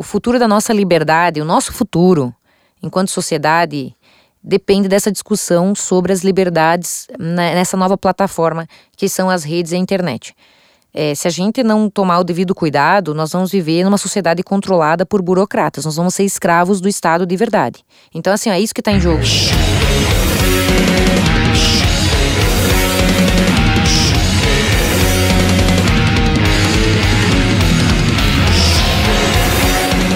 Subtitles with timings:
[0.00, 2.34] o futuro da nossa liberdade, o nosso futuro,
[2.82, 3.94] enquanto sociedade,
[4.42, 8.66] depende dessa discussão sobre as liberdades nessa nova plataforma
[8.96, 10.34] que são as redes e a internet.
[10.94, 15.04] É, se a gente não tomar o devido cuidado, nós vamos viver numa sociedade controlada
[15.04, 17.84] por burocratas, nós vamos ser escravos do Estado de verdade.
[18.14, 19.20] Então, assim, é isso que está em jogo.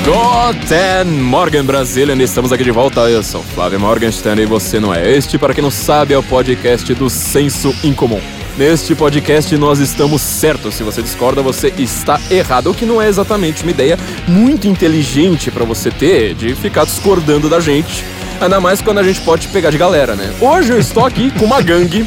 [0.05, 3.01] Guten Morgen Brasília, estamos aqui de volta.
[3.09, 5.39] Eu sou Flávio Morgenstern e você não é este.
[5.39, 8.21] Para quem não sabe, é o podcast do Senso Incomum.
[8.59, 10.75] Neste podcast nós estamos certos.
[10.75, 12.71] Se você discorda, você está errado.
[12.71, 17.49] O que não é exatamente uma ideia muito inteligente para você ter de ficar discordando
[17.49, 18.05] da gente.
[18.43, 20.35] Ainda mais quando a gente pode pegar de galera, né?
[20.39, 22.05] Hoje eu estou aqui com uma gangue,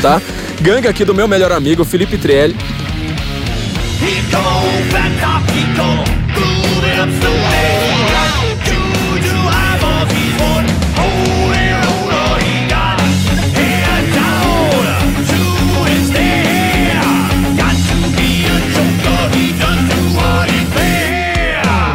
[0.00, 0.22] tá?
[0.60, 2.56] Gangue aqui do meu melhor amigo, Felipe Trielli.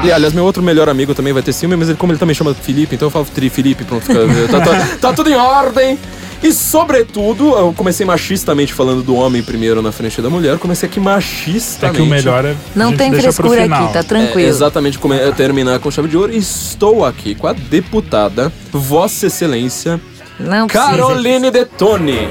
[0.04, 2.36] E, aliás, meu outro melhor amigo também vai ter ciúme, mas ele, como ele também
[2.36, 5.98] chama Felipe, então eu falo Tri Felipe, pronto, tá, tá, tá tudo em ordem.
[6.44, 11.00] E, sobretudo, eu comecei machistamente falando do homem primeiro na frente da mulher, comecei aqui
[11.00, 11.96] machistamente.
[11.96, 12.56] É que o melhor é.
[12.76, 14.48] Não tem frescura aqui, tá tranquilo.
[14.48, 16.32] É, exatamente, como é, terminar com chave de ouro.
[16.32, 20.00] Estou aqui com a deputada, Vossa Excelência,
[20.40, 22.30] Não Caroline Detone.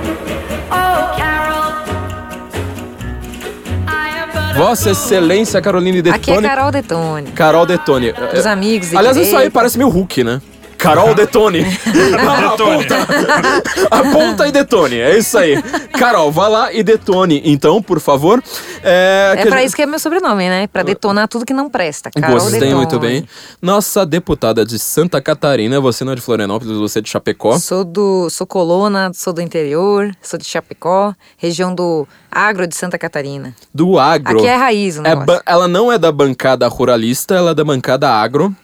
[4.57, 6.17] Vossa Excelência Caroline Detone.
[6.17, 7.31] Aqui é Carol Detone.
[7.33, 8.15] Carol Detone.
[8.33, 8.95] Os amigos.
[8.95, 10.41] Aliás, isso aí parece meio Hulk, né?
[10.85, 11.65] Carol Detone.
[12.47, 12.97] aponta,
[13.91, 14.99] aponta e detone.
[14.99, 15.61] É isso aí.
[15.99, 18.43] Carol, vá lá e detone, então, por favor.
[18.83, 19.67] É, é pra gente...
[19.69, 20.67] isso que é meu sobrenome, né?
[20.67, 22.11] Pra detonar tudo que não presta.
[22.11, 22.75] Carol Gostei detone.
[22.75, 23.27] muito bem.
[23.63, 27.59] Nossa deputada de Santa Catarina, você não é de Florianópolis, você é de Chapecó.
[27.59, 28.29] Sou do.
[28.29, 33.55] Sou colona, sou do interior, sou de Chapecó, região do agro de Santa Catarina.
[33.73, 34.37] Do agro.
[34.39, 35.13] Aqui é raiz, né?
[35.13, 38.55] É ela não é da bancada ruralista, ela é da bancada agro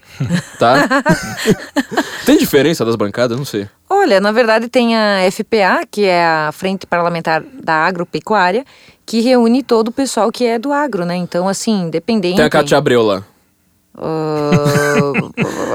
[0.58, 0.88] tá?
[2.24, 3.36] tem diferença das bancadas?
[3.36, 3.68] Não sei.
[3.88, 8.64] Olha, na verdade tem a FPA, que é a Frente Parlamentar da Agropecuária,
[9.04, 11.16] que reúne todo o pessoal que é do agro, né?
[11.16, 12.36] Então, assim, independente...
[12.36, 13.24] Tem a Cátia Abreu lá.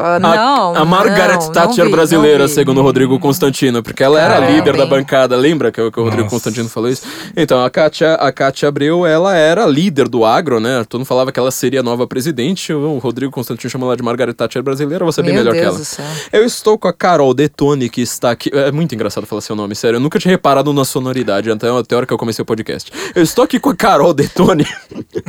[0.06, 4.04] Uh, não, a, a Margaret não, Thatcher não vi, brasileira, segundo o Rodrigo Constantino, porque
[4.04, 6.36] ela era Caramba, líder da bancada, lembra que, que o Rodrigo Nossa.
[6.36, 7.04] Constantino falou isso?
[7.36, 10.84] Então, a Kátia, a Abreu, ela era líder do agro, né?
[10.88, 14.04] Todo mundo falava que ela seria a nova presidente, o Rodrigo Constantino chamou ela de
[14.04, 15.78] Margaret Thatcher brasileira, você é bem Meu melhor Deus que ela.
[15.80, 16.06] do céu.
[16.32, 18.50] Eu estou com a Carol Detone, que está aqui.
[18.54, 19.98] É muito engraçado falar seu nome, sério.
[19.98, 22.92] Eu nunca tinha reparado na sonoridade, até, até a hora que eu comecei o podcast.
[23.16, 24.66] Eu estou aqui com a Carol Detone,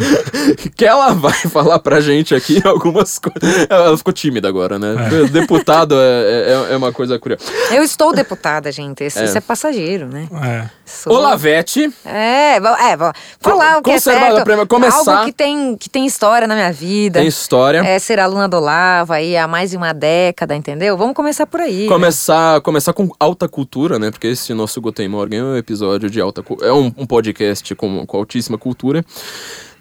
[0.77, 3.67] que ela vai falar pra gente aqui algumas coisas.
[3.69, 4.95] Ela ficou tímida agora, né?
[5.31, 7.43] Deputado é, é, é uma coisa curiosa.
[7.71, 9.05] Eu estou deputada, gente.
[9.05, 9.25] Isso É.
[9.25, 10.29] isso é, passageiro, né?
[10.43, 10.69] É.
[10.85, 14.45] Sou- Olavete, É, vou- é, vou falar o que é certo.
[14.45, 15.13] pra começar.
[15.19, 17.19] Algo que tem, que tem história na minha vida.
[17.21, 17.79] tem história.
[17.79, 20.97] É ser aluna do Olavo aí há mais de uma década, entendeu?
[20.97, 21.83] Vamos começar por aí.
[21.85, 21.89] né?
[21.89, 24.11] Começar, começar com alta cultura, né?
[24.11, 28.07] Porque esse nosso Guten Morgen é um episódio de alta É um, um podcast com,
[28.07, 29.05] com altíssima cultura.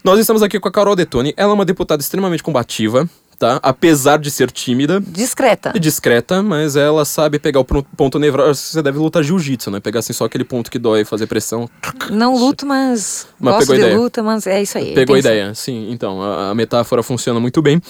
[0.05, 1.33] Nós estamos aqui com a Carol Detone.
[1.35, 3.59] Ela é uma deputada extremamente combativa, tá?
[3.61, 5.71] Apesar de ser tímida Discreta.
[5.75, 8.55] e discreta, mas ela sabe pegar o ponto nevrálgico.
[8.55, 9.79] Você deve lutar jiu-jitsu, né?
[9.79, 11.69] Pegar assim só aquele ponto que dói, fazer pressão.
[12.09, 13.97] Não luto, mas, Mas gosto pegou a de ideia.
[13.99, 14.93] luta, mas é isso aí.
[14.93, 15.91] Pegou a ideia, sim.
[15.91, 17.81] Então, a, a metáfora funciona muito bem.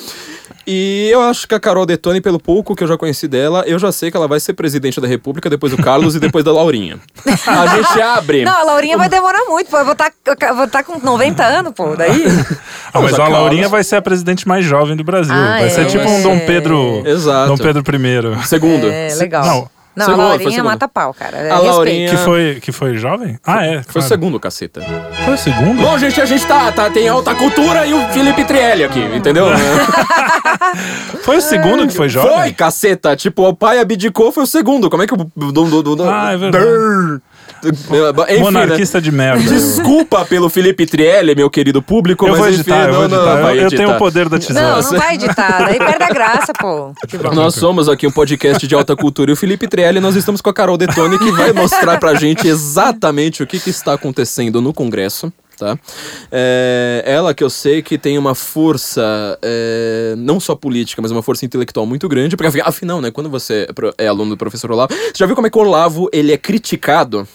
[0.68, 3.78] E eu acho que a Carol Detone, pelo pouco que eu já conheci dela, eu
[3.78, 6.52] já sei que ela vai ser presidente da República, depois do Carlos e depois da
[6.52, 7.00] Laurinha.
[7.46, 8.44] A gente abre.
[8.44, 9.78] Não, a Laurinha vai demorar muito, pô.
[9.78, 10.12] Eu vou estar
[10.56, 11.96] vou tá com 90 anos, pô.
[11.96, 12.24] Daí.
[12.94, 15.35] Ah, mas Mas a a Laurinha vai ser a presidente mais jovem do Brasil.
[15.36, 15.86] Ah, vai ser é.
[15.86, 17.04] tipo um Dom Pedro.
[17.06, 17.48] Exato.
[17.50, 18.46] Dom Pedro I.
[18.46, 18.88] Segundo.
[18.90, 19.46] É, legal.
[19.46, 19.76] Não.
[19.96, 21.38] Não, Segundo, a Laurinha mata pau, cara.
[21.38, 21.72] É A respeito.
[21.74, 23.40] Laurinha- Que foi, que foi jovem?
[23.46, 23.76] Ah, é.
[23.76, 24.08] Foi o claro.
[24.10, 24.82] segundo, caceta.
[25.24, 25.82] Foi o segundo?
[25.82, 29.46] Bom, gente, a gente tá, tá tem alta cultura e o Felipe Trielli aqui, entendeu?
[31.24, 32.32] Foi o segundo que foi jovem?
[32.38, 33.16] Foi, caceta.
[33.16, 34.90] Tipo, o pai abdicou, foi o segundo.
[34.90, 35.18] Como é que o...
[35.18, 36.66] Do, do, do, do- Ah, é verdade.
[36.66, 37.22] Brrr.
[37.70, 37.94] Enfim,
[38.34, 38.38] né?
[38.40, 39.42] Monarquista de merda.
[39.44, 43.08] Desculpa pelo Felipe Trielli, meu querido público, Eu mas vou enfim, editar, eu não, vou
[43.10, 43.42] não, editar.
[43.42, 44.62] vai Eu, eu tenho o poder da tesoura.
[44.62, 45.66] Não, não vai editar.
[45.66, 46.94] Daí perde a graça, pô.
[47.34, 50.50] Nós somos aqui um podcast de alta cultura e o Felipe Trielli, nós estamos com
[50.50, 54.74] a Carol Detone que vai mostrar pra gente exatamente o que, que está acontecendo no
[54.74, 55.32] Congresso.
[55.58, 55.80] Tá?
[56.30, 61.22] É, ela que eu sei que tem uma força, é, não só política, mas uma
[61.24, 63.66] força intelectual muito grande, porque afi- afinal, né, quando você
[63.98, 66.34] é é aluno do professor Olavo, você já viu como é que o Olavo ele
[66.34, 67.26] é criticado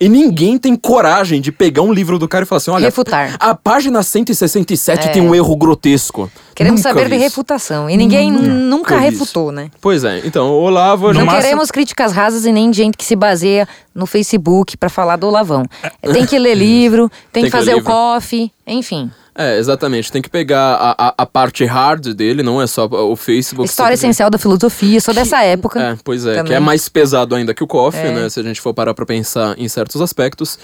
[0.00, 3.36] E ninguém tem coragem de pegar um livro do cara e falar assim: olha, Refutar.
[3.38, 5.10] a página 167 É.
[5.10, 6.30] tem um erro grotesco.
[6.54, 7.88] Queremos Nunca saber de refutação.
[7.90, 9.04] E ninguém nunca isso.
[9.04, 9.70] refutou, né?
[9.80, 11.12] Pois é, então, o Olavo.
[11.12, 15.16] Não máximo- queremos críticas rasas e nem gente que se baseia no Facebook pra falar
[15.16, 15.64] do Olavão.
[16.12, 17.90] Tem que ler livro, tem, Tem que fazer o livro.
[17.92, 19.10] coffee, enfim.
[19.36, 20.12] É, exatamente.
[20.12, 23.68] Tem que pegar a, a, a parte hard dele, não é só o Facebook.
[23.68, 25.80] História essencial da filosofia, sou dessa época.
[25.82, 26.44] É, pois é, também.
[26.44, 28.12] que é mais pesado ainda que o coffee, É.
[28.14, 28.28] né?
[28.28, 30.56] Se a gente for parar pra pensar em certos aspectos.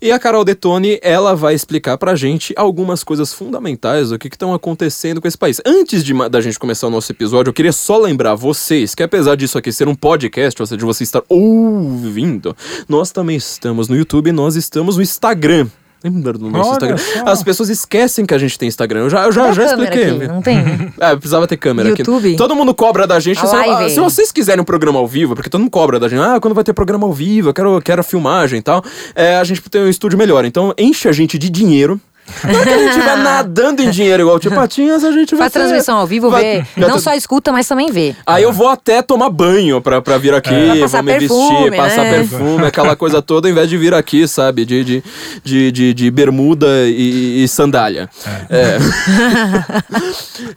[0.00, 4.52] E a Carol Detone, ela vai explicar pra gente algumas coisas fundamentais do que estão
[4.52, 5.60] acontecendo com esse país.
[5.64, 9.36] Antes de, da gente começar o nosso episódio, eu queria só lembrar vocês que apesar
[9.36, 12.54] disso aqui ser um podcast, ou seja, de você estar ouvindo,
[12.88, 15.66] nós também estamos no YouTube, nós estamos no Instagram.
[16.02, 16.96] Lembra do nosso Olha Instagram?
[16.98, 17.28] só.
[17.28, 19.00] As pessoas esquecem que a gente tem Instagram.
[19.00, 20.16] Eu já, eu já, já câmera expliquei.
[20.16, 20.28] aqui?
[20.28, 20.92] Não tem?
[21.00, 22.02] É, precisava ter câmera aqui.
[22.02, 22.36] YouTube?
[22.36, 23.38] Todo mundo cobra da gente.
[23.38, 23.84] A Se, live.
[23.84, 26.38] ah, se vocês quiserem um programa ao vivo, porque todo mundo cobra da gente, ah,
[26.40, 28.82] quando vai ter programa ao vivo, eu quero, quero a filmagem e tal,
[29.14, 30.44] é, a gente tem um estúdio melhor.
[30.44, 32.00] Então enche a gente de dinheiro.
[32.40, 35.52] Que a gente estiver nadando em dinheiro igual o Tio Patinhas, a gente vai Faz
[35.52, 36.66] ser- transmissão ao vivo, vai- vê.
[36.76, 38.14] Não ter- só escuta, mas também vê.
[38.26, 41.28] Aí eu vou até tomar banho pra, pra vir aqui, Pra vou passar me vestir,
[41.28, 42.10] perfume, passar né?
[42.18, 45.02] perfume, aquela coisa toda, ao invés de vir aqui, sabe, de, de,
[45.44, 48.08] de, de, de bermuda e, e sandália.
[48.50, 48.78] É.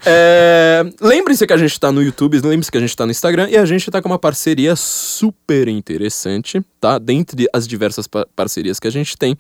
[0.06, 3.48] É, Lembre-se que a gente tá no YouTube, lembre-se que a gente tá no Instagram
[3.50, 6.98] e a gente tá com uma parceria super interessante, tá?
[6.98, 9.38] Dentre as diversas pa- parcerias que a gente tem,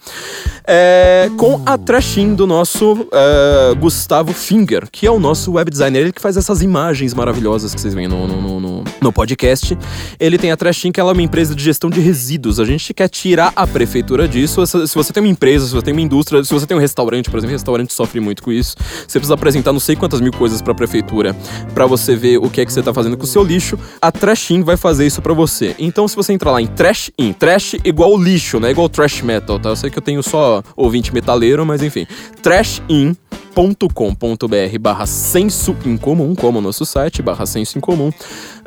[0.66, 6.02] é, com a Trashin do nosso é, Gustavo Finger, que é o nosso web designer,
[6.02, 8.71] ele que faz essas imagens maravilhosas que vocês veem no, no, no,
[9.02, 9.78] no- podcast.
[10.20, 12.60] Ele tem a Trashin, que ela é uma empresa de gestão de resíduos.
[12.60, 14.66] A gente quer tirar a prefeitura disso.
[14.66, 17.30] Se você tem uma empresa, se você tem uma indústria, se você tem um restaurante,
[17.30, 18.76] por exemplo, restaurante sofre muito com isso.
[19.08, 21.36] Você precisa apresentar não sei quantas mil coisas pra prefeitura
[21.74, 23.78] pra você ver o que é que você tá fazendo com o seu lixo.
[24.02, 25.76] A Trashin vai fazer isso pra você.
[25.78, 28.72] Então, se você entrar lá em Trash In, Trash igual lixo, né?
[28.72, 29.70] Igual trash metal, tá?
[29.70, 32.08] Eu sei que eu tenho só ouvinte metaleiro, mas enfim.
[32.42, 33.16] Trashin
[33.56, 38.12] .com.br barra senso em comum, como o nosso site, barra senso em comum,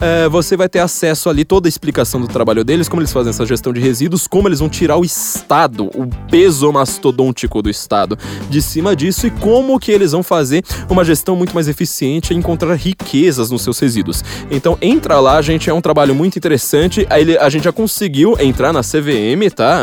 [0.00, 3.31] É, você vai ter acesso ali toda a explicação do trabalho deles, como eles fazem
[3.31, 8.19] essa gestão de resíduos, como eles vão tirar o Estado, o peso mastodôntico do Estado
[8.50, 12.36] de cima disso e como que eles vão fazer uma gestão muito mais eficiente e
[12.36, 14.25] encontrar riquezas nos seus resíduos.
[14.50, 17.06] Então entra lá, gente, é um trabalho muito interessante.
[17.10, 19.78] Ele- a gente já conseguiu entrar na CVM, tá?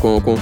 [0.00, 0.38] Com, com,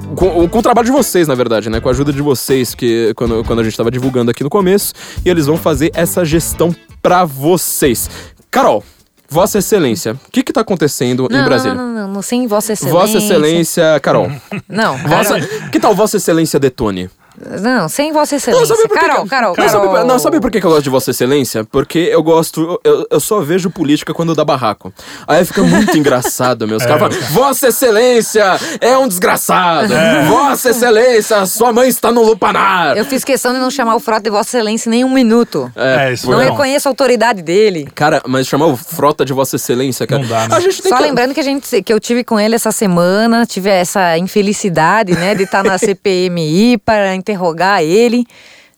[0.00, 1.80] com, com o trabalho de vocês, na verdade, né?
[1.80, 4.92] Com a ajuda de vocês, que quando, quando a gente tava divulgando aqui no começo,
[5.24, 8.08] e eles vão fazer essa gestão pra vocês.
[8.50, 8.84] Carol,
[9.28, 11.74] Vossa Excelência, o que que tá acontecendo em Não, Brasília?
[11.74, 13.00] não, não, não, não, sem Vossa Excelência.
[13.00, 14.30] Vossa Excelência, Carol.
[14.68, 15.40] Não, Vossa,
[15.72, 17.10] que tal Vossa Excelência Detone?
[17.60, 18.74] Não, sem Vossa Excelência.
[18.76, 20.04] Não, que Carol, que- Carol, não, sabe, Carol.
[20.06, 21.64] não, sabe por que eu gosto de Vossa Excelência?
[21.64, 24.92] Porque eu gosto, eu, eu só vejo política quando dá barraco.
[25.26, 28.44] Aí fica muito engraçado, meus caras falam, Vossa Excelência
[28.80, 29.92] é um desgraçado.
[30.28, 32.96] Vossa Excelência, sua mãe está no lupanar.
[32.96, 35.70] Eu fiz questão de não chamar o Frota de Vossa Excelência em nenhum minuto.
[35.74, 36.52] É, isso Não foi bom.
[36.52, 37.88] reconheço a autoridade dele.
[37.94, 40.22] Cara, mas chamar o Frota de Vossa Excelência, cara.
[40.22, 40.54] Não dá, né?
[40.56, 41.02] A gente tem Só que...
[41.02, 45.34] lembrando que a gente que eu tive com ele essa semana, tive essa infelicidade, né,
[45.34, 48.26] de estar na CPMI para interrogar ele.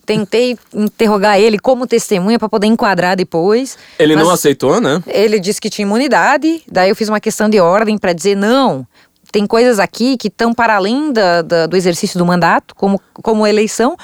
[0.04, 3.76] Tentei interrogar ele como testemunha para poder enquadrar depois.
[3.98, 5.02] Ele não aceitou, né?
[5.06, 8.86] Ele disse que tinha imunidade, daí eu fiz uma questão de ordem para dizer não.
[9.32, 13.44] Tem coisas aqui que estão para além da- da- do exercício do mandato, como, como
[13.44, 13.96] eleição,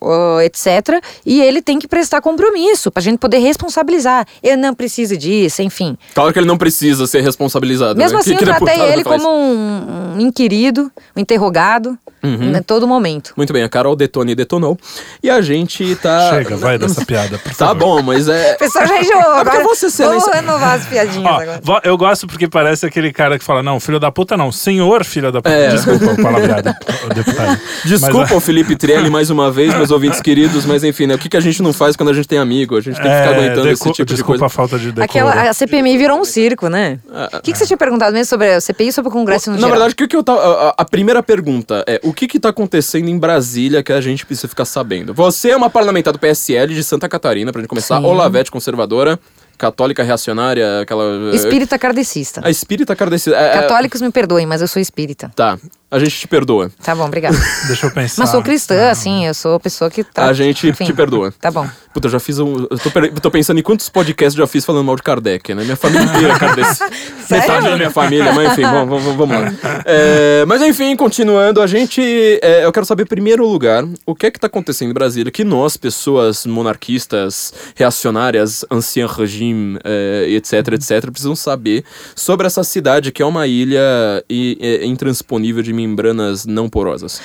[0.00, 1.02] ó, etc.
[1.24, 4.26] E ele tem que prestar compromisso para a gente poder responsabilizar.
[4.42, 5.96] Eu não preciso disso, enfim.
[6.14, 7.98] Claro que ele não precisa ser responsabilizado.
[7.98, 8.20] Mesmo né?
[8.20, 9.22] assim, Que- que eu tratei deputado ele faz?
[9.22, 12.54] como um, um inquirido, um interrogado, Uhum.
[12.54, 13.32] em todo momento.
[13.34, 14.76] Muito bem, a Carol detone e detonou.
[15.22, 16.28] E a gente tá.
[16.34, 17.78] Chega, vai dessa piada, por Tá favor.
[17.78, 18.52] bom, mas é.
[18.56, 19.22] O pessoal já enjoou.
[19.22, 21.80] É Agora Vossa Excelência- vou renovar as piadinhas Ó, agora.
[21.82, 25.32] eu gosto porque parece aquele cara que fala, não, filho da puta não, senhor filho
[25.32, 25.54] da puta.
[25.54, 25.68] É.
[25.68, 26.74] Desculpa o palavreado,
[27.14, 27.58] deputado.
[27.86, 31.14] Desculpa Mas, o Felipe Trielli mais uma vez, meus ouvintes queridos, mas enfim, né?
[31.14, 32.76] O que, que a gente não faz quando a gente tem amigo?
[32.76, 34.46] A gente tem que ficar é, aguentando esse tipo de desculpa coisa.
[34.46, 35.04] a falta de decoro.
[35.04, 36.98] Aquela, a CPMI virou um circo, né?
[37.12, 39.50] Ah, O que, que você tinha perguntado mesmo sobre a CPI e sobre o Congresso
[39.50, 39.72] no Na geral?
[39.72, 40.40] verdade, o que, que eu tava.
[40.40, 44.24] A, a primeira pergunta é: o que que tá acontecendo em Brasília que a gente
[44.24, 45.12] precisa ficar sabendo?
[45.12, 47.98] Você é uma parlamentar do PSL de Santa Catarina, pra gente começar.
[47.98, 48.06] Sim.
[48.06, 49.18] Olavete conservadora,
[49.58, 51.34] católica reacionária, aquela.
[51.34, 52.40] Espírita kardecista.
[52.44, 53.36] A espírita cardecista.
[53.38, 55.30] é, é, Católicos me perdoem, mas eu sou espírita.
[55.34, 55.58] Tá.
[55.90, 56.70] A gente te perdoa.
[56.82, 57.36] Tá bom, obrigada.
[57.66, 58.22] Deixa eu pensar.
[58.22, 60.26] Mas sou cristã, assim, eu sou a pessoa que tá.
[60.26, 61.32] A gente enfim, te perdoa.
[61.40, 61.68] Tá bom.
[61.92, 62.68] Puta, eu já fiz um.
[62.70, 65.52] Eu tô, per- tô pensando em quantos podcasts eu já fiz falando mal de Kardec,
[65.52, 65.64] né?
[65.64, 66.68] Minha família inteira é Kardec.
[67.28, 69.52] Metade da minha família, mas enfim, vamos, vamos, vamos lá.
[69.84, 72.00] É, mas enfim, continuando, a gente.
[72.40, 75.32] é, eu quero saber, em primeiro lugar, o que é que tá acontecendo em Brasília
[75.32, 83.10] que nós, pessoas monarquistas, reacionárias, ancien regime, é, etc, etc, precisamos saber sobre essa cidade
[83.12, 83.80] que é uma ilha
[84.28, 87.20] e, é, intransponível de membranas não porosas.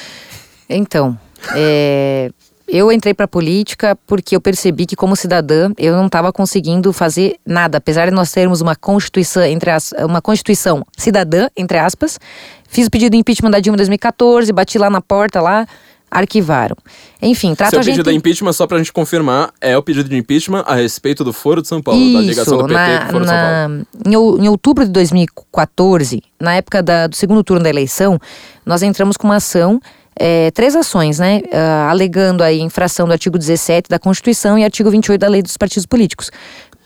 [0.70, 1.18] Então,
[1.56, 2.32] é,
[2.68, 7.38] eu entrei pra política porque eu percebi que, como cidadã, eu não estava conseguindo fazer
[7.46, 7.78] nada.
[7.78, 12.20] Apesar de nós termos uma constituição, entre as, uma constituição cidadã, entre aspas,
[12.68, 15.68] fiz o pedido de impeachment da Dilma em 2014, bati lá na porta lá,
[16.10, 16.76] arquivaram.
[17.22, 17.94] Enfim, trato Seu a gente.
[17.96, 21.34] pedido de impeachment, só pra gente confirmar, é o pedido de impeachment a respeito do
[21.34, 23.86] Foro de São Paulo, da ligação do PT na, com o Foro de São Paulo.
[24.04, 28.20] na- em, ou- em outubro de 2014, na época da- do segundo turno da eleição,
[28.66, 29.80] nós entramos com uma ação,
[30.18, 31.42] é, três ações, né?
[31.52, 35.58] ah, alegando a infração do artigo 17 da Constituição e artigo 28 da Lei dos
[35.58, 36.32] Partidos Políticos.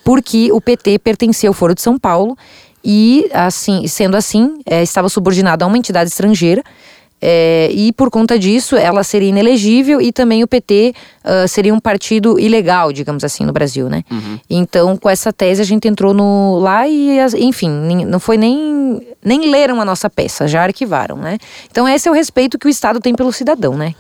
[0.04, 2.36] Porque o PT pertencia ao Foro de São Paulo
[2.84, 6.64] e, assim, sendo assim, é, estava subordinado a uma entidade estrangeira.
[7.22, 11.80] É, e por conta disso, ela seria inelegível e também o PT ah, seria um
[11.80, 14.04] partido ilegal, digamos assim, no Brasil, né?
[14.50, 17.70] Então, com essa tese, a gente entrou no lá e, enfim,
[18.06, 21.38] não foi nem, nem leram a nossa peça, já arquivaram, né?
[21.70, 23.94] Então, esse é o respeito que o Estado tem pelo cidadão, né?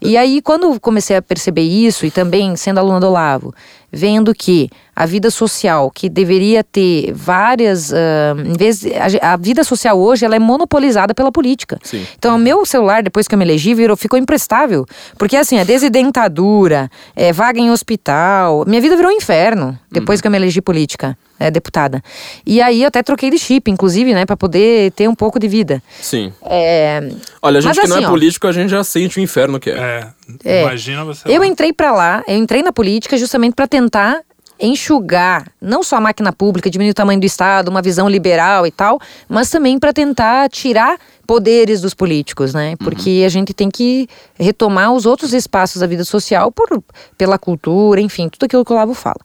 [0.00, 3.54] E aí, quando comecei a perceber isso, e também sendo aluna do Olavo,
[3.92, 7.92] vendo que a vida social, que deveria ter várias.
[7.92, 11.78] ah, em vez de- a, a vida social hoje ela é monopolizada pela política.
[11.82, 12.04] Sim.
[12.18, 14.84] Então, o meu celular, depois que eu me elegi, virou, ficou imprestável.
[15.18, 18.64] Porque, assim, a desidentadura, é, vaga em hospital.
[18.66, 22.02] Minha vida virou um inferno depois que eu me elegi política, é, deputada.
[22.44, 25.48] E aí eu até troquei de chip, inclusive, né, pra poder ter um pouco de
[25.48, 25.82] vida.
[26.00, 26.32] Sim.
[26.44, 27.08] É,
[27.42, 28.10] Olha, a gente Mas que não assim, é ó.
[28.10, 30.08] político, a gente já sente o inferno que é.
[30.44, 30.62] É, É.
[30.62, 31.22] imagina você.
[31.28, 31.46] Eu lá.
[31.46, 34.20] entrei pra lá, eu entrei na política justamente pra tentar
[34.58, 38.70] enxugar não só a máquina pública, diminuir o tamanho do Estado, uma visão liberal e
[38.70, 42.74] tal, mas também pra tentar tirar poderes dos políticos, né?
[42.78, 46.82] Porque a gente tem que retomar os outros espaços da vida social por,
[47.18, 49.20] pela cultura, enfim, tudo aquilo que o Lavo fala.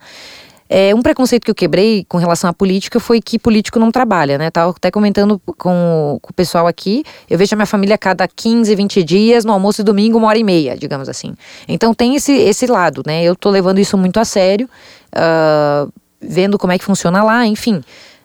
[0.73, 4.37] É, um preconceito que eu quebrei com relação à política foi que político não trabalha,
[4.37, 4.49] né?
[4.49, 7.03] Tava até comentando com, o- com o pessoal aqui.
[7.29, 10.39] Eu vejo a minha família cada 15, 20 dias, no almoço e domingo, uma hora
[10.39, 11.33] e meia, digamos assim.
[11.67, 13.21] Então tem esse, esse lado, né?
[13.21, 14.69] Eu tô levando isso muito a sério,
[15.13, 15.87] ah,
[16.21, 17.83] vendo como é que funciona lá, enfim.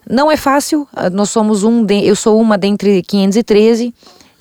[0.09, 3.93] Não é fácil, ah, nós somos um, de- eu sou uma dentre 513.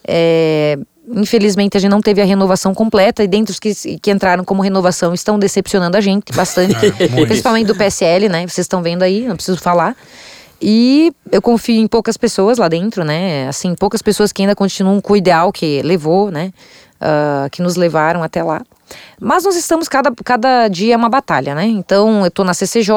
[0.07, 4.43] É, infelizmente a gente não teve a renovação completa e dentre os que, que entraram
[4.43, 6.75] como renovação estão decepcionando a gente bastante,
[7.12, 7.27] muito.
[7.27, 8.41] principalmente do PSL, né?
[8.41, 9.95] Vocês estão vendo aí, não preciso falar.
[10.62, 13.47] E eu confio em poucas pessoas lá dentro, né?
[13.47, 16.51] Assim, poucas pessoas que ainda continuam com o ideal que levou, né?
[17.00, 18.62] Ah, que nos levaram até lá.
[19.19, 21.65] Mas nós estamos, cada, cada dia é uma batalha, né?
[21.65, 22.93] Então, eu estou na CCJ,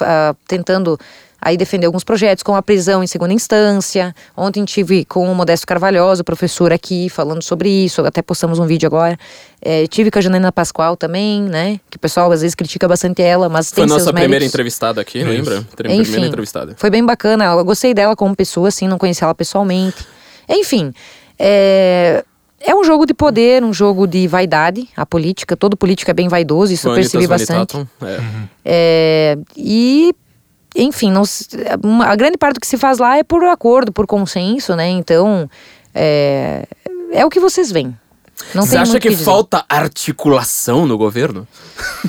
[0.00, 0.98] ah, tentando
[1.44, 4.14] aí defender alguns projetos, como a prisão em segunda instância.
[4.36, 8.00] Ontem tive com o Modesto Carvalhosa, o professor aqui, falando sobre isso.
[8.06, 9.18] Até postamos um vídeo agora.
[9.60, 11.80] É, tive com a Janaina Pascoal também, né?
[11.90, 14.54] Que o pessoal às vezes critica bastante ela, mas Foi tem seus nossa primeira méritos.
[14.54, 15.28] entrevistada aqui, Isso.
[15.28, 15.66] lembra?
[15.74, 16.74] Primeira Enfim, entrevistada.
[16.78, 17.46] foi bem bacana.
[17.46, 20.06] Eu gostei dela como pessoa, assim, não conheci ela pessoalmente.
[20.48, 20.92] Enfim,
[21.38, 22.24] é,
[22.60, 24.88] é um jogo de poder, um jogo de vaidade.
[24.96, 27.76] A política, todo político é bem vaidoso, isso eu percebi bastante.
[28.02, 28.20] é.
[28.64, 30.14] É, e,
[30.74, 31.22] enfim, não,
[32.02, 34.88] a grande parte do que se faz lá é por acordo, por consenso, né?
[34.88, 35.48] Então,
[35.94, 36.66] é,
[37.12, 37.96] é o que vocês veem.
[38.54, 39.24] Não Você acha que dizer.
[39.24, 41.46] falta articulação no governo?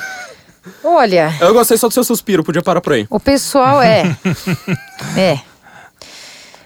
[0.84, 3.06] Olha, Eu gostei só do seu suspiro, podia parar por aí.
[3.10, 4.04] O pessoal é.
[5.18, 5.40] é.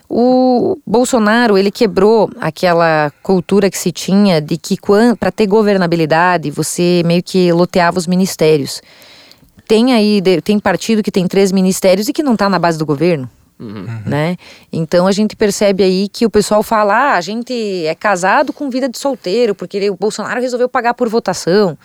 [0.09, 4.77] O Bolsonaro, ele quebrou aquela cultura que se tinha de que
[5.19, 8.81] para ter governabilidade, você meio que loteava os ministérios.
[9.67, 12.85] Tem aí, tem partido que tem três ministérios e que não está na base do
[12.85, 13.29] governo.
[14.05, 14.37] Né?
[14.71, 17.53] Então a gente percebe aí que o pessoal fala: ah, a gente
[17.85, 21.75] é casado com vida de solteiro, porque ele- o Bolsonaro resolveu pagar por votação.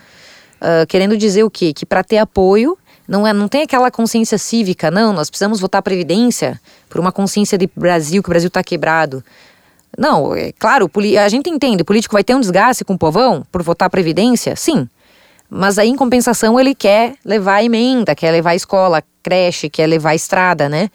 [0.61, 1.73] Ah, querendo dizer o quê?
[1.73, 2.77] Que para ter apoio
[3.09, 7.11] não, é, não tem aquela consciência cívica, não, nós precisamos votar a Previdência por uma
[7.11, 9.25] consciência de Brasil, que o Brasil está quebrado.
[9.99, 13.45] Não, é claro, a gente entende, o político vai ter um desgaste com o povão
[13.51, 14.55] por votar a Previdência?
[14.57, 14.89] Sim.
[15.55, 19.87] Mas aí, em compensação, ele quer levar a emenda, quer levar a escola, creche, quer
[19.87, 20.89] levar a estrada, né?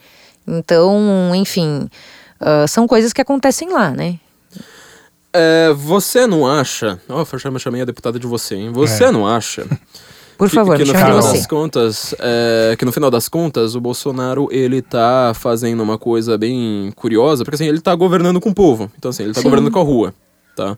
[0.47, 1.87] Então, enfim,
[2.39, 4.15] ah, são coisas que acontecem lá, né?
[5.31, 6.99] É, você não acha.
[7.07, 8.71] Ó, eu chamei- chamei a deputada de você, hein?
[8.73, 9.11] Você É.
[9.11, 9.65] não acha.
[10.37, 11.37] Por que, favor, que me no final você.
[11.37, 16.37] das contas, é, que no final das contas, o Bolsonaro ele tá fazendo uma coisa
[16.37, 18.91] bem curiosa, porque assim, ele tá governando com o povo.
[18.97, 19.49] Então assim, ele tá Sim.
[19.49, 20.13] governando com a rua.
[20.55, 20.75] tá?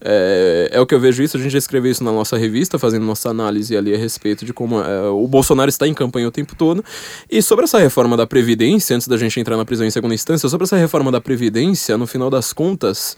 [0.00, 2.78] É, é, o que eu vejo isso, a gente já escreveu isso na nossa revista,
[2.78, 6.30] fazendo nossa análise ali a respeito de como é, o Bolsonaro está em campanha o
[6.30, 6.84] tempo todo.
[7.30, 10.48] E sobre essa reforma da Previdência, antes da gente entrar na prisão em segunda instância,
[10.48, 13.16] sobre essa reforma da Previdência, no final das contas,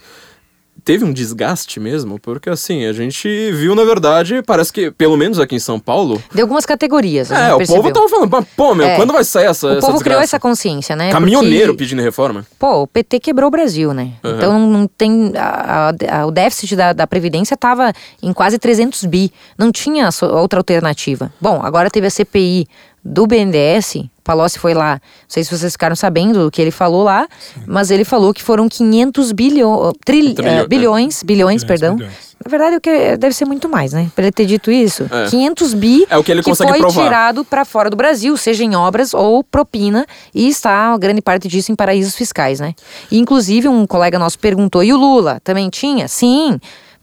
[0.87, 5.37] teve um desgaste mesmo, porque assim, a gente viu, na verdade, parece que, pelo menos
[5.37, 6.23] aqui em São Paulo.
[6.33, 7.29] De algumas categorias.
[7.29, 7.83] É, o percebeu.
[7.83, 8.95] povo tava falando, pô, meu, É.
[8.95, 9.67] quando vai sair essa.
[9.67, 10.03] O essa povo desgraça?
[10.03, 11.11] criou essa consciência, né?
[11.11, 12.45] Caminhoneiro Porque, pedindo reforma.
[12.57, 14.13] Pô, o PT quebrou o Brasil, né?
[14.23, 14.35] Uhum.
[14.37, 15.33] Então não, tem.
[15.35, 17.91] a- a- o déficit da, da Previdência estava
[18.23, 19.29] em quase 300 bi.
[19.57, 21.33] Não tinha outra alternativa.
[21.41, 22.65] Bom, agora teve a CPI
[23.03, 24.05] do BNDES.
[24.27, 24.95] Palocci foi lá.
[24.95, 27.27] Não sei se vocês ficaram sabendo do que ele falou lá,
[27.65, 29.93] mas ele falou que foram 500 bilhões.
[30.05, 30.67] Trilhão, é.
[30.67, 31.95] bilhões, bilhões, Bilhões, perdão.
[31.95, 32.27] bilhões.
[32.45, 34.11] Na verdade, o que deve ser muito mais, né?
[34.13, 35.07] Pra ele ter dito isso.
[35.11, 35.25] É.
[35.29, 37.03] 500 bi É o que ele consegue foi provar.
[37.03, 40.05] tirado para fora do Brasil, seja em obras ou propina,
[40.35, 42.75] e está grande parte disso em paraísos fiscais, né?
[43.09, 46.07] E, inclusive, um colega nosso perguntou: e o Lula também tinha?
[46.07, 46.59] Sim.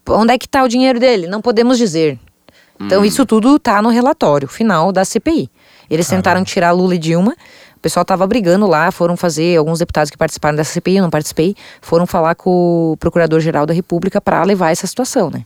[0.07, 1.27] Onde é que está o dinheiro dele?
[1.27, 2.17] Não podemos dizer.
[2.79, 3.05] Então, Hum.
[3.05, 5.49] isso tudo está no relatório final da CPI.
[5.89, 7.35] Eles tentaram tirar Lula e Dilma.
[7.75, 11.09] O pessoal estava brigando lá, foram fazer, alguns deputados que participaram dessa CPI, eu não
[11.09, 15.45] participei, foram falar com o Procurador-Geral da República para levar essa situação, né?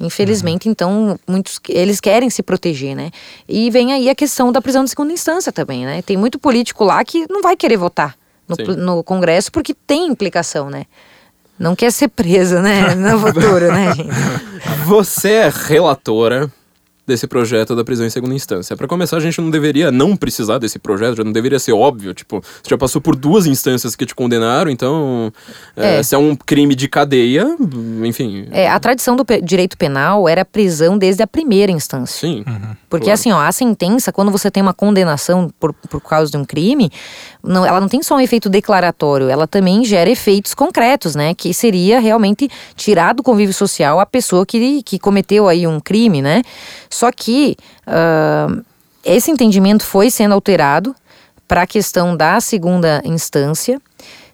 [0.00, 3.10] Infelizmente, então, muitos eles querem se proteger, né?
[3.48, 6.02] E vem aí a questão da prisão de segunda instância também, né?
[6.02, 8.14] Tem muito político lá que não vai querer votar
[8.46, 10.84] no, no Congresso porque tem implicação, né?
[11.58, 12.94] Não quer ser preso, né?
[12.96, 14.08] No futuro, né, gente?
[14.86, 16.48] Você é relatora
[17.08, 18.76] desse projeto da prisão em segunda instância.
[18.76, 22.12] Para começar, a gente não deveria não precisar desse projeto, já não deveria ser óbvio.
[22.14, 25.32] Tipo, você já passou por duas instâncias que te condenaram, então,
[25.74, 26.02] é, É.
[26.02, 27.46] se é um crime de cadeia,
[28.04, 28.46] enfim.
[28.50, 32.20] É, a tradição do pe- direito penal era a prisão desde a primeira instância.
[32.20, 32.44] Sim.
[32.90, 33.14] Porque Claro.
[33.14, 36.90] assim, ó, a sentença, quando você tem uma condenação por, por causa de um crime,
[37.42, 41.34] não, ela não tem só um efeito declaratório, ela também gera efeitos concretos, né?
[41.34, 46.20] Que seria realmente tirar do convívio social a pessoa que, que cometeu aí um crime,
[46.20, 46.42] né?
[46.98, 48.48] Só que ah,
[49.04, 50.96] esse entendimento foi sendo alterado
[51.46, 53.80] para a questão da segunda instância.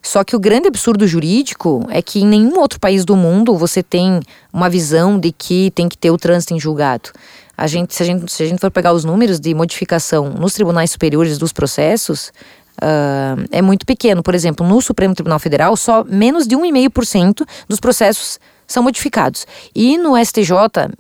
[0.03, 3.83] Só que o grande absurdo jurídico é que em nenhum outro país do mundo você
[3.83, 4.19] tem
[4.51, 7.11] uma visão de que tem que ter o trânsito em julgado.
[7.55, 10.55] A gente, se, a gente, se a gente for pegar os números de modificação nos
[10.55, 12.33] tribunais superiores dos processos,
[12.81, 14.23] ah, é muito pequeno.
[14.23, 19.47] Por exemplo, no Supremo Tribunal Federal, só menos de 1,5% dos processos são modificados.
[19.75, 20.51] E no STJ,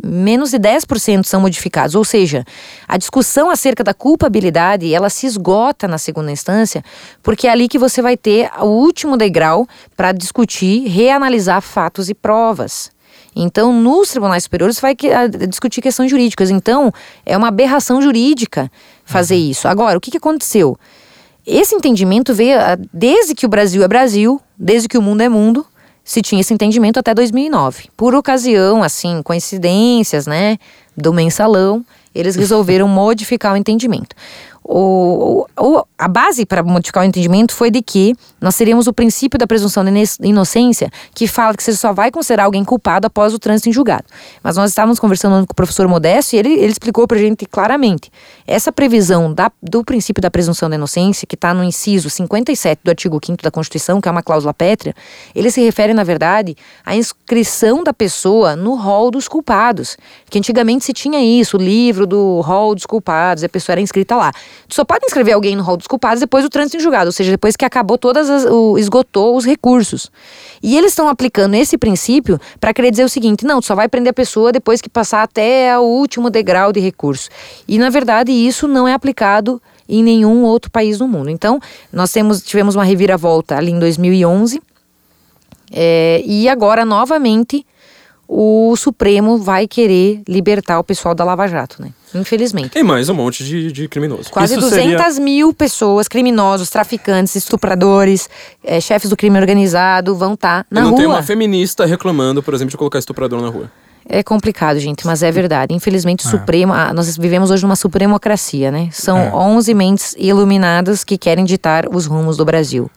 [0.02, 1.94] menos de 10% são modificados.
[1.94, 2.44] Ou seja,
[2.86, 6.84] a discussão acerca da culpabilidade, ela se esgota na segunda instância,
[7.22, 12.14] porque é ali que você vai ter o último degrau para discutir, reanalisar fatos e
[12.14, 12.92] provas.
[13.36, 14.96] Então, nos tribunais superiores, você vai
[15.48, 16.50] discutir questões jurídicas.
[16.50, 16.92] Então,
[17.26, 18.70] é uma aberração jurídica
[19.04, 19.66] fazer isso.
[19.66, 20.78] Agora, o que, que aconteceu?
[21.46, 25.28] Esse entendimento veio ah, desde que o Brasil é Brasil, desde que o mundo é
[25.28, 25.66] mundo,
[26.04, 27.88] se tinha esse entendimento até 2009.
[27.96, 30.58] Por ocasião, assim, coincidências, né,
[30.96, 34.14] do mensalão, eles resolveram modificar o entendimento.
[34.66, 39.38] O, o- a base para modificar o entendimento foi de que nós teríamos o princípio
[39.38, 39.90] da presunção de
[40.22, 44.04] inocência, que fala que você só vai considerar alguém culpado após o trânsito em julgado.
[44.42, 47.44] Mas nós estávamos conversando com o professor Modesto e ele, ele explicou para a gente
[47.44, 48.10] claramente.
[48.46, 52.88] Essa previsão da- do princípio da presunção da inocência, que está no inciso 57 do
[52.90, 54.94] artigo 5 da Constituição, que é uma cláusula pétrea,
[55.34, 59.96] ele se refere, na verdade, à inscrição da pessoa no rol dos culpados.
[60.30, 64.16] Que antigamente se tinha isso, o livro do rol dos culpados, a pessoa era inscrita
[64.16, 64.32] lá.
[64.68, 67.12] Tu só pode inscrever alguém no rol dos culpados depois do trânsito em julgado, ou
[67.12, 70.10] seja, depois que acabou todas as, o, esgotou os recursos.
[70.62, 73.88] E eles estão aplicando esse princípio para querer dizer o seguinte: não, tu só vai
[73.88, 77.28] prender a pessoa depois que passar até o último degrau de recurso.
[77.68, 81.30] E na verdade isso não é aplicado em nenhum outro país do mundo.
[81.30, 81.60] Então,
[81.92, 84.62] nós temos, tivemos uma reviravolta ali em 2011.
[85.72, 87.66] é, e agora, novamente,
[88.28, 91.90] o Supremo vai querer libertar o pessoal da Lava Jato, né?
[92.14, 92.70] Infelizmente.
[92.70, 94.28] Tem mais um monte de, de criminosos.
[94.28, 98.28] Quase Isso 200 seria- mil pessoas, criminosos, traficantes, estupradores,
[98.62, 100.98] eh, chefes do crime organizado vão estar E na não rua.
[100.98, 103.70] tem uma feminista reclamando, por exemplo, de colocar estuprador na rua.
[104.06, 105.74] É complicado, gente, mas é verdade.
[105.74, 106.30] Infelizmente, o É.
[106.30, 108.90] Supremo, ah, nós vivemos hoje numa supremocracia, né?
[108.92, 109.32] São É.
[109.34, 112.90] 11 mentes iluminadas que querem ditar os rumos do Brasil.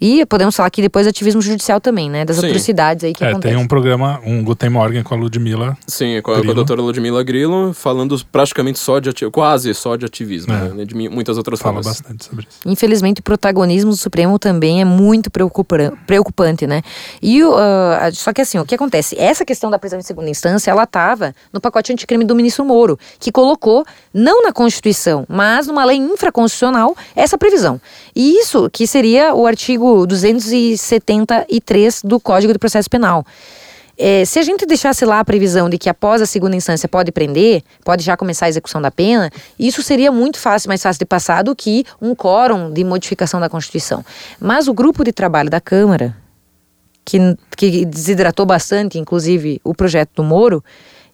[0.00, 2.24] E podemos falar aqui depois ativismo judicial também, né?
[2.24, 2.46] Das Sim.
[2.46, 3.56] atrocidades aí que É, acontecem.
[3.56, 5.76] tem um programa, um Guten Morgen com a Ludmilla.
[5.86, 6.54] Sim, com a, com a Grilo.
[6.54, 10.68] doutora Ludmilla Grillo, falando praticamente só de ativismo, quase só de ativismo, É.
[10.70, 10.84] né?
[10.86, 11.86] De muitas outras Fala formas.
[12.00, 12.60] bastante sobre isso.
[12.66, 16.82] Infelizmente, o protagonismo do Supremo também é muito preocupa- preocupante, né?
[17.20, 19.16] E ah, só que assim, o que acontece?
[19.18, 22.98] Essa questão da prisão em segunda instância, ela estava no pacote anticrime do ministro Moro,
[23.18, 23.84] que colocou,
[24.14, 27.78] não na Constituição, mas numa lei infraconstitucional, essa previsão.
[28.16, 29.46] E isso que seria o
[29.90, 33.24] artigo 273 do Código de Processo Penal.
[33.98, 37.12] é, se a gente deixasse lá a previsão de que após a segunda instância pode
[37.12, 41.04] prender, pode já começar a execução da pena, isso seria muito fácil, mais fácil de
[41.04, 44.02] passar do que um quórum de modificação da Constituição.
[44.40, 46.16] Mas o grupo de trabalho da Câmara,
[47.04, 47.18] que,
[47.56, 50.64] que desidratou bastante, inclusive, o projeto do Moro,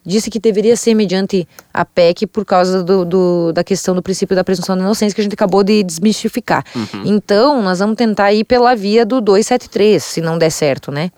[0.07, 4.35] disse que deveria ser mediante a PEC por causa do, do, da questão do princípio
[4.35, 6.63] da presunção de inocência que a gente acabou de desmistificar.
[6.73, 7.01] Uhum.
[7.05, 11.11] Então, nós vamos tentar ir pela via do 273, se não der certo, né?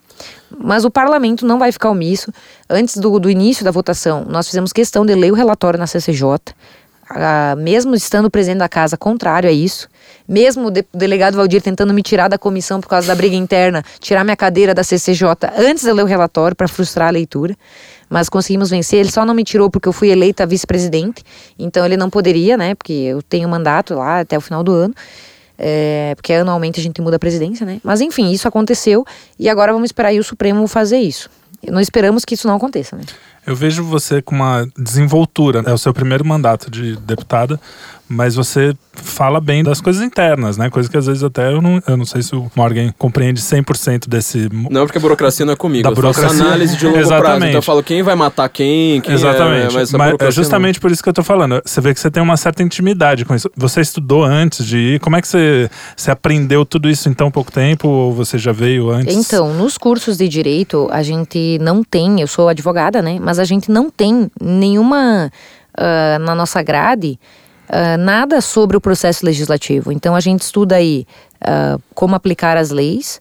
[0.58, 2.34] Mas o parlamento não vai ficar omisso.
[2.68, 6.24] Antes do, do início da votação, nós fizemos questão de ler o relatório na CCJ,
[7.12, 9.88] ah, mesmo estando presente da casa contrário a isso,
[10.28, 13.36] mesmo o, de, o delegado Valdir tentando me tirar da comissão por causa da briga
[13.36, 17.56] interna, tirar minha cadeira da CCJ antes de ler o relatório para frustrar a leitura,
[18.10, 19.00] mas conseguimos vencer.
[19.00, 21.24] Ele só não me tirou porque eu fui eleita vice-presidente,
[21.58, 22.76] então ele não poderia, né?
[22.76, 24.94] Porque eu tenho mandato lá até o final do ano.
[25.62, 27.82] É, porque anualmente a gente muda a presidência, né?
[27.84, 29.06] Mas enfim, isso aconteceu
[29.38, 31.30] e agora vamos esperar o Supremo fazer isso.
[31.68, 33.04] Não esperamos que isso não aconteça, né?
[33.46, 35.62] Eu vejo você com uma desenvoltura.
[35.66, 37.60] É o seu primeiro mandato de deputada,
[38.10, 40.70] mas você fala bem das coisas internas, né?
[40.70, 44.10] Coisa que às vezes até eu não, eu não sei se o Morgan compreende 100%
[44.10, 44.50] desse.
[44.52, 45.84] Não, porque a burocracia não é comigo.
[45.84, 46.24] Da burocracia.
[46.24, 47.24] Eu faço análise de longo Exatamente.
[47.24, 47.46] prazo.
[47.46, 49.76] Então eu falo quem vai matar quem, quem Exatamente.
[49.76, 50.32] É, mas, mas é não.
[50.32, 51.62] justamente por isso que eu tô falando.
[51.64, 53.50] Você vê que você tem uma certa intimidade com isso.
[53.56, 55.00] Você estudou antes de ir.
[55.00, 57.88] Como é que você, você aprendeu tudo isso em tão pouco tempo?
[57.88, 59.16] Ou você já veio antes?
[59.16, 63.20] Então, nos cursos de direito, a gente não tem, eu sou advogada, né?
[63.22, 65.32] Mas a gente não tem nenhuma
[65.78, 67.20] uh, na nossa grade
[67.70, 69.92] uh, nada sobre o processo legislativo.
[69.92, 71.06] Então a gente estuda aí
[71.42, 73.20] uh, como aplicar as leis.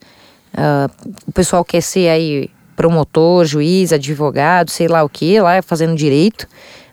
[1.27, 6.47] o pessoal quer ser aí promotor, juiz, advogado, sei lá o que, lá fazendo direito.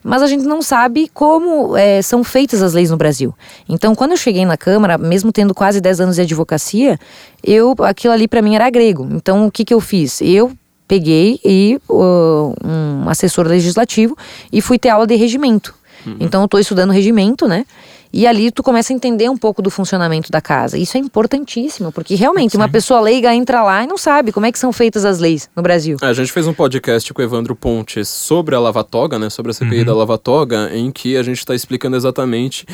[0.04, 3.34] Mas a gente não sabe como é, são feitas as leis no Brasil.
[3.68, 7.00] Então, quando eu cheguei na Câmara, mesmo tendo quase 10 anos de advocacia,
[7.44, 9.08] eu aquilo ali para mim era grego.
[9.12, 10.22] Então, o que, que eu fiz?
[10.22, 10.52] Eu
[10.88, 14.16] peguei e uh, um assessor legislativo
[14.54, 15.74] e fui ter aula de regimento.
[16.06, 16.18] Uhum.
[16.20, 17.66] Então eu estou estudando regimento, né?
[18.14, 20.78] E ali tu começa a entender um pouco do funcionamento da casa.
[20.78, 22.58] Isso é importantíssimo, porque realmente Sim.
[22.58, 25.50] uma pessoa leiga entra lá e não sabe como é que são feitas as leis
[25.54, 25.98] no Brasil.
[26.02, 29.30] A gente fez um podcast com o Evandro Pontes sobre a Lavatoga, né?
[29.30, 29.86] Sobre a CPI uhum.
[29.86, 32.66] da Lavatoga, em que a gente está explicando exatamente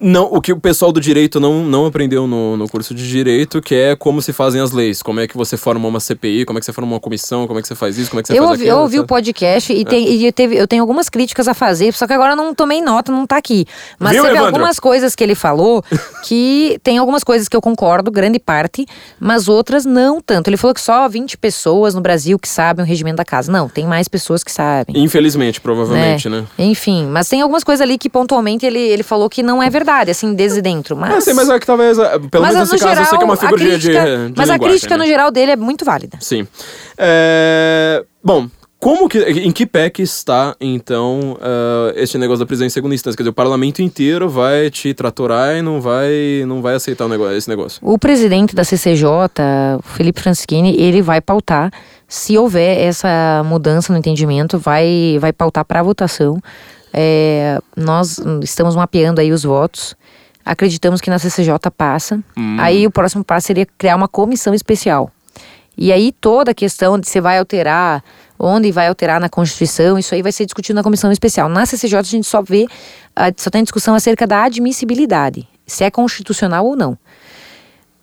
[0.00, 3.60] não, o que o pessoal do direito não, não aprendeu no, no curso de direito,
[3.60, 6.58] que é como se fazem as leis, como é que você forma uma CPI, como
[6.58, 8.28] é que você forma uma comissão, como é que você faz isso, como é que
[8.28, 8.76] você eu faz ouvi, aquilo.
[8.78, 9.84] Eu ouvi o podcast e, é.
[9.84, 12.80] tem, e teve, eu tenho algumas críticas a fazer, só que agora eu não tomei
[12.80, 13.66] nota, não tá aqui.
[13.98, 14.54] Mas Viu, teve Evandro?
[14.54, 15.84] algumas coisas que ele falou
[16.24, 18.86] que tem algumas coisas que eu concordo, grande parte,
[19.18, 20.48] mas outras não tanto.
[20.48, 23.52] Ele falou que só 20 pessoas no Brasil que sabem o regimento da casa.
[23.52, 24.96] Não, tem mais pessoas que sabem.
[24.96, 26.30] Infelizmente, provavelmente, é.
[26.30, 26.46] né?
[26.58, 29.89] Enfim, mas tem algumas coisas ali que pontualmente ele, ele falou que não é verdade,
[29.90, 30.96] assim, desde dentro.
[30.96, 31.14] Mas...
[31.14, 33.22] Ah, sim, mas é que talvez, é, pelo mas, menos nesse geral, caso, você que
[33.22, 35.04] é uma figura crítica, de, de Mas a crítica né?
[35.04, 36.18] no geral dele é muito válida.
[36.20, 36.46] Sim.
[36.96, 38.04] É...
[38.22, 38.48] Bom,
[38.80, 42.94] como que, em que pé que está, então, uh, este negócio da prisão em segunda
[42.94, 43.14] instância?
[43.14, 47.36] Quer dizer, o parlamento inteiro vai te tratorar e não vai, não vai aceitar negócio,
[47.36, 47.78] esse negócio.
[47.82, 49.06] O presidente da CCJ,
[49.82, 51.70] Felipe Franschini, ele vai pautar,
[52.08, 56.40] se houver essa mudança no entendimento, vai, vai pautar para votação.
[56.92, 59.94] É, nós estamos mapeando aí os votos.
[60.44, 62.22] Acreditamos que na CCJ passa.
[62.36, 62.56] Hum.
[62.58, 65.10] Aí o próximo passo seria criar uma comissão especial.
[65.76, 68.02] E aí toda a questão de se vai alterar,
[68.38, 71.48] onde vai alterar na Constituição, isso aí vai ser discutido na comissão especial.
[71.48, 72.66] Na CCJ a gente só vê,
[73.36, 76.98] só tem discussão acerca da admissibilidade, se é constitucional ou não.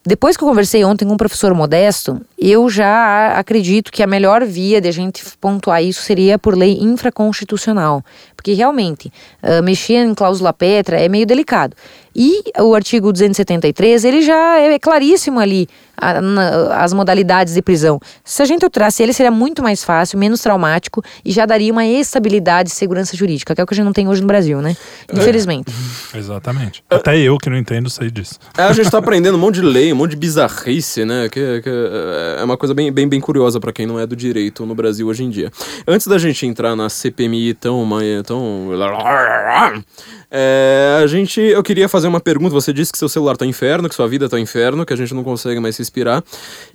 [0.07, 4.45] Depois que eu conversei ontem com o professor Modesto, eu já acredito que a melhor
[4.45, 8.01] via de a gente pontuar isso seria por lei infraconstitucional.
[8.47, 9.11] Porque realmente,
[9.43, 11.75] uh, mexer em cláusula petra é meio delicado.
[12.15, 17.99] E o artigo 273, ele já é claríssimo ali a, na, as modalidades de prisão.
[18.23, 21.85] Se a gente alterasse ele, seria muito mais fácil, menos traumático e já daria uma
[21.85, 24.61] estabilidade e segurança jurídica, que é o que a gente não tem hoje no Brasil,
[24.61, 24.75] né?
[25.11, 25.73] Infelizmente.
[26.13, 26.17] É.
[26.17, 26.83] Exatamente.
[26.89, 28.39] Até eu que não entendo sei disso.
[28.57, 31.27] É, a gente tá aprendendo um monte de lei, um monte de bizarrice, né?
[31.29, 31.69] Que, que
[32.39, 35.07] é uma coisa bem, bem, bem curiosa para quem não é do direito no Brasil
[35.07, 35.51] hoje em dia.
[35.87, 37.87] Antes da gente entrar na CPMI tão...
[38.25, 38.69] tão
[40.29, 42.53] é, a gente, eu queria fazer uma pergunta.
[42.53, 45.13] Você disse que seu celular tá inferno, que sua vida tá inferno, que a gente
[45.13, 46.23] não consegue mais respirar.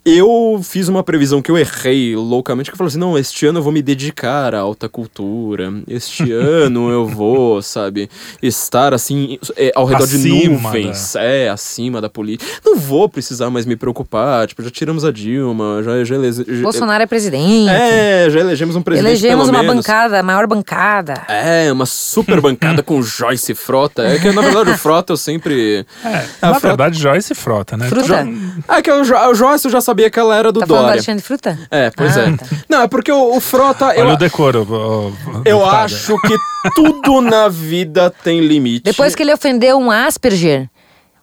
[0.04, 3.60] Eu fiz uma previsão que eu errei loucamente, que eu falei assim: não, este ano
[3.60, 5.72] eu vou me dedicar à alta cultura.
[5.86, 8.10] Este ano eu vou, sabe,
[8.42, 12.50] estar assim, é, ao redor Acima de nuvens, é, acima da política.
[12.64, 14.48] Não vou precisar mais me preocupar.
[14.48, 17.68] Tipo, já tiramos a Dilma, já, já, elege, Bolsonaro é presidente.
[17.70, 19.08] É, já elegemos um presidente.
[19.08, 19.86] Elegemos pelo uma menos.
[19.86, 21.14] bancada, a maior bancada.
[21.28, 24.02] É, uma super bancada com Joyce Frota.
[24.02, 25.86] É que, na verdade, o Frota eu sempre.
[26.04, 26.08] É,
[26.42, 27.88] A na Frota- verdade, Joyce Frota, né?
[27.88, 28.08] Fruta.
[28.24, 30.66] Todo- É que o, jo o Joyce eu já sabia que ela era do Tá
[30.66, 30.92] Dória.
[30.92, 31.58] Alexandre Fruta?
[31.70, 32.36] É, pois Ah, é.
[32.36, 32.46] tá.
[32.68, 33.94] Não, é porque o, o Frota.
[33.94, 34.62] Eu, Olha o decoro.
[34.62, 35.76] o- o- eu deputada.
[35.84, 36.36] acho que
[36.74, 38.84] tudo na vida tem limite.
[38.84, 40.68] Depois que ele ofendeu um Asperger,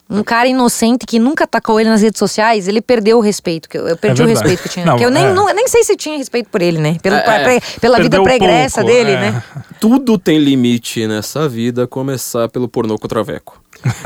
[0.10, 3.70] um cara inocente que nunca atacou ele nas redes sociais, ele perdeu o respeito.
[3.70, 4.48] Que eu, eu perdi o verdade.
[4.48, 4.86] respeito que eu tinha.
[4.86, 5.34] Não, que eu nem, é.
[5.34, 6.98] não- nem sei se tinha respeito por ele, né?
[7.02, 7.60] Pelo, É, pra- é.
[7.80, 9.20] pela vida pregressa pouco, dele, é.
[9.32, 9.44] né?
[9.80, 13.59] Tudo tem limite nessa vida, a começar pelo pornô com o Traveco.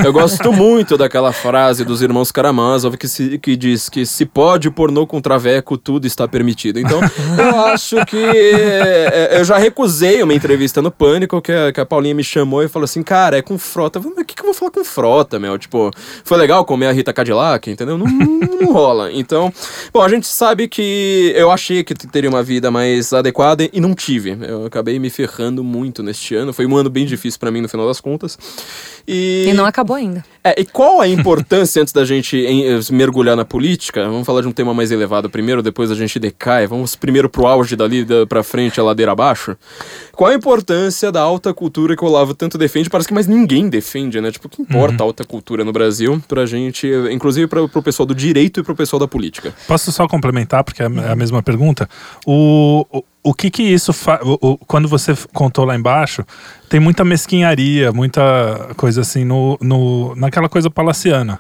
[0.04, 4.70] Eu gosto muito daquela frase dos irmãos Karamazov que, se- que diz que se pode
[4.70, 6.80] pornô com traveco, tudo está permitido.
[6.80, 7.00] Então,
[7.38, 11.80] eu acho que é, é, eu já recusei uma entrevista no Pânico que a, que
[11.80, 14.00] a Paulinha me chamou e falou assim, cara, é com frota.
[14.00, 15.58] O que, que eu vou falar com frota, meu?
[15.58, 15.92] Tipo,
[16.24, 17.98] foi legal comer a Rita Cadillac, entendeu?
[17.98, 19.12] Não, não rola.
[19.12, 19.52] Então,
[19.92, 23.94] bom, a gente sabe que eu achei que teria uma vida mais adequada e não
[23.94, 24.38] tive.
[24.42, 26.54] Eu acabei me ferrando muito neste ano.
[26.54, 28.38] Foi um ano bem difícil pra mim no final das contas.
[29.08, 30.24] E, E não acabou ainda.
[30.44, 34.42] é, e qual a importância, antes da gente em- eh, mergulhar na política, vamos falar
[34.42, 38.04] de um tema mais elevado primeiro, depois a gente decai, vamos primeiro pro auge dali
[38.04, 39.56] da, pra frente, a ladeira abaixo.
[40.12, 42.90] Qual a importância da alta cultura que o Olavo tanto defende?
[42.90, 44.32] Parece que mais ninguém defende, né?
[44.32, 48.06] Tipo, o que importa a alta cultura no Brasil pra gente, inclusive pra, pro pessoal
[48.06, 49.54] do direito e pro pessoal da política?
[49.68, 51.90] Posso só complementar, porque é a- é a mesma pergunta?
[52.26, 54.20] O, o, o que que isso faz.
[54.68, 56.26] Quando você contou lá embaixo,
[56.70, 61.40] tem muita mesquinharia, muita coisa assim no, no, naquela coisa palaciana.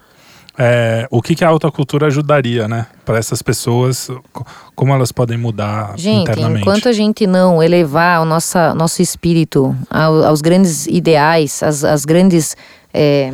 [0.55, 2.85] É, o que, que a alta cultura ajudaria, né?
[3.03, 6.61] Para essas pessoas, co- como elas podem mudar Gente, internamente?
[6.61, 12.05] enquanto a gente não elevar o nossa, nosso espírito ao- aos grandes ideais, às, às
[12.05, 12.55] grandes.
[12.93, 13.33] é,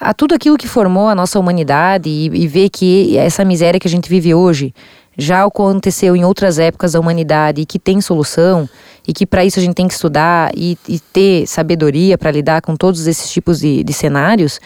[0.00, 3.86] a tudo aquilo que formou a nossa humanidade e, e ver que essa miséria que
[3.86, 4.74] a gente vive hoje
[5.16, 8.68] já aconteceu em outras épocas da humanidade e que tem solução
[9.06, 12.62] e que para isso a gente tem que estudar e, e ter sabedoria para lidar
[12.62, 14.60] com todos esses tipos de, de cenários,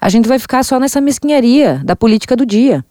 [0.00, 2.84] a gente vai ficar só nessa mesquinharia da política do dia.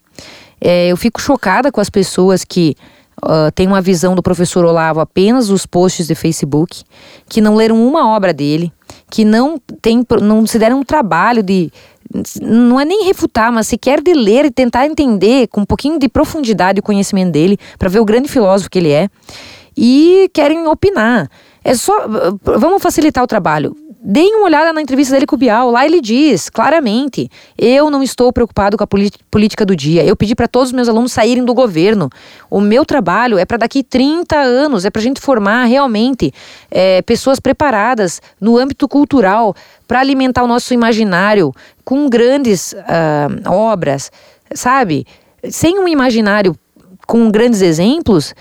[0.59, 2.75] É, eu fico chocada com as pessoas que
[3.21, 6.83] ah, têm uma visão do professor Olavo apenas dos posts de Facebook,
[7.29, 8.71] que não leram uma obra dele,
[9.09, 11.71] que não, tem, não se deram um trabalho de.
[12.41, 16.07] Não é nem refutar, mas sequer de ler e tentar entender com um pouquinho de
[16.07, 19.09] profundidade o conhecimento dele, para ver o grande filósofo que ele é,
[19.75, 21.29] e querem opinar.
[21.63, 22.07] É só.
[22.43, 23.75] Vamos facilitar o trabalho.
[24.05, 25.71] Deem uma olhada na entrevista dele com o Bial.
[25.71, 28.87] Lá ele diz claramente: eu não estou preocupado com a
[29.31, 30.03] política do dia.
[30.03, 32.09] Eu pedi para todos os meus alunos saírem do governo.
[32.49, 36.33] O meu trabalho é para daqui 30 anos, é para a gente formar realmente
[36.69, 39.55] é, pessoas preparadas no âmbito cultural
[39.87, 41.53] para alimentar o nosso imaginário
[41.85, 44.11] com grandes ah, obras,
[44.53, 45.05] sabe?
[45.49, 46.57] Sem um imaginário
[47.07, 48.33] com grandes exemplos,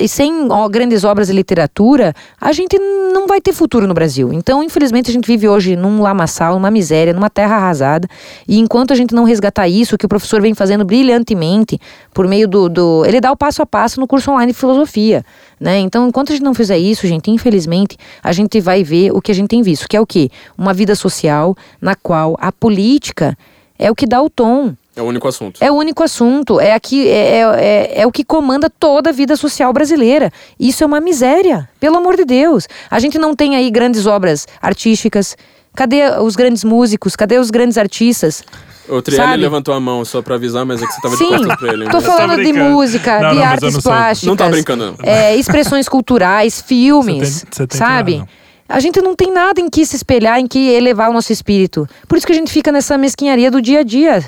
[0.00, 4.32] e sem grandes obras de literatura, a gente não vai ter futuro no Brasil.
[4.32, 8.06] Então, infelizmente, a gente vive hoje num lamaçal, numa miséria, numa terra arrasada.
[8.46, 11.80] E enquanto a gente não resgatar isso, que o professor vem fazendo brilhantemente,
[12.12, 12.68] por meio do.
[12.68, 15.24] do ele dá o passo a passo no curso online de filosofia.
[15.58, 15.78] Né?
[15.78, 19.30] Então, enquanto a gente não fizer isso, gente, infelizmente, a gente vai ver o que
[19.30, 20.30] a gente tem visto, que é o quê?
[20.56, 23.36] Uma vida social na qual a política
[23.78, 24.74] é o que dá o tom.
[24.94, 25.58] É o único assunto.
[25.62, 29.12] É o único assunto, é, aqui, é, é, é, é o que comanda toda a
[29.12, 30.30] vida social brasileira.
[30.60, 32.68] Isso é uma miséria, pelo amor de Deus.
[32.90, 35.36] A gente não tem aí grandes obras artísticas.
[35.74, 37.16] Cadê os grandes músicos?
[37.16, 38.44] Cadê os grandes artistas?
[38.88, 39.42] O Trielli Sabe?
[39.42, 41.72] levantou a mão só pra avisar, mas é que você tava de Sim, costas pra
[41.72, 41.88] ele.
[41.88, 42.70] tô falando de brincando.
[42.72, 44.26] música, Não, de não, artes não sou- plásticas.
[44.28, 44.96] Não tá brincando, não.
[45.10, 48.24] é, expressões culturais, filmes, Você tem- você tem sabe?
[48.68, 51.88] A gente não tem nada em que se espelhar, em que elevar o nosso espírito.
[52.08, 54.22] Por isso que a gente fica nessa mesquinharia do dia a dia.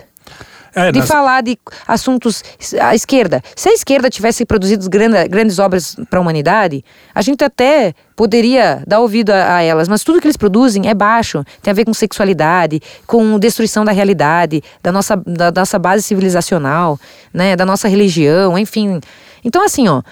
[0.75, 2.43] É, de falar de assuntos.
[2.81, 3.43] A esquerda.
[3.55, 6.85] Se a esquerda tivesse produzido grande, grandes obras para a humanidade,
[7.15, 10.95] a gente até poderia dar ouvido a, a elas, mas tudo que eles produzem é
[10.95, 11.45] baixo.
[11.63, 16.99] Tem a ver com sexualidade, com destruição da realidade, da nossa, da nossa base civilizacional,
[17.33, 19.01] né, da nossa religião, enfim.
[19.45, 20.03] Então, assim, ó.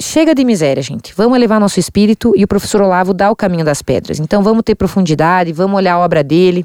[0.00, 1.14] Chega de miséria, gente.
[1.16, 4.20] Vamos elevar nosso espírito e o professor Olavo dá o caminho das pedras.
[4.20, 6.64] Então vamos ter profundidade, vamos olhar a obra dele.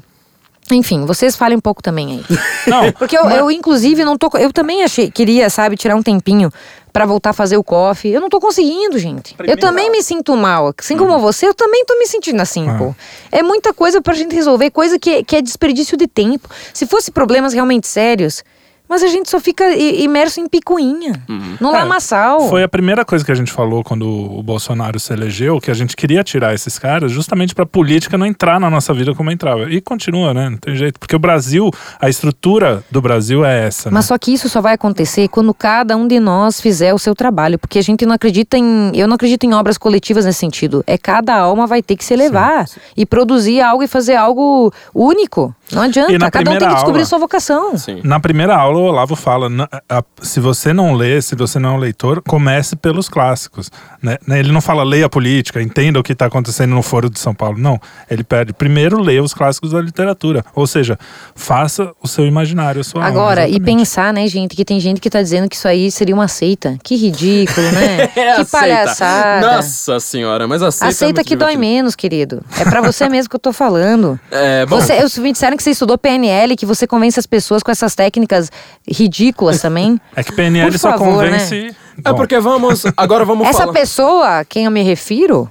[0.70, 2.36] Enfim, vocês falem um pouco também aí.
[2.66, 4.30] Não, Porque eu, eu, inclusive, não tô.
[4.38, 6.50] Eu também achei, queria, sabe, tirar um tempinho
[6.90, 8.12] pra voltar a fazer o coffee.
[8.12, 9.34] Eu não tô conseguindo, gente.
[9.46, 10.72] Eu também me sinto mal.
[10.78, 12.76] Assim como você, eu também tô me sentindo assim, Ah.
[12.78, 12.94] pô.
[13.30, 16.48] É muita coisa pra gente resolver, coisa que, que é desperdício de tempo.
[16.72, 18.42] Se fosse problemas realmente sérios.
[18.88, 21.22] Mas a gente só fica imerso em picuinha.
[21.60, 22.48] No É, lamaçal.
[22.48, 25.74] Foi a primeira coisa que a gente falou quando o Bolsonaro se elegeu, que a
[25.74, 29.30] gente queria tirar esses caras justamente para a política não entrar na nossa vida como
[29.30, 29.70] entrava.
[29.70, 30.50] E continua, né?
[30.50, 31.00] Não tem jeito.
[31.00, 33.90] Porque o Brasil, a estrutura do Brasil é essa.
[33.90, 34.08] Mas né?
[34.08, 37.58] só que isso só vai acontecer quando cada um de nós fizer o seu trabalho,
[37.58, 40.84] porque a gente não acredita em, eu não acredito em obras coletivas nesse sentido.
[40.86, 42.66] É cada alma vai ter que se elevar
[42.96, 46.58] e produzir algo e fazer algo único, Não adianta, E na cada um tem que
[46.58, 47.76] primeira descobrir aula- sua vocação.
[47.78, 48.00] Sim.
[48.04, 51.70] Na primeira aula, o Olavo fala: "Na- a- se você não lê, se você não
[51.70, 53.70] é um leitor, comece pelos clássicos.
[54.02, 54.18] né?
[54.28, 57.34] Ele não fala leia a política, entenda o que está acontecendo no Foro de São
[57.34, 57.56] Paulo.
[57.58, 57.80] Não.
[58.10, 60.44] Ele pede primeiro leia os clássicos da literatura.
[60.54, 60.98] Ou seja,
[61.34, 65.00] faça o seu imaginário, a sua alma, Agora, e pensar, né, gente, que tem gente
[65.00, 66.76] que tá dizendo que isso aí seria uma seita.
[66.82, 67.94] Que ridículo, né?
[68.04, 68.50] É, que aceita.
[68.58, 69.56] palhaçada.
[69.56, 70.84] Nossa senhora, mas aceita.
[70.86, 71.74] é Aceita muito que dói divertido.
[71.74, 72.42] menos, querido.
[72.58, 74.20] É pra você mesmo que eu tô falando.
[74.30, 74.80] É, bom.
[74.80, 77.94] Você, eu, me disseram que você estudou PNL, que você convence as pessoas com essas
[77.94, 78.50] técnicas
[78.86, 80.00] ridículas também.
[80.14, 81.38] É que PNL Por só favor, né?
[81.38, 81.76] convence.
[82.04, 82.84] É Bom, porque vamos.
[82.96, 83.72] Agora vamos Essa falar.
[83.72, 85.50] pessoa a quem eu me refiro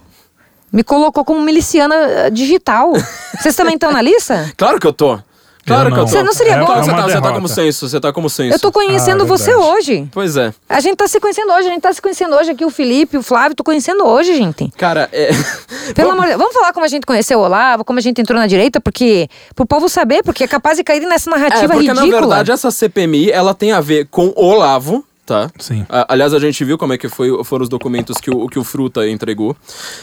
[0.71, 2.93] me colocou como miliciana eh, digital.
[3.39, 4.51] Vocês também estão na lista?
[4.57, 5.19] Claro que eu tô.
[5.65, 6.11] Claro Eu que eu tô.
[6.11, 6.65] Você não seria É, bom?
[6.65, 8.55] Claro que você tá, você tá como senso, você tá como senso.
[8.55, 9.67] Eu tô conhecendo Ah, você verdade.
[9.69, 10.09] hoje.
[10.11, 10.53] Pois é.
[10.67, 13.17] A gente tá se conhecendo hoje, a gente tá se conhecendo hoje aqui, o Felipe,
[13.17, 14.69] o Flávio, tô conhecendo hoje, gente.
[14.77, 15.29] Cara, é.
[15.95, 18.19] Pelo amor de Deus, vamos falar como a gente conheceu o Olavo, como a gente
[18.19, 21.73] entrou na direita, porque pro povo saber, porque é capaz de cair nessa É, narrativa
[21.73, 22.11] porque ridícula.
[22.11, 25.49] na verdade essa CPMI, ela tem a ver com o Olavo, tá?
[25.59, 25.85] Sim.
[25.87, 28.59] A- Aliás, a gente viu como é que foi, foram os documentos que o, que
[28.59, 29.55] o Fruta entregou.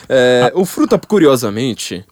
[0.08, 2.02] É, O Fruta, curiosamente...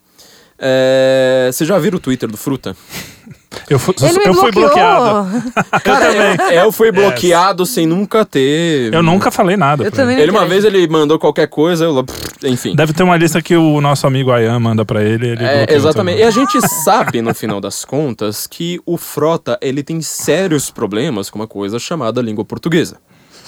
[0.59, 2.77] é, Você já viram o Twitter do Fruta?
[3.69, 5.25] Eu fui, Ele me eu fui bloqueou.
[5.25, 5.53] bloqueado.
[5.83, 6.13] Cara,
[6.53, 8.93] eu, eu fui bloqueado sem nunca ter...
[8.93, 9.85] Eu nunca falei nada.
[9.85, 10.25] Eu também ele.
[10.25, 12.05] Ele uma vez ele mandou qualquer coisa, eu...
[12.45, 12.75] enfim.
[12.75, 15.29] Deve ter uma lista que o nosso amigo Ayan manda pra ele.
[15.29, 16.19] ele É, exatamente.
[16.19, 16.29] E também.
[16.29, 21.39] a gente sabe, no final das contas, que o Frota ele tem sérios problemas com
[21.39, 22.99] uma coisa chamada língua portuguesa.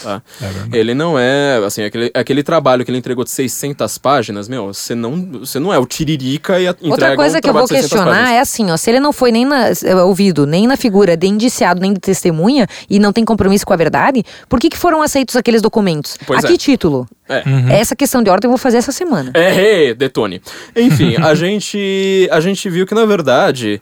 [0.03, 0.23] Tá?
[0.73, 4.69] É ele não é, assim, aquele, aquele trabalho que ele entregou de 600 páginas, meu,
[4.73, 7.53] você não, você não é o Tiririca e a- entrega Outra coisa um que eu
[7.53, 8.37] vou de 600 questionar páginas.
[8.37, 11.27] é assim, ó, se ele não foi nem na, é, ouvido, nem na figura de
[11.27, 15.03] indiciado, nem de testemunha, e não tem compromisso com a verdade, por que, que foram
[15.03, 16.17] aceitos aqueles documentos?
[16.27, 16.51] Pois a é.
[16.51, 17.07] que título?
[17.29, 17.45] É.
[17.79, 19.31] Essa questão de ordem eu vou fazer essa semana.
[19.35, 20.43] É, é, detone.
[20.75, 23.81] Enfim, a gente, a gente viu que, na verdade,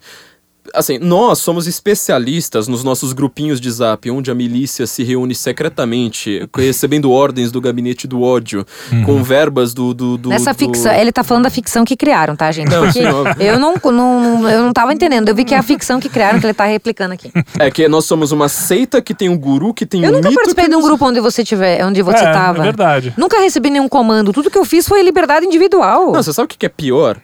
[0.74, 6.48] assim, nós somos especialistas nos nossos grupinhos de zap, onde a milícia se reúne secretamente,
[6.56, 8.64] recebendo ordens do gabinete do ódio,
[9.04, 9.92] com verbas do...
[9.94, 12.70] do, do Nessa do- ficção, ele tá falando da ficção que criaram, tá, gente?
[12.70, 13.06] Não, Porque sim,
[13.44, 15.28] eu não, não, eu não tava entendendo.
[15.28, 17.30] Eu vi que é a ficção que criaram que ele tá replicando aqui.
[17.58, 20.28] É que nós somos uma seita que tem um guru, que tem Eu um nunca
[20.28, 20.34] mito...
[20.40, 22.58] participei que de um grupo onde você tiver, onde você É, tava.
[22.60, 23.14] é verdade.
[23.16, 24.32] Nunca recebi nenhum comando.
[24.32, 26.12] Tudo que eu fiz foi liberdade individual.
[26.12, 27.18] Não, você sabe o que é pior?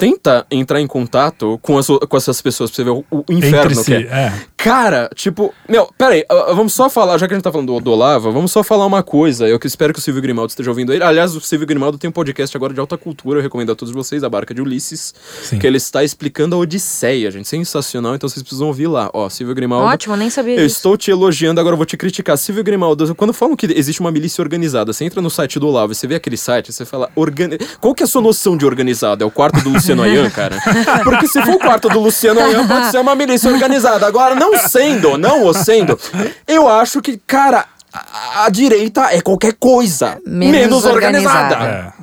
[0.00, 3.70] Tenta entrar em contato com, as, com essas pessoas pra você ver o, o inferno
[3.72, 4.08] Entre que si, é.
[4.08, 4.32] é.
[4.62, 6.22] Cara, tipo, meu, peraí,
[6.54, 8.84] vamos só falar, já que a gente tá falando do, do Olavo, vamos só falar
[8.84, 9.48] uma coisa.
[9.48, 11.02] Eu que espero que o Silvio Grimaldo esteja ouvindo ele.
[11.02, 13.92] Aliás, o Silvio Grimaldo tem um podcast agora de alta cultura, eu recomendo a todos
[13.94, 15.58] vocês, a Barca de Ulisses, Sim.
[15.58, 17.48] que ele está explicando a Odisseia, gente.
[17.48, 19.08] Sensacional, então vocês precisam ouvir lá.
[19.14, 19.86] Ó, Silvio Grimaldo.
[19.86, 20.76] Ótimo, eu nem sabia Eu disso.
[20.76, 22.36] estou te elogiando, agora eu vou te criticar.
[22.36, 25.92] Silvio Grimaldo, quando falam que existe uma milícia organizada, você entra no site do Olavo
[25.92, 27.56] e você vê aquele site, você fala, organi...
[27.80, 29.24] qual que é a sua noção de organizado?
[29.24, 30.58] É o quarto do Luciano Ayan, cara?
[31.02, 34.06] Porque se for o quarto do Luciano Ayan, pode ser uma milícia organizada.
[34.06, 35.98] Agora, não sendo, não o sendo,
[36.46, 41.54] eu acho que, cara, a, a direita é qualquer coisa Menos menos, organizada.
[41.56, 41.94] organizada.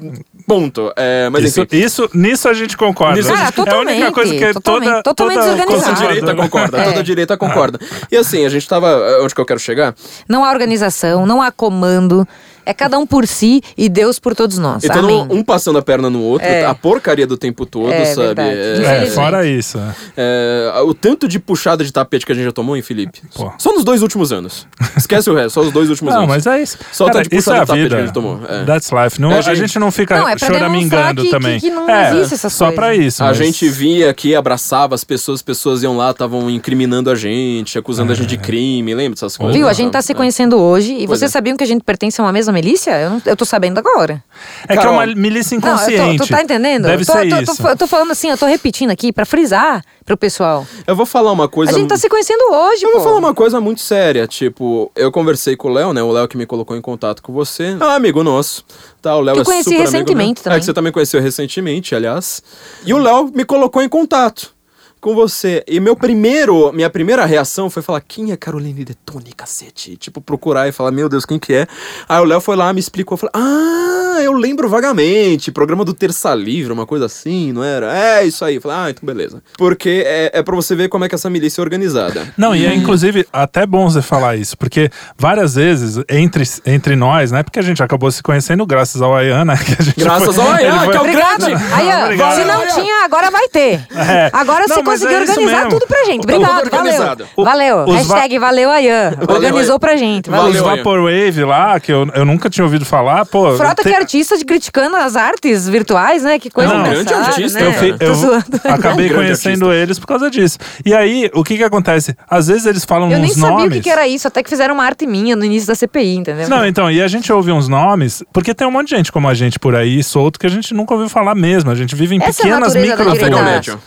[0.47, 0.93] Ponto.
[0.95, 1.75] É, mas Isso, enfim.
[1.77, 3.15] isso, nisso a gente concorda.
[3.17, 6.77] Nisso a Ah, é a única coisa que é totalmente, toda, totalmente toda direita concorda,
[6.77, 6.83] É.
[6.85, 7.79] toda a direita concorda.
[8.09, 9.19] E assim, a gente tava.
[9.21, 9.93] Onde que eu quero chegar?
[10.27, 12.25] Não há organização, não há comando.
[12.69, 14.83] É cada um por si e Deus por todos nós.
[14.83, 15.27] E todo Amém.
[15.29, 16.65] um passando a perna no outro, É.
[16.65, 18.41] a porcaria do tempo todo, É, sabe?
[18.41, 19.77] É, É, fora isso.
[19.77, 20.71] é.
[20.75, 23.21] é, o tanto de puxada de tapete que a gente já tomou, hein, Felipe?
[23.35, 23.51] Pô.
[23.57, 24.67] Só nos dois últimos anos.
[24.97, 26.35] Esquece o resto, só os dois últimos Não, anos.
[26.35, 26.77] mas é isso.
[26.91, 27.95] Só o Cara, tanto de é puxada a de tapete vida.
[27.95, 28.39] que a gente tomou.
[28.49, 28.65] É.
[28.65, 29.21] That's life.
[29.21, 29.79] Não, É, a, gente- gente...
[29.79, 31.59] não fica Não, é choramingando que- também.
[31.59, 32.75] que- que não é, existe essas Só coisas.
[32.75, 33.23] pra isso.
[33.23, 37.15] A mas- gente via aqui, abraçava as pessoas, as pessoas iam lá, estavam incriminando a
[37.15, 39.55] gente, acusando a gente de crime, lembra dessas coisas?
[39.55, 39.67] Viu?
[39.67, 40.15] A gente tá se É.
[40.15, 41.33] conhecendo hoje e vocês é.
[41.33, 42.91] sabiam que a gente pertence a uma mesma milícia?
[42.99, 44.23] Eu, não, eu tô sabendo agora.
[44.63, 44.93] É que é Carol.
[44.93, 46.17] uma milícia Não, inconsciente.
[46.17, 46.83] tô, tu tá entendendo?
[46.83, 47.61] Deve eu tô, ser tô- isso.
[47.61, 50.65] tô- eu tô falando assim, eu tô repetindo aqui pra frisar pro pessoal.
[50.85, 51.71] Eu vou falar uma coisa.
[51.71, 52.95] A gente tá se conhecendo hoje, Eu pô.
[52.97, 56.01] vou falar uma coisa muito séria, tipo, eu conversei com o Léo, né?
[56.01, 57.77] O Léo que me colocou em contato com você.
[57.79, 58.65] É um amigo nosso.
[59.01, 60.01] Tá, o Léo Que eu é conheci super amigo meu.
[60.01, 60.59] recentemente É também.
[60.59, 62.41] que você também conheceu recentemente, aliás.
[62.85, 64.55] E o Léo me colocou em contato
[64.99, 65.63] com você.
[65.67, 69.95] E meu primeiro, minha primeira reação foi falar, quem é Caroline Detone, cacete?
[69.97, 71.67] Tipo, procurar e falar, meu Deus, quem que é?
[72.07, 76.33] Aí o Léo foi lá, me explicou, falei, ah, eu lembro vagamente, programa do Terça
[76.33, 77.95] Livre, uma coisa assim, não era?
[77.95, 78.55] É, isso aí.
[78.55, 79.41] Eu falei, ah, então beleza.
[79.57, 82.33] Porque é, é pra você ver como é que essa milícia é organizada.
[82.37, 87.31] Não, e é inclusive até bom você falar isso, porque várias vezes entre, entre nós,
[87.31, 87.43] né?
[87.43, 89.57] Porque a gente acabou se conhecendo graças ao Ayan, né?
[89.57, 91.39] Que a gente Graças foi- ao Ayan, que é o Obrigado.
[91.45, 91.63] grande.
[92.03, 92.35] Obrigado.
[92.35, 93.85] se não tinha, agora vai ter.
[93.95, 94.29] É.
[94.33, 96.25] Agora Não, mas conseguiu é organizar tudo pra gente.
[96.25, 97.27] Tá Obrigado, valeu.
[97.35, 97.85] O- Valeu.
[97.85, 99.13] Hashtag valeu Ayan.
[99.27, 100.29] Organizou pra gente.
[100.29, 100.49] Valeu.
[100.51, 100.57] Os.
[100.67, 103.55] Vaporwave lá, que eu, eu nunca tinha ouvido falar, pô.
[103.55, 106.39] Frota te- que é artista de criticando as artes virtuais, né?
[106.39, 107.67] Que coisa Não, grande artista, né?
[107.67, 108.45] Eu, fi- Tô eu zoando.
[108.65, 109.75] acabei conhecendo artista.
[109.83, 110.57] eles por causa disso.
[110.85, 112.15] E aí, o que que acontece?
[112.29, 113.67] Às vezes eles falam Eu nem uns sabia nomes.
[113.67, 116.15] o que, que era isso, até que fizeram uma arte minha no início da CPI,
[116.17, 116.49] entendeu?
[116.49, 119.27] Não, então, e a gente ouve uns nomes, porque tem um monte de gente como
[119.27, 121.69] a gente por aí, solto, que a gente nunca ouviu falar mesmo.
[121.71, 123.09] A gente vive em Essa é pequenas da micro.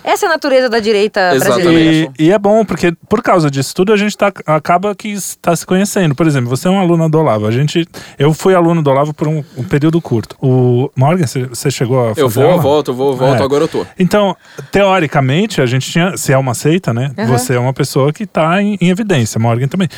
[0.05, 1.63] Essa é a natureza da direita Exatamente.
[1.63, 2.13] brasileira.
[2.19, 5.55] E, e é bom, porque por causa disso tudo, a gente tá, acaba que está
[5.55, 6.15] se conhecendo.
[6.15, 7.47] Por exemplo, você é um aluno do Olavo.
[7.47, 7.87] A gente,
[8.19, 10.37] eu fui aluno do Olavo por um, um período curto.
[10.41, 12.63] O Morgan, você- chegou a fazer Eu vou, aula?
[12.63, 13.45] volto, vou, volto, É.
[13.45, 13.87] agora eu tô.
[13.99, 14.37] Então,
[14.71, 17.13] teoricamente, a gente tinha, se é uma seita, né?
[17.19, 17.27] Uhum.
[17.27, 19.39] Você é uma pessoa que tá em, em evidência.
[19.39, 19.89] Morgan também.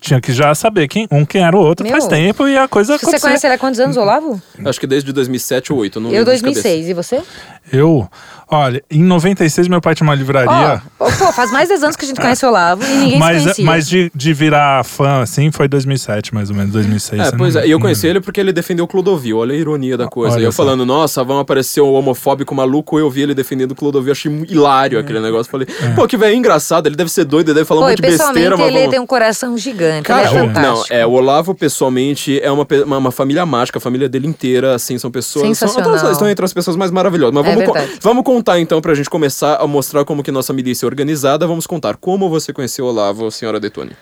[0.00, 2.66] Tinha que já saber quem, um quem era o outro Meu, faz tempo e a
[2.66, 3.28] coisa Você aconteceu.
[3.28, 4.40] conhece ele há quantos anos, Olavo?
[4.64, 6.00] Acho que desde 2007 ou 2008.
[6.00, 6.62] Não Eu, lembro de cabeça.
[6.62, 6.88] 2006.
[6.88, 7.22] E você?
[7.70, 8.08] Eu,
[8.50, 10.82] olha, em 96 meu pai tinha uma livraria.
[10.98, 13.12] Ó, pô, faz mais de 10 anos que a gente conhece o Olavo e ninguém
[13.12, 13.64] se mas conhecia.
[13.64, 17.28] mas de, de virar fã, assim, foi 2007, mais ou menos, 2006.
[17.28, 19.56] É, pois não- é, e eu conheci ele porque ele defendeu o Clodovil, olha a
[19.56, 20.36] ironia da coisa.
[20.36, 20.62] Olha E eu só.
[20.64, 24.98] falando, nossa, vão aparecer um homofóbico maluco, eu vi ele defendendo o Clodovil, achei hilário
[24.98, 25.50] aquele negócio.
[25.50, 27.92] Falei, pô, que velho engraçado, ele deve ser doido, ele deve falar um Pô, e
[27.92, 28.90] monte de besteira, mas ele vamos...
[28.90, 30.02] tem um coração gigante.
[30.02, 30.86] Cara, ele é o- não, fantástico.
[30.94, 34.98] é, o Olavo pessoalmente é uma, uma, uma família mágica, a família dele inteira, assim,
[34.98, 35.32] são pessoas.
[35.32, 35.94] São, Sensacional.
[35.96, 37.34] estão, estão entre as pessoas mais maravilhosas.
[37.34, 37.98] Mas É vamos, verdade.
[38.00, 41.46] vamos contar então, pra gente começar a mostrar como que nossa milícia é organizada.
[41.46, 43.92] Vamos contar como você conheceu o Olavo, senhora Detone.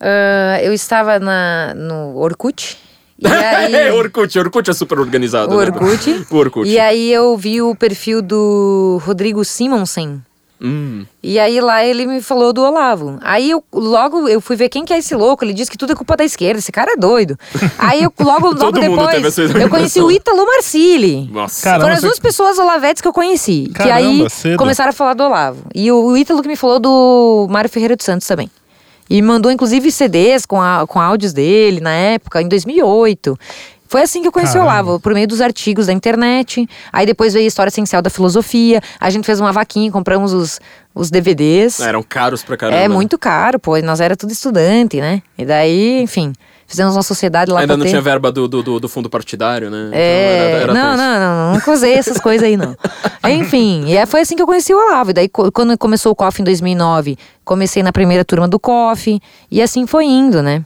[0.00, 2.76] Ah, eu estava na, no Orkut.
[3.18, 5.54] E aí, É, Orkut, Orkut é super organizado.
[5.54, 5.64] o né?
[5.66, 6.26] Orkut.
[6.30, 6.68] O Orkut.
[6.68, 10.22] E aí eu vi o perfil do Rodrigo Simonsen.
[10.60, 11.04] Hum.
[11.22, 13.18] E aí lá ele me falou do Olavo.
[13.22, 15.44] Aí eu logo eu fui ver quem que é esse louco.
[15.44, 16.58] Ele disse que tudo é culpa da esquerda.
[16.58, 17.38] Esse cara é doido.
[17.78, 21.28] Aí eu logo, logo depois essa eu conheci o Ítalo Marcili.
[21.30, 21.62] Nossa.
[21.62, 23.64] Caramba, Foram as você- duas pessoas olavetes que eu conheci.
[23.68, 24.56] que Caramba, aí cedo.
[24.56, 25.62] começaram a falar do Olavo.
[25.74, 28.50] E o, Ítalo que me falou do Mário Ferreira dos Santos também.
[29.08, 33.38] E mandou inclusive CDs com, a- com áudios dele na época, em 2008.
[33.88, 34.70] Foi assim que eu conheci Caramba.
[34.70, 36.68] o Olavo, por meio dos artigos da internet.
[36.92, 38.80] Aí depois veio a História Essencial da Filosofia.
[39.00, 40.60] A gente fez uma vaquinha, compramos os,
[40.94, 41.80] os DVDs.
[41.80, 42.80] Eram caros pra caramba.
[42.82, 43.76] É muito caro, pô.
[43.78, 45.22] Nós era tudo estudante, né?
[45.38, 46.32] E daí, enfim,
[46.66, 47.90] fizemos uma sociedade lá Ainda pra não ter.
[47.90, 49.84] tinha verba do, do, do- do fundo partidário, né?
[49.88, 50.96] Então É, era- era não, tenso.
[50.96, 52.76] não, não, nunca usei essas coisas aí, não.
[53.30, 55.10] Enfim, e aí foi assim que eu conheci o Olavo.
[55.10, 59.20] E daí, quando começou o COF em 2009, comecei na primeira turma do COF.
[59.50, 60.64] E assim foi indo, né?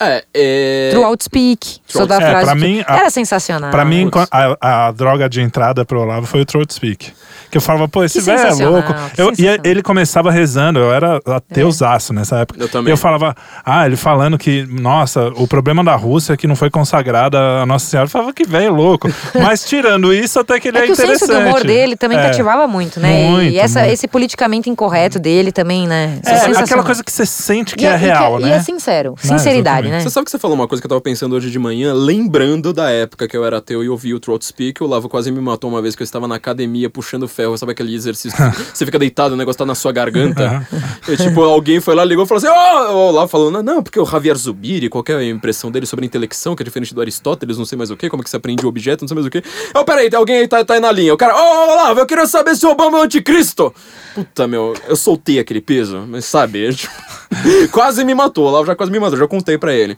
[0.00, 0.88] É, é...
[0.92, 1.78] Throughout Speak.
[1.86, 2.44] Sou da É, frase.
[2.46, 3.70] pra que- mim, a- Era sensacional.
[3.70, 7.12] Pra mim, a, a droga de entrada pro Olavo foi o Throat Speak.
[7.50, 8.94] Que eu falava, pô, esse Que velho é louco.
[9.14, 12.60] que Eu, e ele começava rezando, eu era ateusaço nessa época.
[12.62, 12.90] Eu também.
[12.90, 13.34] E eu falava,
[13.64, 17.66] ah, ele falando que, nossa, o problema da Rússia é que não foi consagrada a
[17.66, 18.06] Nossa Senhora.
[18.06, 19.08] Eu falava, que velho louco.
[19.34, 21.18] Mas tirando isso, até que ele é, É que o interessante.
[21.18, 22.22] senso de humor dele também É.
[22.22, 23.28] cativava muito, né?
[23.28, 23.92] Muito, e essa, muito.
[23.94, 26.20] esse politicamente incorreto dele também, né?
[26.22, 26.62] Isso É, sensacional.
[26.64, 28.56] aquela coisa que você sente que E é, e real, e né?
[28.56, 29.16] é sincero.
[29.18, 29.89] Sinceridade, exatamente.
[29.90, 30.00] Né?
[30.00, 32.72] Você sabe que você falou uma coisa que eu tava pensando hoje de manhã, lembrando
[32.72, 35.40] da época que eu era ateu e ouvi o Throat Speak, o Olavo quase me
[35.40, 38.84] matou uma vez que eu estava na academia puxando ferro, sabe aquele exercício que você
[38.84, 40.66] fica deitado, o negócio tá na sua garganta.
[41.08, 43.98] e, tipo, alguém foi lá, ligou e falou assim, ó, o Olavo falou, não, porque
[43.98, 46.94] o Javier Zubiri, qual que é a impressão dele sobre a intelecção, que é diferente
[46.94, 49.08] do Aristóteles, não sei mais o que, como é que você aprende o objeto, não
[49.08, 49.42] sei mais o que.
[49.74, 52.06] Ó, peraí, tem alguém aí tá, tá aí na linha, o cara, ô, Olavo, eu
[52.06, 53.74] queria saber se o Obama é o anticristo.
[54.14, 56.92] Puta, meu, eu soltei aquele peso, mas sabe, tipo,
[57.70, 59.96] quase me matou, o Olavo já quase me matou, já contei pra ele.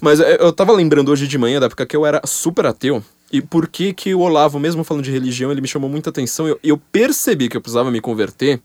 [0.00, 3.02] Mas é, eu tava lembrando hoje de manhã, da época que eu era super ateu,
[3.32, 6.46] e por que que o Olavo, mesmo falando de religião, ele me chamou muita atenção,
[6.46, 8.60] eu, eu percebi que eu precisava me converter,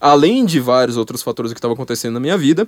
[0.00, 2.66] além de vários outros fatores que estavam acontecendo na minha vida,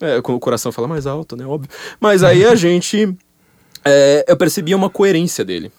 [0.00, 3.16] é, o coração fala mais alto, né, óbvio, mas aí a gente,
[3.84, 5.72] é, eu percebia uma coerência dele.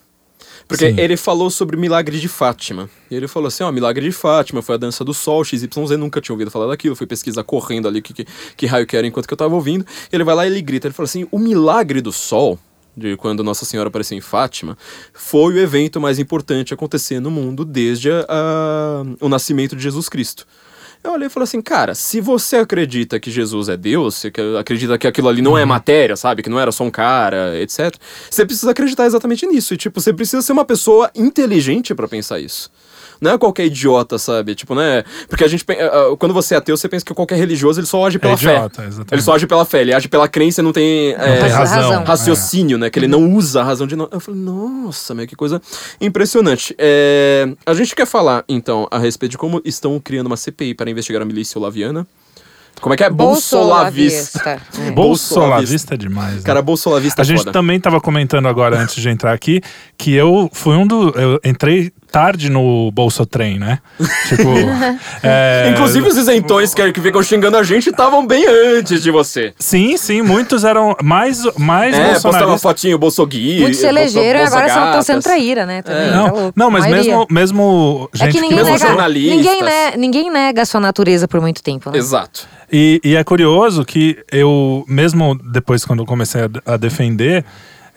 [0.68, 1.00] Porque Sim.
[1.00, 2.90] ele falou sobre o milagre de Fátima.
[3.12, 6.22] E ele falou assim: ó, milagre de Fátima foi a dança do sol, XYZ, nunca
[6.22, 6.96] tinha ouvido falar daquilo.
[6.96, 9.86] Fui pesquisar correndo ali que, que, que raio que era enquanto que eu tava ouvindo.
[10.12, 12.58] Ele vai lá e ele grita: ele fala assim, o milagre do sol.
[12.96, 14.78] De quando Nossa Senhora apareceu em Fátima,
[15.14, 19.82] foi o evento mais importante a acontecer no mundo desde a- a- o nascimento de
[19.82, 20.46] Jesus Cristo.
[21.04, 24.98] Eu olhei e falei assim, cara, se você acredita que Jesus é Deus, você acredita
[24.98, 26.42] que aquilo ali não é matéria, sabe?
[26.42, 27.94] Que não era só um cara, etc.
[28.30, 29.74] Você precisa acreditar exatamente nisso.
[29.74, 32.72] E, tipo, você precisa ser uma pessoa inteligente pra pensar isso.
[33.22, 34.56] Não é qualquer idiota, sabe?
[34.56, 35.04] Tipo, né?
[35.30, 35.66] Porque a gente.
[35.70, 35.74] ah,
[36.14, 38.82] ah, Quando você é ateu, você pensa que qualquer religioso ele só age pela idiota,
[38.82, 38.88] fé.
[38.88, 39.14] exatamente.
[39.14, 41.12] Ele só age pela fé, ele age pela crença e não tem.
[41.14, 42.04] é, tem razão.
[42.04, 42.90] raciocínio, né?
[42.90, 44.08] Que ele não usa a razão de não.
[44.12, 45.62] Eu falei, nossa, mas que coisa
[46.02, 46.76] impressionante.
[46.78, 50.90] É, A gente quer falar, então, a respeito de como estão criando uma CPI para
[50.90, 52.06] investigar a milícia olaviana.
[52.82, 53.10] Como é que é?
[53.10, 54.40] Bolsolavista.
[54.40, 54.82] Bolsolavista.
[54.90, 54.92] É.
[54.92, 56.36] Bolsolavista é demais.
[56.38, 56.42] né?
[56.44, 57.52] Cara, bolsolavista A é gente foda.
[57.52, 59.62] também estava comentando agora, antes de entrar aqui,
[59.98, 61.10] que eu fui um do.
[61.12, 63.80] Eu entrei tarde no Bolso Trem, né?
[64.30, 64.44] tipo.
[65.24, 68.46] é, Inclusive os isentões que, que ficam xingando a gente estavam bem
[68.78, 69.52] antes de você.
[69.58, 73.62] Sim, sim, muitos eram mais, mais É, postava fotinho, Bolsogui.
[73.62, 75.82] Muitos se elegeram e agora estão sendo traíra, né?
[75.82, 76.54] Também, tá Não, louco.
[76.56, 79.36] não, mas mesmo, mesmo É gente que que ninguém mesmo nega, jornalistas.
[79.36, 81.98] ninguém, ninguém nega a sua natureza por muito tempo, né?
[81.98, 82.48] Exato.
[82.72, 87.44] E, e é curioso que eu, mesmo depois quando eu comecei a, a defender,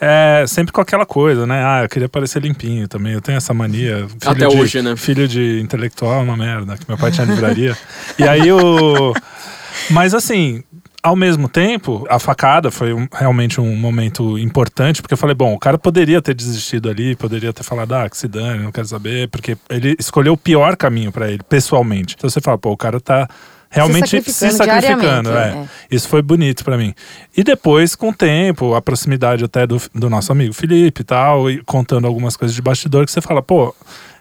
[0.01, 1.63] é sempre com aquela coisa, né?
[1.65, 3.13] Ah, eu queria parecer limpinho também.
[3.15, 4.07] Eu tenho essa mania.
[4.09, 4.97] Filho Até de, hoje, né?
[4.97, 7.77] Filho de intelectual é uma merda, que meu pai tinha livraria.
[8.19, 9.15] e aí o.
[9.91, 10.63] Mas assim.
[11.03, 15.55] Ao mesmo tempo, a facada foi um- realmente um momento importante, porque eu falei, bom,
[15.55, 18.89] o cara poderia ter desistido ali, poderia ter falado, ah, que se dane, não quero
[18.89, 22.17] saber, porque ele escolheu o pior caminho pra ele, pessoalmente.
[22.19, 23.29] Então você fala, pô, o cara tá
[23.71, 25.31] realmente se sacrificando sacrificando.
[25.31, 25.95] diariamente, é.
[25.97, 26.95] Isso foi bonito pra mim.
[27.37, 31.51] E depois, com o tempo, a proximidade até do, do nosso amigo Felipe e tal,
[31.51, 33.75] e contando algumas coisas de bastidor, que você fala, pô,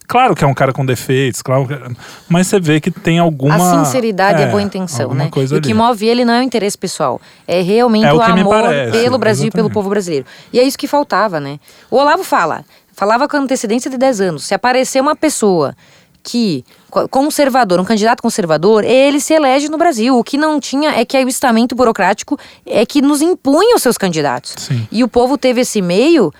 [0.07, 1.77] claro que é um cara com defeitos, claro que-
[2.29, 3.55] mas você vê que tem alguma.
[3.81, 5.29] A sinceridade e é, a boa intenção, alguma né?
[5.29, 8.17] Coisa E o que move ele não é o interesse pessoal, é realmente É o
[8.17, 9.73] o, amor parece, pelo Brasil e pelo exatamente.
[9.73, 10.25] povo brasileiro.
[10.51, 11.59] E é isso que faltava, né?
[11.89, 15.75] O Olavo fala, falava com antecedência de 10 anos, se aparecer uma pessoa
[16.27, 20.17] que co- conservador, um candidato conservador, ele se elege no Brasil.
[20.17, 23.83] O que não tinha é que aí o estamento burocrático é que nos impunha os
[23.83, 24.55] seus candidatos.
[24.57, 24.87] Sim.
[24.91, 26.33] E o povo teve esse meio,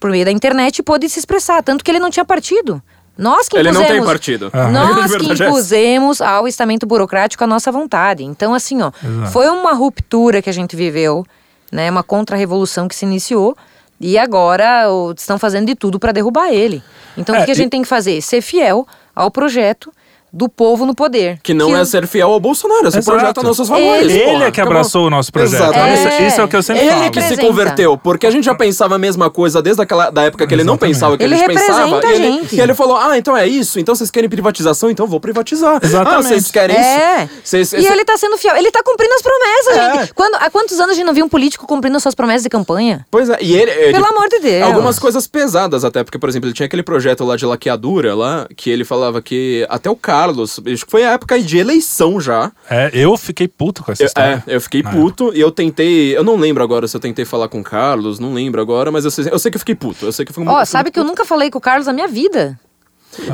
[0.00, 1.62] por meio da internet, e pôde se expressar.
[1.62, 2.82] Tanto que ele não tinha partido.
[3.18, 4.50] Nós que Ele não impusemos, tem partido.
[4.52, 4.68] Ah.
[4.68, 8.22] Nós A que é impusemos ao estamento burocrático a nossa vontade.
[8.24, 9.30] Então, assim, ó, Exato.
[9.32, 11.26] foi uma ruptura que a gente viveu,
[11.70, 11.90] né?
[11.90, 13.56] Uma contra-revolução que se iniciou.
[14.00, 16.80] E agora o- estão fazendo de tudo para derrubar ele.
[17.16, 18.20] Então, o É, que que a e- gente tem que fazer?
[18.22, 18.86] Ser fiel
[19.18, 19.92] ao projeto
[20.32, 21.38] do povo no poder.
[21.42, 23.16] Que não é ser fiel ao Bolsonaro, é ser Exato.
[23.18, 24.02] projeto a nossos favores.
[24.12, 24.72] Ele- Ele é que Acabou.
[24.78, 25.62] abraçou o nosso projeto.
[25.62, 25.98] Exatamente.
[26.08, 27.10] Isso, isso é o que eu sempre Ele falo.
[27.10, 30.46] que se converteu, porque a gente já pensava a mesma coisa desde aquela da época
[30.46, 30.94] que ele não Exatamente.
[30.94, 31.84] pensava o que Ele a gente pensava.
[31.84, 32.56] representa E a ele, gente.
[32.56, 33.78] e ele falou: Ah, então é isso?
[33.80, 34.90] Então vocês querem privatização?
[34.90, 35.80] Então vou privatizar.
[35.82, 36.18] Exatamente.
[36.26, 37.24] Ah, vocês querem É.
[37.24, 37.32] isso?
[37.44, 38.56] Vocês- E ele tá sendo fiel.
[38.56, 40.00] Ele tá cumprindo as promessas, É.
[40.00, 40.14] gente.
[40.14, 42.48] Quando, há quantos anos a gente não viu um político cumprindo as suas promessas de
[42.50, 43.06] campanha?
[43.10, 43.70] Pois é, e ele.
[43.70, 44.62] ele- Pelo amor de Deus.
[44.66, 48.46] Algumas coisas pesadas até, porque, por exemplo, ele tinha aquele projeto lá de laqueadura lá,
[48.56, 52.50] que ele falava que até o Carlos, acho que foi a época de eleição já.
[52.68, 54.42] É, eu fiquei puto com essa Eu, história.
[54.46, 56.16] é, eu fiquei Na puto e eu tentei.
[56.16, 59.04] Eu não lembro agora se eu tentei falar com o Carlos, não lembro agora, mas
[59.04, 60.04] eu sei, eu sei que eu fiquei puto.
[60.06, 61.86] Eu sei que eu fui Ó, muito- sabe que eu nunca falei com o Carlos
[61.86, 62.58] na minha vida.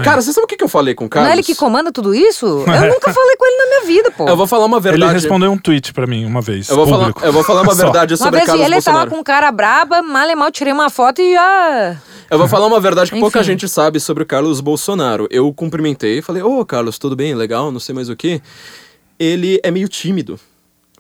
[0.03, 1.26] Cara, você sabe o que, eu falei com o Carlos?
[1.28, 2.47] Não é ele que comanda tudo isso?
[2.47, 4.28] Eu nunca falei com ele na minha vida, pô.
[4.28, 5.12] Eu vou falar uma Ele verdade.
[5.12, 6.68] respondeu um tweet pra mim uma vez.
[6.68, 9.05] Eu vou, falar, eu vou falar uma verdade Uma sobre vez Carlos ele Bolsonaro.
[9.11, 11.97] tava com cara braba, mal e mal tirei uma foto e já.
[12.30, 15.28] Eu vou falar uma verdade que pouca gente sabe sobre o Carlos Bolsonaro.
[15.30, 17.35] Eu cumprimentei, falei, ô Carlos, tudo bem?
[17.35, 18.41] Legal, não sei mais o que.
[19.18, 20.41] Ele é meio tímido.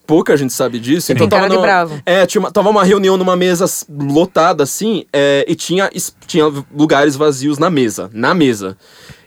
[0.06, 1.10] Pouca gente sabe disso.
[1.12, 2.02] Então cara tava de numa- bravo.
[2.04, 5.90] É, tinha uma, tava uma reunião numa mesa lotada assim, é, e tinha,
[6.26, 6.44] tinha
[6.74, 8.10] lugares vazios na mesa.
[8.12, 8.76] Na mesa.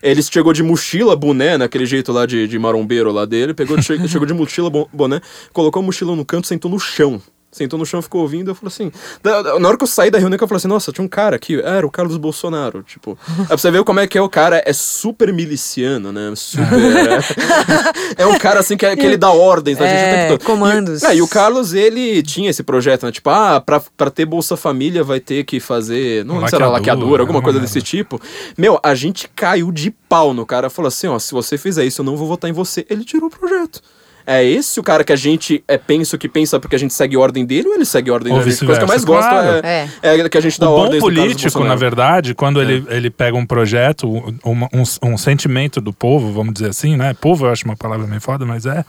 [0.03, 3.97] Ele chegou de mochila, boné, naquele jeito lá de, de marombeiro lá dele, pegou, che-
[4.07, 5.19] chegou de mochila, bo- boné,
[5.51, 7.19] colocou a mochila no canto, sentou no chão.
[7.57, 8.91] Sentou no chão, ficou ouvindo, eu falei assim.
[9.23, 11.03] da- da- na hora que eu saí da reunião, que eu falei assim, nossa, tinha
[11.03, 12.83] um cara aqui, era o Carlos Bolsonaro.
[12.83, 16.31] Tipo, é pra você ver como é que é o cara, é super miliciano, né?
[16.35, 16.63] Super.
[18.17, 20.15] é, é um cara assim que, é- que ele dá ordens na gente o É,
[20.27, 20.45] tempo todo.
[20.45, 21.01] comandos.
[21.01, 23.11] E, é, e o Carlos, ele tinha esse projeto, né?
[23.11, 26.23] Tipo, ah, pra, pra ter Bolsa Família vai ter que fazer.
[26.25, 27.73] Não lembro se era Laqueadura, alguma uma coisa merda.
[27.73, 28.21] desse tipo.
[28.57, 30.69] Meu, a gente caiu de pau no cara.
[30.69, 32.85] Falou assim: ó, se você fizer isso, eu não vou votar em você.
[32.89, 33.81] Ele tirou o projeto.
[34.29, 37.15] É esse o cara que a gente é, pensa que pensa porque a gente segue
[37.15, 38.61] a ordem dele ou ele segue a ordem Ou gente?
[38.61, 39.65] A coisa que eu mais gosto claro.
[39.65, 40.29] é, é.
[40.29, 42.63] que a gente O dá bom ordens do Carlos político, na verdade, quando É.
[42.63, 47.13] ele, ele pega um projeto, um, um, um sentimento do povo, vamos dizer assim, né?
[47.13, 48.83] Povo eu acho uma palavra meio foda, mas é,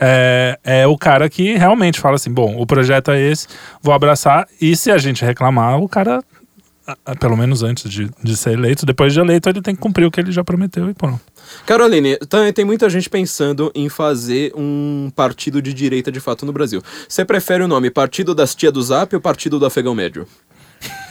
[0.00, 0.58] é.
[0.62, 3.48] É o cara que realmente fala assim: bom, o projeto é esse,
[3.82, 6.22] vou abraçar, e se a gente reclamar, o cara.
[7.18, 10.10] Pelo menos antes de, de ser eleito, depois de eleito, ele tem que cumprir o
[10.10, 11.20] que ele já prometeu e pronto.
[11.64, 16.52] Caroline, tem, tem muita gente pensando em fazer um partido de direita de fato no
[16.52, 16.82] Brasil.
[17.08, 20.26] Você prefere o nome Partido das Tia do Zap ou Partido do Afegão Médio?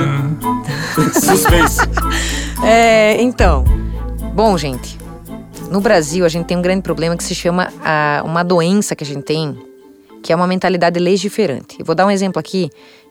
[1.24, 1.78] suspense.
[2.64, 3.64] É, então.
[4.34, 4.98] Bom, gente.
[5.70, 9.04] No Brasil, a gente tem um grande problema que se chama a, uma doença que
[9.04, 9.56] a gente tem,
[10.20, 11.76] que é uma mentalidade legiferante.
[11.78, 12.68] Eu vou dar um exemplo aqui,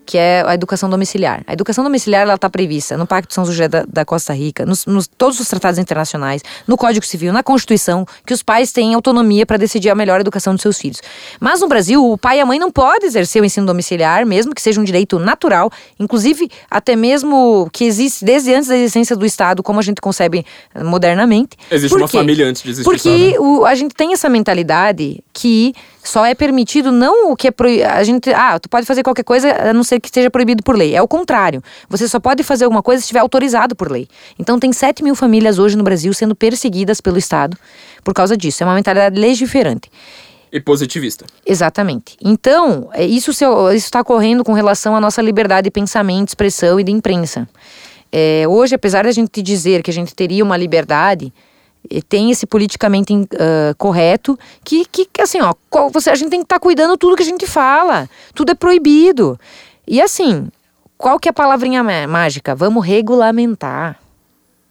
[0.10, 1.44] que é a educação domiciliar.
[1.46, 4.66] A educação domiciliar ela está prevista no Pacto de São José da, da Costa Rica,
[4.66, 8.96] nos, nos- todos os tratados internacionais, no Código Civil, na Constituição, que os pais têm
[8.96, 11.00] autonomia para decidir a melhor educação dos seus filhos.
[11.40, 14.56] Mas no Brasil, o pai e a mãe não podem exercer o ensino domiciliar, mesmo
[14.56, 19.28] que seja um direito natural, inclusive até mesmo que existe desde antes da existência do
[19.28, 20.44] Estado, como a gente concebe
[20.84, 21.56] modernamente.
[21.70, 23.44] Existe uma família antes de existir Porque Estado.
[23.44, 25.74] o- a gente tem essa mentalidade que
[26.04, 27.88] só é permitido não o que é proibido.
[27.88, 30.76] A gente, ah, tu pode fazer qualquer coisa a não ser que esteja proibido por
[30.76, 30.94] lei.
[30.94, 31.64] É o contrário.
[31.88, 34.06] Você só pode fazer alguma coisa se estiver autorizado por lei.
[34.38, 37.58] Então tem 7 mil famílias hoje no Brasil sendo perseguidas pelo Estado
[38.04, 38.64] por causa disso.
[38.64, 39.90] É uma mentalidade legiferante.
[40.52, 41.26] E positivista.
[41.46, 42.18] Exatamente.
[42.22, 43.32] Então, é, isso
[43.74, 47.48] está ocorrendo com relação à nossa liberdade de pensamento, expressão e de imprensa.
[48.12, 51.32] É, hoje, apesar de a gente dizer que a gente teria uma liberdade,
[52.08, 55.54] tem esse politicamente ah, correto que, que, que, assim, ó,
[55.90, 58.10] você, a gente tem que estar cuidando tudo que a gente fala.
[58.34, 59.40] Tudo é proibido.
[59.88, 60.50] E assim,
[60.98, 62.56] qual que é a palavrinha má- mágica?
[62.56, 64.00] Vamos regulamentar.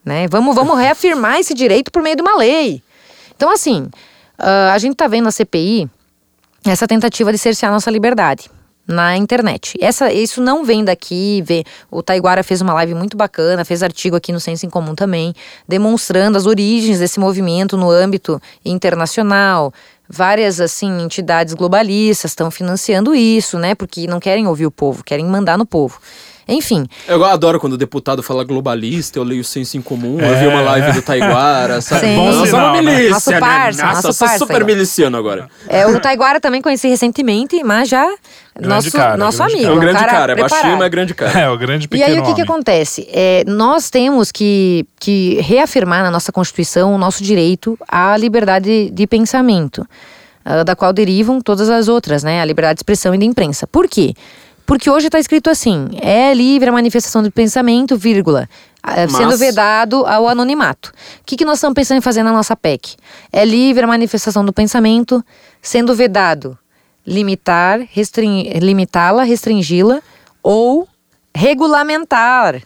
[0.04, 0.26] Né?
[0.28, 2.82] Vamos, vamos reafirmar esse direito por meio de uma lei.
[3.36, 3.88] Então, assim,
[4.38, 5.88] ah, a gente está vendo na CPI
[6.64, 8.50] essa tentativa de cercear nossa liberdade
[8.88, 9.76] na internet.
[9.80, 14.16] Essa, isso não vem daqui, vê, o Taiguara fez uma live muito bacana, fez artigo
[14.16, 15.34] aqui no Senso em Comum também,
[15.68, 19.72] demonstrando as origens desse movimento no âmbito internacional.
[20.08, 23.74] Várias assim entidades globalistas estão financiando isso, né?
[23.74, 26.00] Porque não querem ouvir o povo, querem mandar no povo.
[26.48, 30.34] Enfim, Eu adoro quando o deputado fala globalista, eu leio senso em comum, eu É.
[30.40, 32.00] vi uma live do Taiguara, sabe?
[32.06, 32.16] Sim.
[32.16, 32.90] Bom Nossa, sinal, uma né?
[32.90, 33.40] milícia, Nosso né?
[33.40, 35.48] parça, Nossa, nosso eu parça, super miliciano agora.
[35.68, 38.08] é, o Taiguara também conheci recentemente, mas já
[38.60, 39.66] nosso, cara, nosso grande amigo.
[39.68, 39.74] cara.
[39.74, 40.50] É um grande cara, é preparado.
[40.50, 41.38] baixinho, mas é grande cara.
[41.38, 43.06] É, o grande E pequeno aí o que, que acontece?
[43.12, 49.06] É, nós temos que, que reafirmar na nossa Constituição o nosso direito à liberdade de
[49.06, 49.86] pensamento,
[50.44, 52.40] ah, da qual derivam todas as outras, né?
[52.40, 53.66] A liberdade de expressão e de imprensa.
[53.66, 54.14] Por quê?
[54.68, 58.46] Porque hoje está escrito assim: é livre a manifestação de pensamento, vírgula,
[58.82, 60.90] ah, sendo Mas- vedado ao anonimato.
[61.20, 62.94] O que, que nós estamos pensando em fazer na nossa PEC?
[63.32, 65.24] É livre a manifestação do pensamento,
[65.62, 66.56] sendo vedado
[67.06, 70.02] limitar, restring- limitá-la, restringi-la
[70.42, 70.86] ou
[71.34, 72.60] regulamentar.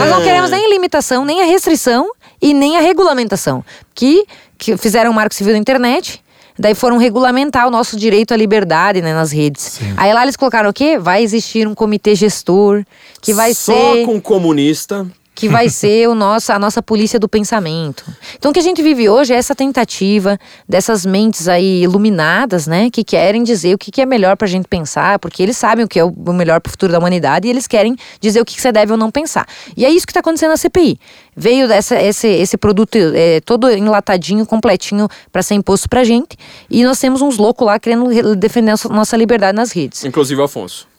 [0.00, 2.10] Nós não queremos nem a limitação, nem a restrição
[2.42, 3.64] e nem a regulamentação.
[3.94, 4.26] Que,
[4.58, 6.22] que fizeram o Marco Civil da Internet,
[6.58, 9.80] daí foram regulamentar o nosso direito à liberdade né, nas redes.
[9.96, 10.98] Aí lá eles colocaram o quê?
[10.98, 12.84] Vai existir um comitê gestor,
[13.20, 14.04] que vai Só ser.
[14.04, 18.04] com comunista que vai ser o nosso, a nossa polícia do pensamento.
[18.36, 22.90] Então o que a gente vive hoje é essa tentativa dessas mentes aí iluminadas, né,
[22.90, 25.88] que querem dizer o que, que é melhor pra gente pensar, porque eles sabem o
[25.88, 28.62] que é o melhor pro futuro da humanidade e eles querem dizer o que, que
[28.62, 29.46] você deve ou não pensar.
[29.76, 30.98] E é isso que está acontecendo na CPI.
[31.36, 36.36] Veio essa, esse, esse produto é, todo enlatadinho, completinho para ser imposto pra gente
[36.70, 40.02] e nós temos uns loucos lá querendo defender a nossa liberdade nas redes.
[40.04, 40.95] Inclusive o Afonso.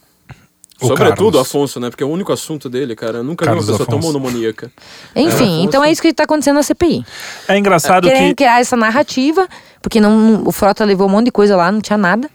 [0.80, 1.42] O Sobretudo Carlos.
[1.42, 1.90] Afonso, né?
[1.90, 3.18] Porque é o único assunto dele, cara.
[3.20, 4.20] Eu nunca Carlos vi uma pessoa tão Afonso.
[4.20, 4.72] monomaníaca.
[5.16, 7.04] Enfim, É, então é isso que está acontecendo na CPI.
[7.48, 8.36] É engraçado Querendo que.
[8.36, 9.48] criar essa narrativa,
[9.82, 12.30] porque não, o Frota levou um monte de coisa lá, não tinha nada.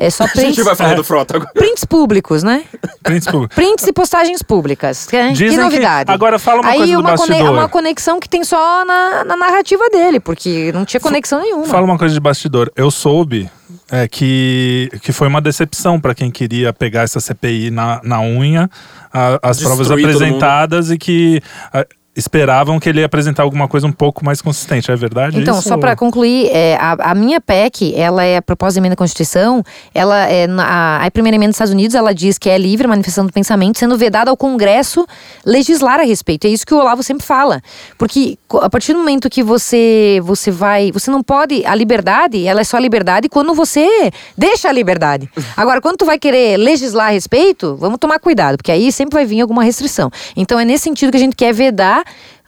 [0.00, 0.94] É só A gente prints, vai falar É.
[0.94, 1.50] do Frota agora.
[1.52, 2.62] prints públicos, né?
[3.02, 5.06] Príncipe, Prints e postagens públicas.
[5.06, 6.10] Que, que Dizem que- novidade.
[6.12, 7.52] agora fala uma Aí coisa do uma, cone- bastidor.
[7.52, 11.64] uma conexão que tem só na, na narrativa dele, porque não tinha conexão nenhuma.
[11.66, 12.70] Fala uma coisa de bastidor.
[12.76, 13.50] Eu soube
[13.90, 18.70] é, que, que foi uma decepção para quem queria pegar essa CPI na, na unha,
[19.12, 21.42] a- as Destruir provas apresentadas e que
[21.72, 21.84] a,
[22.18, 24.90] esperavam que ele ia apresentar alguma coisa um pouco mais consistente.
[24.90, 25.68] É verdade Então, isso?
[25.68, 28.96] só para concluir, é, a, a minha PEC, ela é a proposta de emenda à
[28.96, 29.62] Constituição,
[29.94, 32.88] ela é a, a primeira emenda dos Estados Unidos, ela diz que é livre a
[32.88, 35.06] manifestação do pensamento, sendo vedada ao Congresso
[35.46, 36.46] legislar a respeito.
[36.46, 37.62] É isso que o Olavo sempre fala.
[37.96, 42.60] Porque a partir do momento que você você vai, você não pode, a liberdade, ela
[42.60, 45.30] é só liberdade quando você deixa a liberdade.
[45.56, 49.24] Agora, quando tu vai querer legislar a respeito, vamos tomar cuidado, porque aí sempre vai
[49.24, 50.10] vir alguma restrição.
[50.36, 52.02] Então, é nesse sentido que a gente quer vedar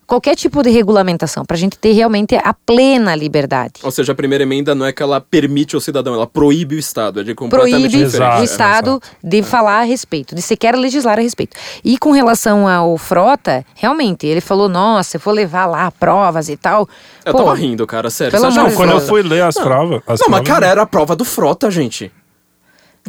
[0.06, 3.74] qualquer tipo de regulamentação, para a gente ter realmente a plena liberdade.
[3.84, 6.78] Ou seja, a primeira emenda não é que ela permite ao cidadão, ela proíbe o
[6.80, 7.20] Estado.
[7.20, 8.40] É de completamente Proíbe diferente.
[8.40, 9.16] O Estado exato.
[9.22, 11.56] de falar a respeito, de sequer legislar a respeito.
[11.84, 16.56] E com relação ao Frota, realmente, ele falou, nossa, eu vou levar lá provas e
[16.56, 16.88] tal.
[17.24, 18.32] Eu Pô, tava rindo, cara, sério.
[18.32, 20.02] pelo Você acha amor que de o Quando eu fui ler as provas.
[20.08, 22.10] as Não, mas provas- cara, era a prova do Frota, gente.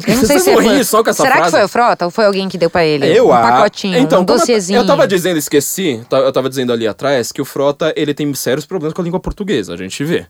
[0.06, 1.50] Eu não sei se vão foi- rir só com essa Será frase?
[1.50, 3.06] que foi o Frota ou foi alguém que deu pra ele?
[3.06, 4.78] Eu um a- pacotinho, então, um docezinho.
[4.80, 8.64] Eu tava dizendo, esqueci, eu tava dizendo ali atrás que o Frota, ele tem sérios
[8.66, 10.26] problemas com a língua portuguesa, a gente vê.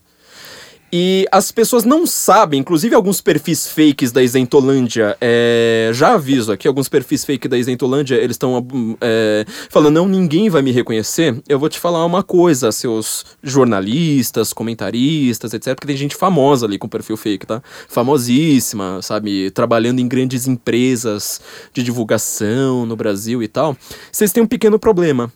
[0.95, 6.67] E as pessoas não sabem, inclusive alguns perfis fakes da Isentolândia, é, já aviso aqui,
[6.67, 8.63] alguns perfis fake da Isentolândia, eles estão
[9.01, 11.41] é, falando, não, ninguém vai me reconhecer.
[11.49, 16.77] Eu vou te falar uma coisa, seus jornalistas, comentaristas, etc, porque tem gente famosa ali
[16.77, 17.63] com perfil fake, tá?
[17.87, 19.49] Famosíssima, sabe?
[19.49, 21.41] Trabalhando em grandes empresas
[21.73, 23.75] de divulgação no Brasil e tal.
[24.11, 25.33] Vocês têm um pequeno problema.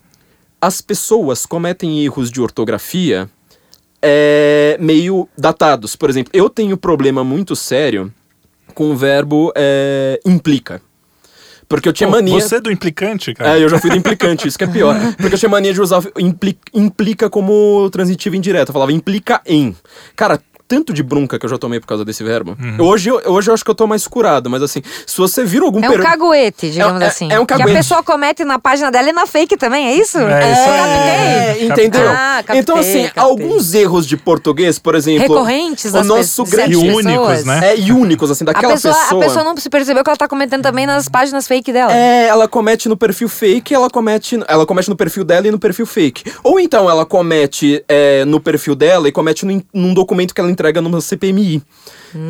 [0.60, 3.28] As pessoas cometem erros de ortografia
[4.02, 5.96] é, meio datados.
[5.96, 8.12] Por exemplo, eu tenho problema muito sério
[8.74, 10.80] com o verbo é, implica.
[11.68, 12.40] Porque eu tinha Pô, mania.
[12.40, 13.58] Você é do implicante, cara?
[13.58, 14.96] É, eu já fui do implicante, isso que é pior.
[15.20, 18.68] Porque eu tinha mania de usar impli- implica como transitivo indireto.
[18.70, 19.76] Eu falava implica em.
[20.16, 22.56] Cara, tanto de bronca que eu já tomei por causa desse verbo.
[22.60, 22.76] Uhum.
[22.86, 25.64] Hoje, eu- hoje eu acho que eu tô mais curado, mas assim, se você vira
[25.64, 27.32] algum É um per- caguete, digamos É- é- assim.
[27.32, 27.70] é um Que caguete.
[27.70, 30.18] a pessoa comete na página dela e na fake também, é isso?
[30.18, 30.60] É isso.
[30.60, 31.86] É, Captei.
[31.86, 32.08] entendeu?
[32.10, 33.22] Ah, captei, então, assim, captei.
[33.22, 35.20] alguns erros de português, por exemplo.
[35.22, 36.72] Recorrentes o nosso grande.
[36.74, 37.60] E únicos, né?
[37.72, 39.22] É, e únicos, assim, A daquela pessoa, pessoa.
[39.22, 41.92] a pessoa não se percebeu que ela tá cometendo também nas páginas fake dela.
[41.96, 45.58] É, ela comete no perfil fake, ela comete, ela comete no perfil dela e no
[45.58, 46.24] perfil fake.
[46.44, 50.50] Ou então ela comete é, no perfil dela e comete num, num documento que ela
[50.58, 51.62] entrega numa CPMI.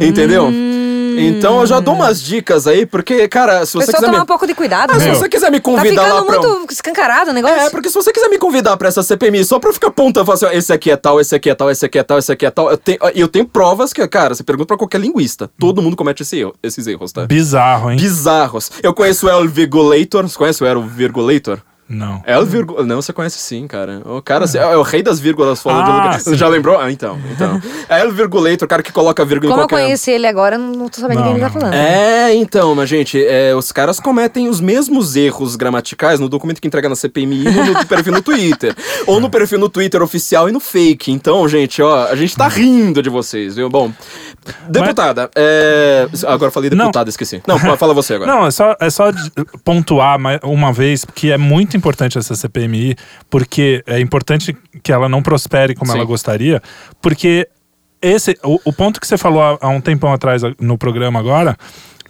[0.00, 0.44] Entendeu?
[0.46, 0.74] Hum.
[1.20, 4.22] Então eu já dou umas dicas aí, porque, cara, se você Pessoal, quiser tomar me...
[4.22, 4.92] um pouco de cuidado.
[4.94, 6.48] Ah, se você quiser me Tá convidar lá ficando pra...
[6.50, 7.56] um- muito escancarado o negócio.
[7.58, 10.26] É, porque se você quiser me convidar pra essa CPMI só pra eu ficar apontando,
[10.26, 12.18] falar assim, ó, esse aqui é tal, esse aqui é tal, esse aqui é tal,
[12.18, 15.00] esse aqui é tal, eu tenho, eu tenho provas que, cara, você pergunta pra qualquer
[15.00, 17.26] linguista, todo mundo comete esse erro- esses erros, tá?
[17.26, 17.96] Bizarro, hein?
[17.98, 18.70] Bizarros.
[18.80, 21.58] Eu conheço o El Virgulator, você conhece o El Virgulator?
[21.88, 22.22] Não.
[22.26, 22.84] El Virgu...
[22.84, 24.02] Não, você conhece sim, cara.
[24.04, 26.22] O cara é o rei das vírgulas falou Ah, de...
[26.22, 26.34] sim.
[26.36, 26.78] Já lembrou?
[26.78, 27.18] Ah, então.
[27.32, 27.60] então.
[27.88, 29.84] É El Virgulator, o cara que coloca vírgula Como em eu qualquer...
[29.86, 31.52] conheci ele agora, eu não tô sabendo Não, quem ele tá não.
[31.60, 31.72] falando.
[31.74, 36.68] É, então, mas gente, é, os caras cometem os mesmos erros gramaticais no documento que
[36.68, 38.76] entrega na CPMI e no, no perfil no Twitter.
[39.06, 41.10] ou no perfil no Twitter oficial e no fake.
[41.10, 43.70] Então, gente, ó, a gente tá rindo de vocês, viu?
[43.70, 43.90] Bom,
[44.68, 46.06] deputada, é...
[46.26, 46.76] Agora eu falei Não.
[46.86, 47.42] deputada, esqueci.
[47.46, 48.30] Não, fala você agora.
[48.30, 49.10] Não, é só, é só
[49.64, 52.96] pontuar mais uma vez que é muito importante essa CPMI,
[53.30, 55.98] porque é importante que ela não prospere como Sim.
[55.98, 56.62] ela gostaria,
[57.00, 57.48] porque
[58.02, 61.56] esse o, o ponto que você falou há, há um tempão atrás no programa agora,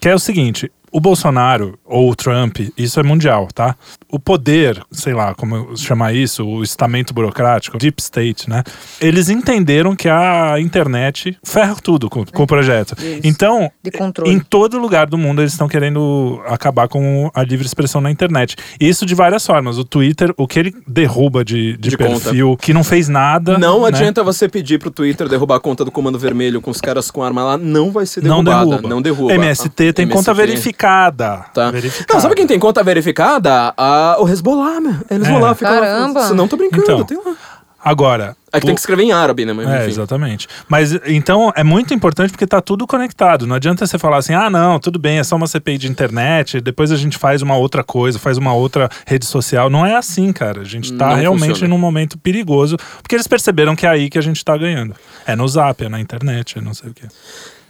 [0.01, 0.71] que é o seguinte.
[0.91, 3.77] O Bolsonaro ou o Trump, isso é mundial, tá?
[4.11, 8.63] O poder, sei lá como chamar isso, o estamento burocrático, deep state, né?
[9.01, 12.95] Eles entenderam que a internet ferra tudo com, com o projeto.
[12.99, 13.21] Isso.
[13.25, 14.33] Então, De controle.
[14.33, 18.57] em todo lugar do mundo eles estão querendo acabar com a livre expressão na internet.
[18.81, 19.77] E isso de várias formas.
[19.79, 23.59] O Twitter, o que ele derruba de, de, De perfil, que não fez nada.
[23.59, 23.89] Não né?
[23.89, 27.23] adianta você pedir pro Twitter derrubar a conta do Comando Vermelho com os caras com
[27.23, 28.71] arma lá, não vai ser Não derrubada.
[28.71, 28.89] derruba.
[28.89, 29.35] Não derruba.
[29.35, 30.07] MST tem MST.
[30.17, 31.45] conta verificada verificada.
[31.53, 31.71] Tá.
[31.71, 32.15] verificada.
[32.15, 33.75] Não, sabe quem tem conta verificada?
[33.77, 34.95] Ah, o Hezbollah, meu.
[35.11, 35.55] É Hezbollah É.
[35.55, 35.81] fica lá.
[35.81, 36.23] Caramba.
[36.23, 37.37] Se não, tô brincando, Então, tem lá.
[37.85, 38.37] Agora.
[38.53, 39.53] É que tem o- que escrever em árabe, né?
[39.53, 39.91] Mas, É, enfim.
[39.91, 40.49] exatamente.
[40.69, 43.47] Mas então é muito importante porque tá tudo conectado.
[43.47, 46.61] Não adianta você falar assim: ah, não, tudo bem, é só uma CPI de internet,
[46.61, 49.71] depois a gente faz uma outra coisa, faz uma outra rede social.
[49.71, 50.63] Não é assim, cara.
[50.63, 51.69] A gente tá Não realmente funciona.
[51.73, 54.95] num momento perigoso, porque eles perceberam que é aí que a gente tá ganhando.
[55.25, 57.07] É no zap, é na internet, é não sei o quê.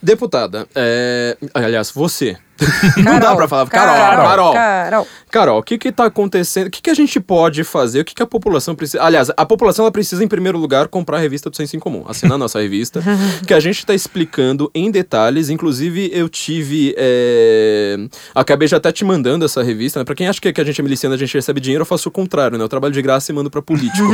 [0.03, 1.37] Deputada, é...
[1.53, 2.37] aliás, você.
[3.05, 3.69] não dá pra falar.
[3.69, 4.27] Carol, Carol.
[4.27, 4.53] Carol.
[4.53, 5.07] Carol.
[5.31, 6.69] Carol, o que que tá acontecendo?
[6.69, 8.01] O que que a gente pode fazer?
[8.01, 9.03] O que que a população precisa...
[9.03, 12.05] Aliás, a população ela precisa, em primeiro lugar, comprar a revista do Senso em Comum.
[12.09, 13.03] Assinar a nossa revista,
[13.47, 15.51] que a gente tá explicando em detalhes.
[15.51, 16.95] Inclusive, eu tive...
[16.97, 17.97] é,
[18.35, 20.01] Acabei já até te mandando essa revista.
[20.01, 20.05] Né?
[20.05, 22.09] Pra quem acha que que a gente é miliciano, a gente recebe dinheiro, eu faço
[22.09, 22.65] o contrário, né?
[22.65, 24.09] Eu trabalho de graça e mando pra político.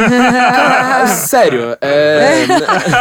[1.26, 2.44] Sério, é...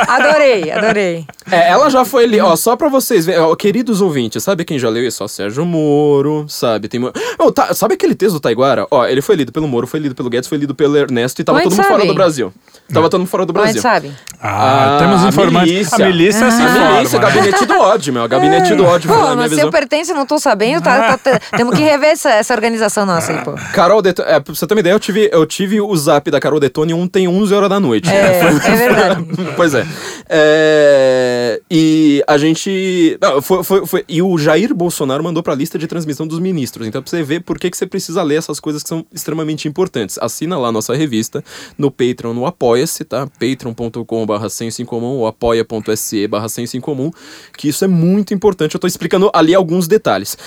[0.07, 1.25] Adorei, adorei.
[1.51, 4.79] É, ela já foi ali, ó, só pra vocês verem, ó, queridos ouvintes, sabe quem
[4.79, 5.23] já leu isso?
[5.23, 6.88] Ó, Sérgio Moro, sabe?
[6.88, 7.01] Tem,
[7.39, 8.86] Ó, tá- sabe aquele texto do Taiguara?
[8.91, 11.43] Ó, ele foi lido pelo Moro, foi lido pelo Guedes, foi lido pelo Ernesto e
[11.43, 12.07] tava é todo mundo fora sabe?
[12.07, 12.53] do Brasil.
[12.93, 13.81] Tava todo mundo fora do é Brasil.
[13.81, 14.11] sabe?
[14.39, 15.71] Ah, Ah, temos a informantes.
[15.71, 15.95] milícia.
[16.05, 17.27] A milícia se A milícia, o né?
[17.27, 18.23] gabinete do ódio, meu.
[18.23, 19.65] O gabinete do ódio, Pô, na minha mas se visão.
[19.67, 23.05] eu pertenço, eu não tô sabendo, tá, tá- tá- temos que rever essa, essa organização
[23.05, 23.53] nossa aí, pô.
[23.73, 26.39] Carol Detone, é, pra você ter uma ideia, eu tive, eu tive o zap da
[26.39, 28.09] Carol Detone ontem 11 horas da noite.
[28.09, 29.25] É, é verdade.
[29.55, 29.86] pois é.
[30.29, 33.17] É, E a gente.
[33.21, 36.86] não, foi, foi- foi- e o Jair Bolsonaro mandou pra lista de transmissão dos ministros.
[36.86, 39.67] Então, pra você ver por que, que você precisa ler essas coisas que são extremamente
[39.67, 40.17] importantes.
[40.21, 41.43] Assina lá a nossa revista
[41.78, 43.28] no Patreon, no Apoia-se, tá?
[43.39, 47.09] patreon.com.br senso em comum ou apoia.se barra senso em comum,
[47.57, 48.76] que isso é muito importante.
[48.76, 50.38] Eu tô explicando ali alguns detalhes.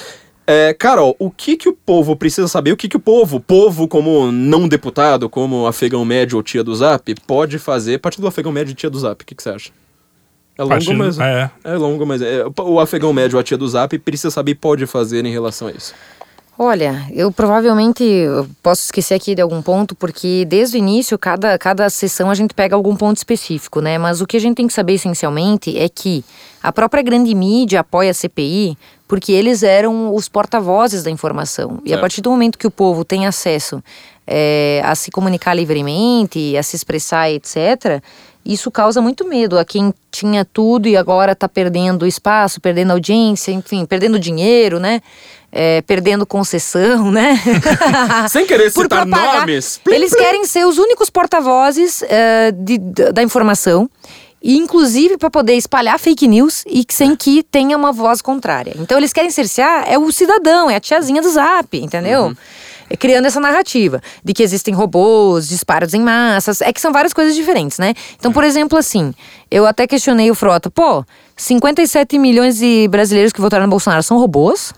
[0.47, 2.71] É, Carol, o que que o povo precisa saber?
[2.71, 6.75] O que que o povo, povo como não deputado, como afegão médio ou tia do
[6.75, 7.99] Zap, pode fazer?
[7.99, 9.73] Partindo do afegão médio e tia do Zap, o que que você acha?
[10.59, 11.19] É longo, mas...
[11.19, 11.51] é.
[11.65, 14.87] É longo, mas é, o afegão médio a tia do Zap precisa saber e pode
[14.87, 15.95] fazer em relação a isso.
[16.59, 18.03] Olha, eu provavelmente
[18.63, 22.55] posso esquecer aqui de algum ponto, porque desde o início, cada, cada sessão a gente
[22.55, 23.99] pega algum ponto específico, né?
[23.99, 26.25] Mas o que a gente tem que saber essencialmente é que
[26.63, 31.79] a própria grande mídia apoia a CPI porque eles eram os porta-vozes da informação.
[31.85, 33.85] E a partir do momento que o povo tem acesso
[34.27, 38.03] é, a se comunicar livremente, a se expressar, etc.,
[38.47, 43.51] isso causa muito medo a quem tinha tudo e agora está perdendo espaço, perdendo audiência,
[43.53, 45.01] enfim, perdendo dinheiro, né?
[45.53, 47.41] É, perdendo concessão, né?
[48.29, 49.81] Sem querer citar nomes.
[49.83, 50.21] Plim, Eles plim.
[50.23, 52.79] querem ser os únicos porta-vozes eh, de-
[53.13, 53.89] da informação.
[54.43, 58.75] E inclusive para poder espalhar fake news e sem que tenha uma voz contrária.
[58.79, 62.31] Então eles querem cercear é o cidadão, é a tiazinha do zap, entendeu?
[62.31, 62.35] É
[62.99, 67.35] criando essa narrativa de que existem robôs, disparos em massas, é que são várias coisas
[67.35, 67.95] diferentes, né?
[68.19, 69.13] Então, por exemplo, assim,
[69.51, 71.05] eu até questionei o Frota, pô,
[71.37, 74.73] 57 milhões de brasileiros que votaram no Bolsonaro são robôs?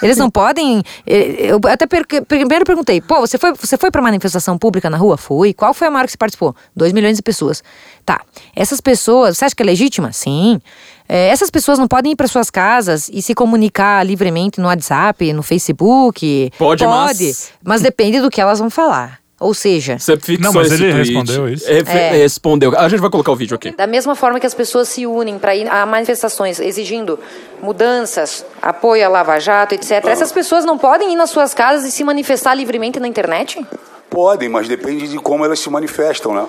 [0.00, 0.82] Eles não podem.
[1.06, 5.16] Eu até primeiro perguntei: pô, você foi, você foi pra manifestação pública na rua?
[5.16, 5.52] Fui.
[5.52, 6.54] Qual foi a maior que você participou?
[6.76, 7.62] 2 milhões de pessoas.
[8.04, 8.20] Tá.
[8.54, 10.12] Essas pessoas, você acha que é legítima?
[10.12, 10.60] Sim.
[11.08, 15.32] Eh, essas pessoas não podem ir para suas casas e se comunicar livremente no WhatsApp,
[15.32, 16.52] no Facebook?
[16.58, 17.36] Pode, mas- Pode.
[17.64, 19.18] Mas depende do que elas vão falar.
[19.40, 21.12] Ou seja, Você fixou Não, mas esse ele tweet.
[21.14, 21.64] respondeu isso?
[21.68, 22.10] Refe- É.
[22.10, 22.76] Respondeu.
[22.76, 23.70] A gente vai colocar o vídeo aqui.
[23.70, 27.16] Da mesma forma que as pessoas se unem para ir a manifestações exigindo
[27.62, 31.92] mudanças, apoio à Lava Jato, etc., essas pessoas não podem ir nas suas casas e
[31.92, 33.64] se manifestar livremente na internet?
[34.10, 36.44] Podem, mas depende de como elas se manifestam, né?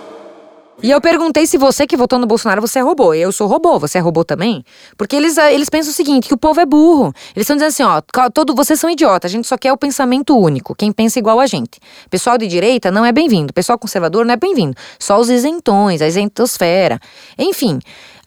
[0.82, 3.14] E eu perguntei se você que votou no Bolsonaro, você é robô.
[3.14, 4.64] Eu sou robô, você é robô também?
[4.98, 7.14] Porque eles, ah, eles pensam o seguinte, que o povo é burro.
[7.36, 10.38] Eles estão dizendo assim, ó, todo, vocês são idiotas, a gente só quer o pensamento
[10.38, 11.82] único, quem pensa igual a gente.
[12.10, 14.74] Pessoal de direita não é bem-vindo, pessoal conservador não é bem-vindo.
[14.98, 16.98] Só os isentões, a isentosfera.
[17.38, 17.80] Enfim,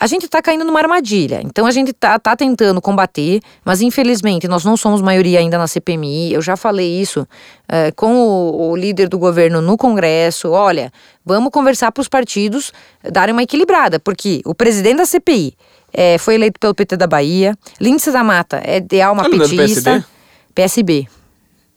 [0.02, 1.40] a gente tá caindo numa armadilha.
[1.44, 5.68] Então a gente tá, tá tentando combater, mas infelizmente nós não somos maioria ainda na
[5.68, 6.32] CPMI.
[6.32, 7.24] Eu já falei isso
[7.68, 10.50] eh, com o, o líder do governo no Congresso.
[10.50, 10.92] Olha,
[11.24, 12.72] vamos conversar para os partidos
[13.12, 15.54] darem uma equilibrada, porque o presidente da CPI
[15.92, 19.38] eh, foi eleito pelo PT da Bahia, Lindsay da Mata é de alma é do
[19.38, 20.04] petista.
[20.52, 21.06] PSB.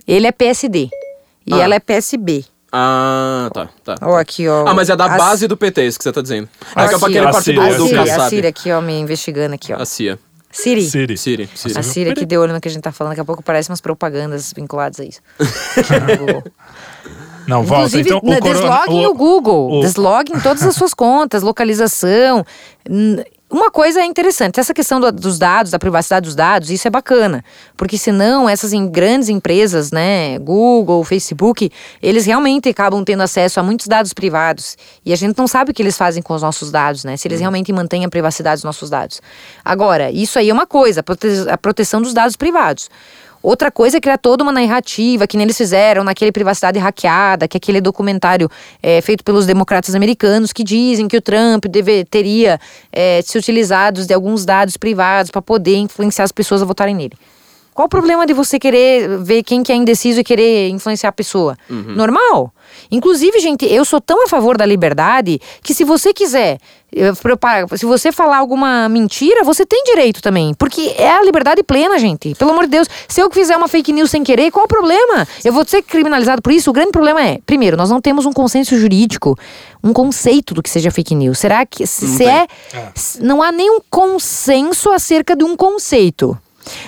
[0.07, 0.89] Ele é PSD.
[1.45, 1.59] E Ah.
[1.59, 2.43] ela é PSB.
[2.78, 3.95] Ah, tá, tá.
[4.01, 4.65] Ó, aqui, ó.
[4.67, 6.49] Ah, mas é da A- base do PT, isso que você tá dizendo.
[6.76, 7.05] A É é Síria.
[7.07, 8.30] aquele A partido Síria, do A Siri, a Kassab.
[8.30, 9.82] Siri aqui, ó, me investigando aqui, ó.
[9.82, 10.19] A CIA.
[10.51, 10.84] Siri.
[10.89, 11.17] Siri.
[11.17, 11.49] Siri.
[11.55, 11.78] Siri.
[11.80, 13.69] A Siri aqui deu olho no que a gente tá falando, daqui a pouco parece
[13.69, 15.21] umas propagandas vinculadas a isso.
[17.47, 17.86] Não, volta.
[17.97, 22.43] Inclusive, Então, o na- corona- desloguem o, Google, o- desloguem todas as suas contas, localização.
[23.47, 26.91] Uma coisa é interessante, essa questão do- dos dados, da privacidade dos dados, isso é
[26.91, 27.45] bacana.
[27.77, 31.69] Porque senão essas em- grandes empresas, né, Google, Facebook,
[32.01, 34.75] eles realmente acabam tendo acesso a muitos dados privados.
[35.05, 37.15] E a gente não sabe o que eles fazem com os nossos dados, né?
[37.17, 39.21] Se eles realmente mantêm a privacidade dos nossos dados.
[39.63, 42.89] Agora, isso aí é uma coisa, a prote- a proteção dos dados privados.
[43.45, 47.55] Outra coisa é criar toda uma narrativa, que nem eles fizeram naquele Privacidade Hackeada, que
[47.55, 48.49] é aquele documentário
[48.81, 52.59] é, feito pelos democratas americanos que dizem que o Trump deve, teria
[52.91, 57.13] é, se utilizado de alguns dados privados para poder influenciar as pessoas a votarem nele.
[57.76, 61.11] Qual o problema de você querer ver quem que é indeciso e querer influenciar a
[61.11, 61.57] pessoa?
[61.69, 62.53] Normal.
[62.89, 66.57] Inclusive, gente, eu sou tão a favor da liberdade que se você quiser,
[66.95, 67.11] eh,
[67.78, 70.53] se você falar alguma mentira, você tem direito também.
[70.53, 72.34] Porque é a liberdade plena, gente.
[72.36, 75.28] Pelo amor de Deus, se eu fizer uma fake news sem querer, qual o problema?
[75.43, 76.69] Eu vou ser criminalizado por isso?
[76.69, 79.38] O grande problema é, primeiro, nós não temos um consenso jurídico,
[79.84, 81.39] um conceito do que seja fake news.
[81.39, 82.47] Será que se, se é,
[82.95, 86.38] se- não há nenhum consenso acerca de um conceito?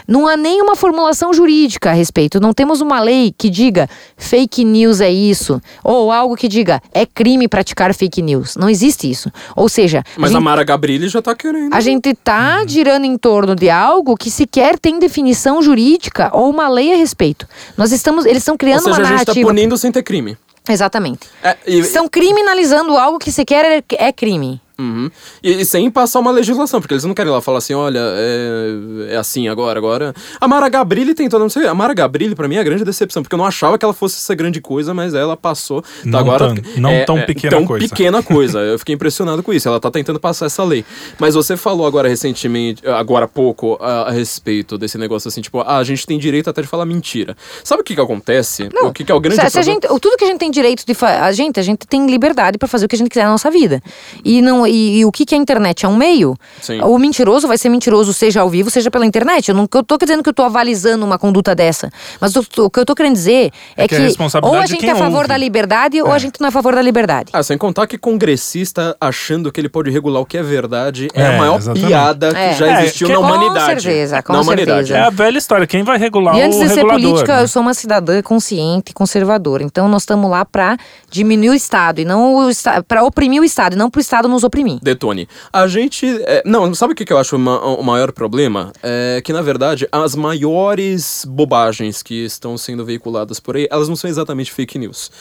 [0.07, 2.39] Não há nenhuma formulação jurídica a respeito.
[2.39, 5.61] Não temos uma lei que diga fake news é isso.
[5.83, 8.55] Ou algo que diga é crime praticar fake news.
[8.55, 9.31] Não existe isso.
[9.55, 11.73] Ou seja, Mas a a gente, Mara Gabrilli já tá querendo.
[11.73, 16.67] a gente tá girando em torno de algo que sequer tem definição jurídica ou uma
[16.67, 17.47] lei a respeito.
[17.75, 19.47] Nós estamos, eles estão Ou criando seja, uma a gente tá narrativa.
[19.47, 20.37] punindo sem ter crime.
[20.69, 21.27] Exatamente.
[21.41, 24.61] É, e, Estão criminalizando algo que sequer é, é crime.
[24.79, 25.09] Uhum.
[25.41, 29.13] E, e sem passar uma legislação, porque eles não querem lá falar assim, olha, é,
[29.13, 30.13] é assim agora, agora.
[30.39, 33.23] A Mara Gabrilli tentou, não sei, a Mara Gabrilli pra mim é a grande decepção,
[33.23, 35.81] porque eu não achava que ela fosse essa grande coisa, mas ela passou.
[35.81, 37.87] Tá, Não agora, tão- não tão pequena tão coisa.
[37.89, 38.59] pequena coisa.
[38.59, 39.67] Eu fiquei impressionado com isso.
[39.67, 40.85] Ela tá tentando passar essa lei.
[41.19, 45.59] Mas você falou agora recentemente, agora há pouco, a, a respeito desse negócio assim, tipo,
[45.61, 47.35] ah, a gente tem direito até de falar mentira.
[47.63, 48.69] Sabe o que que acontece?
[48.81, 50.39] o que, que é o grande se, se a gente, o- tudo que a gente
[50.39, 52.99] tem direito de fazer, a gente, a gente tem liberdade pra fazer o que a
[52.99, 53.81] gente quiser na nossa vida.
[54.23, 56.35] E não e, e o que que a internet é um meio?
[56.61, 56.81] Sim.
[56.81, 59.49] O mentiroso vai ser mentiroso seja ao vivo, seja pela internet.
[59.49, 61.89] Eu não eu tô dizendo que eu tô avalizando uma conduta dessa,
[62.19, 64.65] mas o, o que eu tô querendo dizer é, É que é responsabilidade ou a
[64.65, 65.27] gente quem é a favor ouve.
[65.27, 67.29] da liberdade ou a gente não é a favor da liberdade.
[67.33, 71.21] Ah, sem contar que congressista achando que ele pode regular o que é verdade é,
[71.21, 71.87] É, a maior exatamente.
[71.87, 72.53] piada que É.
[72.53, 73.81] já É, existiu que- na Com humanidade.
[73.81, 74.87] certeza, com na humanidade.
[74.87, 74.97] certeza.
[74.97, 75.67] É a velha história.
[75.67, 77.01] Quem vai regular E antes o de ser regulador?
[77.09, 77.43] política, né?
[77.43, 79.63] eu sou uma cidadã consciente, conservadora.
[79.63, 80.77] Então nós estamos lá pra
[81.09, 82.51] diminuir o Estado e não o
[82.87, 84.56] para oprimir o Estado e não pro Estado nos oprimir.
[84.81, 85.27] Detone.
[85.51, 86.05] A gente.
[86.25, 88.71] é, não, sabe o que, eu acho o maior problema?
[88.81, 93.95] É que, na verdade, as maiores bobagens que estão sendo veiculadas por aí, elas não
[93.95, 95.11] são exatamente fake news.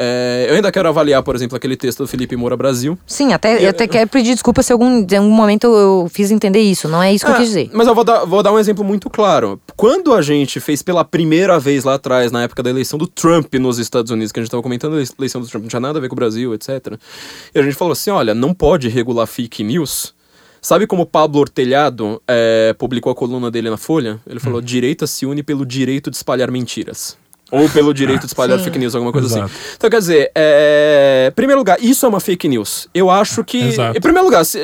[0.00, 2.96] É, eu ainda quero avaliar, por exemplo, aquele texto do Felipe Moura Brasil.
[3.04, 6.60] Sim, até, eu até quero pedir desculpa se algum, em algum momento eu fiz entender
[6.60, 6.86] isso.
[6.88, 7.70] Não é isso que eu Ah, quis dizer.
[7.72, 9.60] Mas eu vou dar, vou dar um exemplo muito claro.
[9.76, 13.52] Quando a gente fez pela primeira vez lá atrás, na época da eleição do Trump
[13.54, 15.98] nos Estados Unidos, que a gente tava comentando, a eleição do Trump não tinha nada
[15.98, 16.94] a ver com o Brasil, etc.
[17.52, 20.14] E a gente falou assim: olha, não pode regular fake news.
[20.62, 24.20] Sabe como Pablo Ortelhado é, publicou a coluna dele na Folha?
[24.26, 24.40] Ele Hum.
[24.40, 27.16] falou: direita se une pelo direito de espalhar mentiras.
[27.50, 28.64] Ou pelo direito de espalhar Sim.
[28.64, 29.44] fake news, alguma coisa Exato.
[29.46, 29.54] assim.
[29.76, 31.28] Então, quer dizer, é...
[31.30, 32.88] em primeiro lugar, isso é uma fake news.
[32.92, 33.58] Eu acho que.
[33.58, 33.96] Exato.
[33.96, 34.58] Em primeiro lugar, se,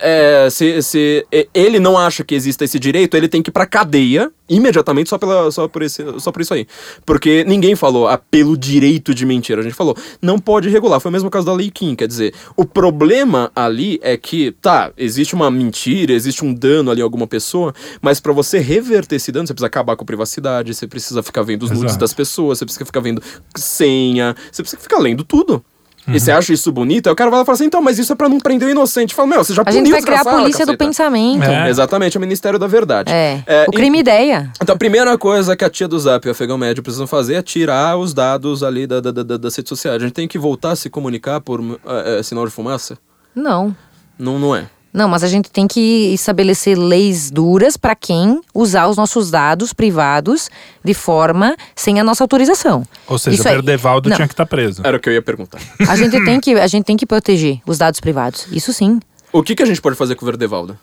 [0.00, 3.66] é, se, se ele não acha que exista esse direito, ele tem que ir pra
[3.66, 6.66] cadeia imediatamente só, pela, só, por esse, só por isso aí.
[7.04, 9.58] Porque ninguém falou ah, pelo direito de mentir.
[9.58, 11.00] A gente falou, não pode regular.
[11.00, 11.94] Foi o mesmo caso da Lei Kim.
[11.94, 17.00] Quer dizer, o problema ali é que, tá, existe uma mentira, existe um dano ali
[17.00, 20.74] a alguma pessoa, mas pra você reverter esse dano, você precisa acabar com a privacidade,
[20.74, 23.22] você precisa ficar vendo os nudes das pessoas, você precisa ficar vendo
[23.56, 25.64] senha, você precisa ficar lendo tudo.
[26.08, 26.14] Uhum.
[26.14, 27.06] E você acha isso bonito?
[27.06, 28.66] Aí o cara vai lá e fala assim, então, mas isso é pra não prender
[28.66, 29.14] o inocente.
[29.14, 30.84] Fala, meu, você já A puniu gente vai criar a polícia do caceta.
[30.84, 31.44] pensamento.
[31.44, 31.68] É.
[31.68, 33.12] Exatamente, é o Ministério da Verdade.
[33.12, 33.42] É.
[33.46, 34.50] É, o crime ideia.
[34.60, 37.34] Então, a primeira coisa que a tia do Zap e o Afegão Médio precisam fazer
[37.34, 39.96] é tirar os dados ali da, da, da, das redes sociais.
[40.02, 42.98] A gente tem que voltar a se comunicar por é, é, sinal de fumaça?
[43.34, 43.76] Não.
[44.18, 44.66] Não, não é.
[44.92, 49.72] Não, mas a gente tem que estabelecer leis duras para quem usar os nossos dados
[49.72, 50.50] privados
[50.82, 52.84] de forma sem a nossa autorização.
[53.06, 54.16] Ou seja, Isso o Verdevaldo Não.
[54.16, 54.82] tinha que estar preso.
[54.84, 55.60] Era o que eu ia perguntar.
[55.86, 58.46] A gente tem que a gente tem que proteger os dados privados.
[58.50, 58.98] Isso sim.
[59.32, 60.78] o que, que a gente pode fazer com o Verdevaldo?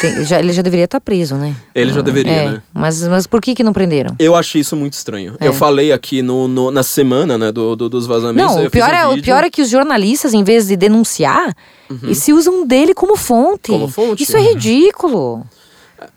[0.00, 1.54] Tem- já- ele já deveria estar preso, né?
[1.74, 2.62] Ele já deveria, É, né?
[2.72, 4.14] Mas, mas por que que não prenderam?
[4.18, 5.34] Eu achei isso muito estranho.
[5.40, 5.48] É.
[5.48, 8.54] Eu falei aqui no, no- na semana, né, do, do- dos vazamentos.
[8.56, 11.54] Não, o pior, um é, o pior é que os jornalistas, em vez de denunciar,
[12.02, 13.70] eles se usam dele como fonte.
[13.72, 13.80] Uhum.
[13.80, 14.22] Como fonte.
[14.22, 15.44] Isso é ridículo.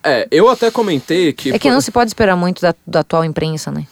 [0.04, 1.52] É, eu até comentei que.
[1.52, 3.86] É que não se pode esperar muito da, da atual imprensa, né?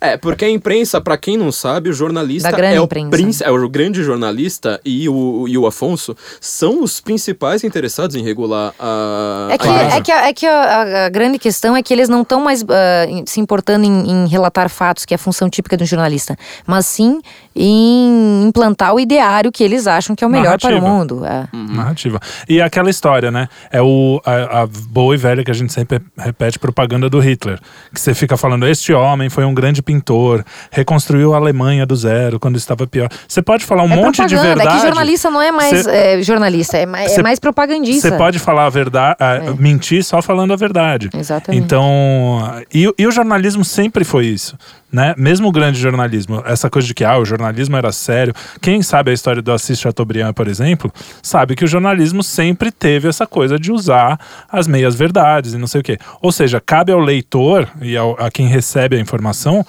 [0.00, 3.68] É, porque a imprensa, pra quem não sabe, o jornalista é o, princ- é o
[3.68, 9.48] grande jornalista e o, e o Afonso são os principais interessados em regular a.
[9.50, 12.08] É que, a é que, a, é que a, a- grande questão é que eles
[12.08, 12.64] não estão mais
[13.08, 16.36] em- se importando em, em relatar fatos, que é a função típica de um jornalista,
[16.66, 17.20] mas sim
[17.54, 20.98] em implantar o ideário que eles acham que é o melhor para o Narrativa.
[20.98, 21.24] mundo.
[21.24, 21.48] É.
[21.52, 22.20] Narrativa.
[22.48, 23.48] E aquela história, né?
[23.72, 27.58] É o, a, a boa e velha que a gente sempre repete propaganda do Hitler.
[27.92, 32.38] Que você fica falando, este homem foi um grande pintor, reconstruiu a Alemanha do zero
[32.38, 33.08] quando estava pior.
[33.26, 34.68] Você pode falar um é monte de verdade.
[34.68, 38.08] É que jornalista não é mais Cê- é, jornalista, é mais, é Cê- mais propagandista.
[38.10, 39.16] Você pode falar a verdade,
[39.58, 41.10] mentir só falando a verdade.
[41.14, 41.62] Exatamente.
[41.62, 44.56] Então, e, e o jornalismo sempre foi isso,
[44.92, 45.14] né?
[45.16, 48.34] Mesmo o grande jornalismo, essa coisa de que ah, o jornalismo era sério.
[48.60, 53.08] Quem sabe a história do Assis Chateaubriand, por exemplo, sabe que o jornalismo sempre teve
[53.08, 54.18] essa coisa de usar
[54.50, 55.98] as meias verdades e não sei o quê.
[56.20, 59.64] Ou seja, cabe ao leitor e ao, a quem recebe a informação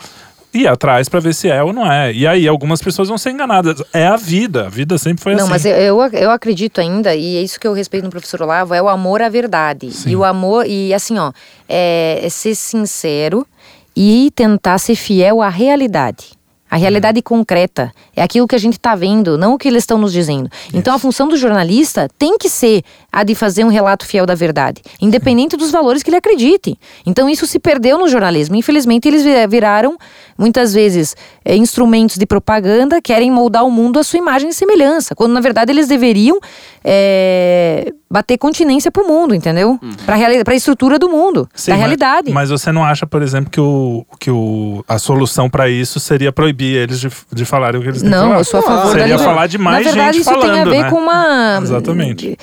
[0.53, 2.11] ir atrás para ver se é ou não é.
[2.11, 3.81] E aí algumas pessoas vão ser enganadas.
[3.93, 5.49] É a vida, a vida sempre foi Não, assim.
[5.49, 8.73] mas eu, eu, eu acredito ainda, e é isso que eu respeito no professor Olavo,
[8.73, 9.91] é o amor à verdade.
[9.91, 10.09] Sim.
[10.11, 11.31] E o amor, e assim, ó,
[11.69, 13.47] é, é ser sincero
[13.95, 16.31] e tentar ser fiel à realidade.
[16.69, 17.91] A realidade concreta
[18.21, 20.47] é aquilo que a gente está vendo, não o que eles estão nos dizendo.
[20.73, 24.35] Então a função do jornalista tem que ser a de fazer um relato fiel da
[24.35, 26.77] verdade, independente dos valores que ele acredite.
[27.05, 28.55] Então isso se perdeu no jornalismo.
[28.55, 29.97] Infelizmente eles vi- viraram
[30.37, 35.15] muitas vezes é, instrumentos de propaganda, querem moldar o mundo à sua imagem e semelhança,
[35.15, 36.39] quando na verdade eles deveriam
[36.83, 39.79] é, bater continência para o mundo, entendeu?
[40.05, 40.15] Para
[40.53, 42.31] a estrutura do mundo, Sim, da mas- realidade.
[42.31, 46.31] Mas, você não acha, por exemplo, que, o, que o, a solução para isso seria
[46.31, 48.39] proibir eles de, de falarem o que eles Não, falar?
[48.39, 49.23] eu sou a favor da Seria liberdade.
[49.23, 50.89] falar de mais Na verdade, gente isso falando, tem a ver né?
[50.89, 51.59] com uma.
[51.61, 52.37] Exatamente.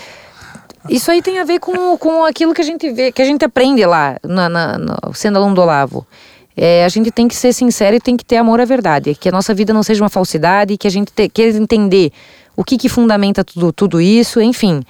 [0.89, 3.45] Isso aí tem a ver com, com aquilo que a gente vê, que a gente
[3.45, 6.07] aprende lá, na, na- no- sendo aluno do Olavo.
[6.57, 9.15] É, a gente tem que ser sincero e tem que ter amor à verdade.
[9.15, 12.11] Que a nossa vida não seja uma falsidade, que a gente te, queira entender
[12.57, 14.83] o que, que fundamenta tudo, tudo isso, enfim.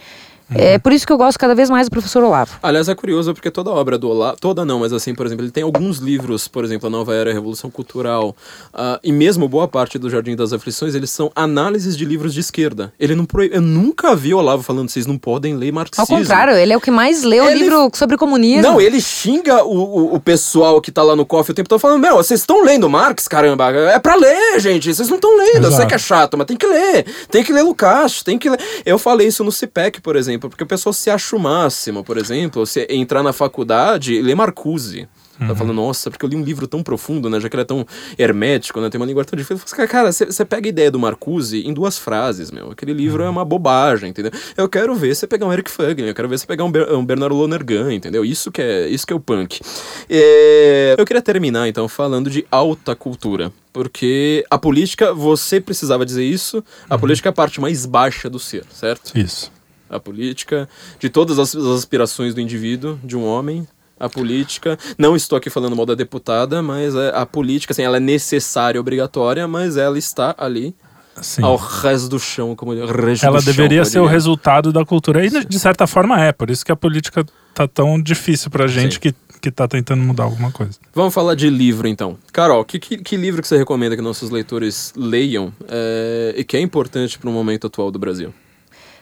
[0.53, 2.57] É por isso que eu gosto cada vez mais do professor Olavo.
[2.63, 5.51] Aliás, é curioso porque toda obra do Olavo, toda não, mas assim, por exemplo, ele
[5.51, 8.35] tem alguns livros, por exemplo, A Nova Era, a Revolução Cultural,
[8.73, 12.39] ah, e mesmo boa parte do Jardim das Aflições, eles são análises de livros de
[12.39, 12.91] esquerda.
[12.99, 16.05] Ele não proí- Eu nunca vi o Olavo falando, vocês não podem ler Ao marxismo.
[16.07, 18.61] contrário, ele é o que mais leu Ele- livro sobre comunismo.
[18.63, 21.79] Não, ele xinga o, o, o pessoal que tá lá no cofre o tempo todo
[21.79, 23.69] falando: Meu, vocês estão lendo Marx, caramba?
[23.91, 24.93] É pra ler, gente.
[24.93, 25.55] Vocês não estão lendo.
[25.57, 25.87] Eu sei Exato.
[25.87, 27.05] que é chato, mas tem que ler.
[27.29, 28.59] Tem que ler Lukács, tem que ler.
[28.85, 32.17] Eu falei isso no CIPEC, por exemplo, porque o pessoal se acha o máximo, por
[32.17, 35.07] exemplo, se entrar na faculdade e ler Marcuse.
[35.47, 37.39] Tá falando, nossa, porque eu li um livro tão profundo, né?
[37.39, 37.87] Já que ele é tão
[38.17, 38.89] hermético, né?
[38.89, 39.65] Tem uma língua tão difícil.
[39.87, 42.71] Cara, você pega a ideia do Marcuse em duas frases, meu.
[42.71, 44.33] Aquele livro é uma bobagem, entendeu?
[44.57, 46.91] Eu quero ver você pegar um Eric Fagner, eu quero ver você pegar um, Ber
[46.91, 48.25] um Bernardo Lonergan, entendeu?
[48.25, 49.61] Isso que é, isso que é o punk.
[50.09, 53.49] É, Eu queria terminar, então, falando de alta cultura.
[53.71, 58.39] Porque a política, você precisava dizer isso, a política é a parte mais baixa do
[58.39, 59.17] ser, certo?
[59.17, 59.49] Isso.
[59.89, 60.69] A política,
[60.99, 63.67] de todas as, as aspirações do indivíduo, de um homem,
[63.99, 64.77] a política.
[64.97, 68.79] Não estou aqui falando mal da deputada, mas é, a política, assim, ela é necessária,
[68.79, 70.73] obrigatória, mas ela está ali
[71.21, 71.43] Sim.
[71.43, 75.25] ao res do chão, como res Ela chão, deveria eu ser o resultado da cultura.
[75.25, 78.93] E de certa forma é, por isso que a política tá tão difícil pra gente
[78.93, 78.99] Sim.
[78.99, 80.79] que, que tá tentando mudar alguma coisa.
[80.93, 82.17] Vamos falar de livro, então.
[82.31, 86.55] Carol, que, que, que livro que você recomenda que nossos leitores leiam é, e que
[86.55, 88.33] é importante para o momento atual do Brasil?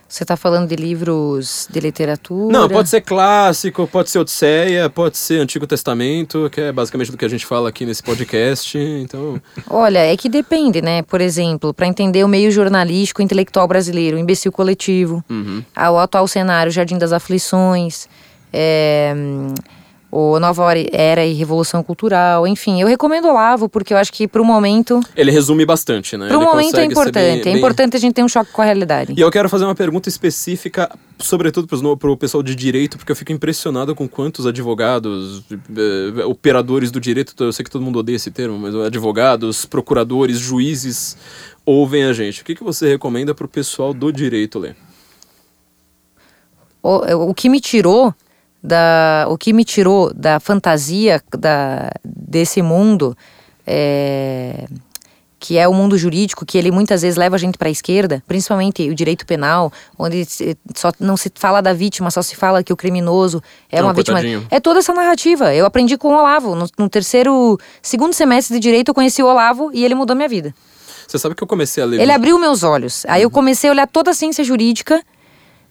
[0.08, 2.58] Você está falando de livros de literatura?
[2.58, 7.18] Não, pode ser clássico, pode ser Odisseia, pode ser Antigo Testamento, que é basicamente do
[7.18, 8.78] que a gente fala aqui nesse podcast.
[8.78, 11.02] Então, Olha, é que depende, né?
[11.02, 15.62] Por exemplo, para entender o meio jornalístico intelectual brasileiro, o imbecil coletivo, uhum.
[15.76, 18.08] o atual cenário, o Jardim das Aflições,
[18.54, 19.14] é,
[20.10, 24.28] o Nova Era e Revolução Cultural, enfim, eu recomendo o Olavo porque eu acho que
[24.28, 26.28] para o momento, ele resume bastante, né?
[26.30, 27.14] para o momento é importante.
[27.14, 29.14] bem- É bem- importante a gente ter um choque com a realidade.
[29.18, 30.90] E eu quero fazer uma pergunta específica,
[31.20, 36.90] sobretudo para o pessoal de direito, porque eu fico impressionado com quantos advogados, eh, operadores
[36.90, 41.18] do direito, eu sei que todo mundo odeia esse termo, mas advogados, procuradores, juízes
[41.66, 42.42] ouvem a gente.
[42.42, 44.76] O que, que você recomenda para o pessoal do direito ler?
[46.82, 48.14] o, o que me tirou
[48.62, 53.16] da o que me tirou da fantasia da, desse mundo
[53.66, 54.66] é,
[55.40, 58.24] que é o mundo jurídico que ele muitas vezes leva a gente para a esquerda
[58.28, 60.26] principalmente o direito penal onde
[60.76, 63.42] só não se fala da vítima só se fala que o criminoso
[63.72, 64.48] é Não, uma vítima coitadinho.
[64.50, 68.60] é toda essa narrativa eu aprendi com o Olavo no, no terceiro segundo semestre de
[68.60, 70.54] direito eu conheci o Olavo e ele mudou minha vida
[71.08, 72.02] Você sabe que eu comecei a ler.
[72.02, 73.06] ele abriu meus olhos.
[73.08, 75.02] Aí eu comecei a olhar toda a ciência jurídica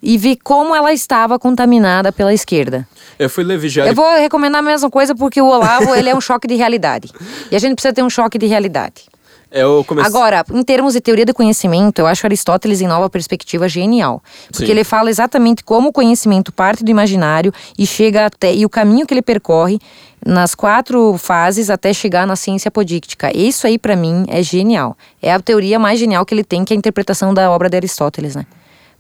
[0.03, 2.86] e vi como ela estava contaminada pela esquerda.
[3.18, 6.14] Eu fui ler Vigiar Eu vou recomendar a mesma coisa porque o Olavo ele é
[6.14, 7.11] um choque de realidade.
[7.51, 9.05] E a gente precisa ter um choque de realidade.
[9.51, 10.11] Eu comecei...
[10.11, 14.22] Agora, em termos de teoria do conhecimento, eu acho Aristóteles em nova perspectiva genial.
[14.49, 14.72] Porque Sim.
[14.72, 19.07] ele fala exatamente como o conhecimento parte do imaginário e chega até e o caminho
[19.07, 19.78] que ele percorre
[20.24, 23.34] nas quatro fases até chegar na ciência apodíctica.
[23.36, 24.97] Isso aí para mim é genial.
[25.22, 27.76] É a teoria mais genial que ele tem, que é a interpretação da obra de
[27.76, 28.44] Aristóteles, né?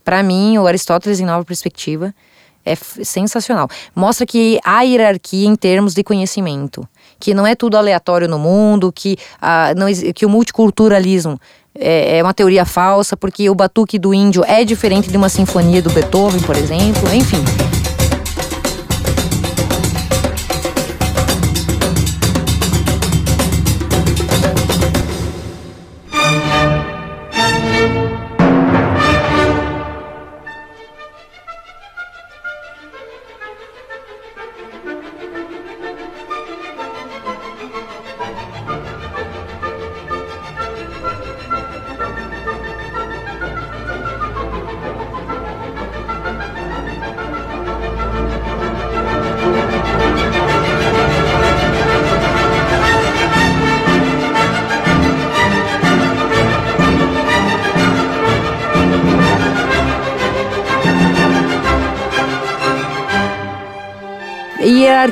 [0.06, 2.14] Para mim, o Aristóteles em nova perspectiva
[2.64, 3.68] é sensacional.
[3.92, 6.88] Mostra que há hierarquia em termos de conhecimento
[7.18, 11.40] que não é tudo aleatório no mundo, que, ah, não, que o multiculturalismo
[11.74, 15.82] é, é uma teoria falsa, porque o batuque do índio é diferente de uma sinfonia
[15.82, 17.42] do Beethoven, por exemplo, enfim.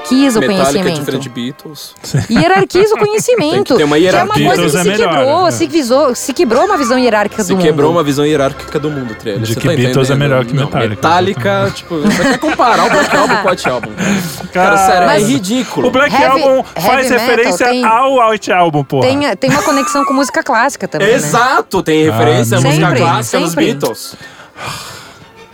[0.04, 0.98] Hierarquiza o Metallica é conhecimento.
[1.00, 1.94] diferente de Beatles.
[2.30, 3.52] Hierarquiza o conhecimento.
[3.54, 4.44] Tem que ter uma Que é hierarquia.
[4.46, 5.50] uma coisa que se é melhor, quebrou, né?
[5.50, 7.96] se, visou, se quebrou uma visão hierárquica Se do quebrou mundo.
[7.98, 9.38] uma visão hierárquica do mundo, Trelha.
[9.40, 10.18] De Você que tá Beatles é entendendo?
[10.18, 10.88] melhor que Não, Metallica.
[10.94, 13.90] Metallica, tipo, você quer comparar o Black Album com o White Album.
[14.52, 15.88] Cara, cara sério, Mas- é ridículo.
[15.88, 19.06] O Black Heavy- Album faz referência tem- ao White Album, porra.
[19.08, 21.14] Tem, tem uma conexão com música clássica também, né?
[21.14, 23.64] Exato, tem referência à Sempre, música clássica nos sempre.
[23.74, 24.14] Beatles.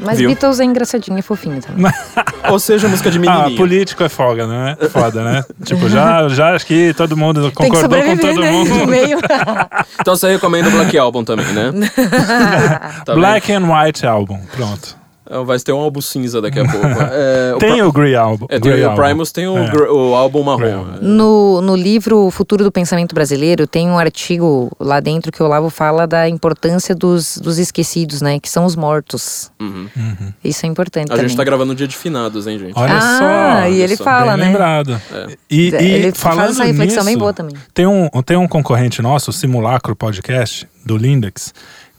[0.00, 0.28] Mas Viu?
[0.30, 1.90] Beatles é engraçadinho e fofinho também.
[2.50, 3.56] Ou seja, música de Ah, menininho.
[3.56, 4.76] político é foda, né?
[4.90, 5.44] Foda, né?
[5.64, 8.50] tipo, já, já acho que todo mundo Tem que concordou com todo né?
[8.50, 8.70] mundo.
[10.00, 11.70] Então você recomenda o Black Album também, né?
[13.04, 14.99] Tá Black and White Album, pronto.
[15.30, 15.44] Vendo?
[15.44, 16.86] Vai ter um álbum cinza daqui a pouco.
[17.12, 18.46] É, o Tem Pri- o Grey Album.
[18.48, 18.94] é, tem Grey o.
[18.94, 19.68] Primus tem o, É.
[19.70, 20.78] gr- o álbum marrom.
[20.78, 20.98] Album.
[21.02, 25.46] No, no livro O Futuro do Pensamento Brasileiro, tem um artigo lá dentro que o
[25.46, 28.38] Olavo fala da importância dos, dos esquecidos, né?
[28.40, 29.50] Que são os mortos.
[29.60, 29.88] Uhum.
[30.44, 31.28] Isso é importante A também.
[31.28, 32.72] gente tá gravando no dia de finados, hein, gente?
[32.76, 33.68] Olha Ah, só.
[33.70, 34.04] e ele só.
[34.04, 34.46] fala, bem né?
[34.46, 35.00] lembrado.
[35.12, 35.26] É.
[35.50, 37.54] E, e Ele falando faz essa reflexão bem nisso, boa também.
[37.74, 41.52] Tem um, tem um concorrente nosso, o Simulacro Podcast, do Lindex,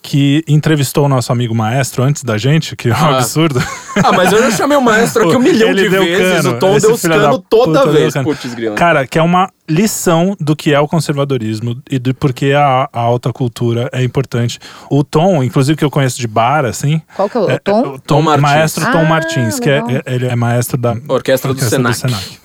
[0.04, 3.18] que entrevistou o nosso amigo maestro antes da gente, que é um Ah.
[3.18, 3.62] absurdo.
[4.04, 6.56] Ah, mas eu já chamei o maestro aqui um milhão Ele de deu vezes, cano.
[6.56, 8.14] o Tom Esse deu da cano toda vez.
[8.14, 8.26] cano.
[8.26, 8.76] Putz, grila.
[8.76, 13.00] Cara, que é uma lição do que é o conservadorismo e do porquê a, a
[13.00, 14.60] alta cultura é importante.
[14.90, 17.00] O Tom, inclusive que eu conheço de bar, assim.
[17.16, 17.82] Qual que é o é- tom?
[17.96, 18.42] o Tom Martins.
[18.42, 20.02] Maestro Tom Ah, Martins, que é, legal.
[20.08, 22.40] ele é maestro da Orquestra do Senac.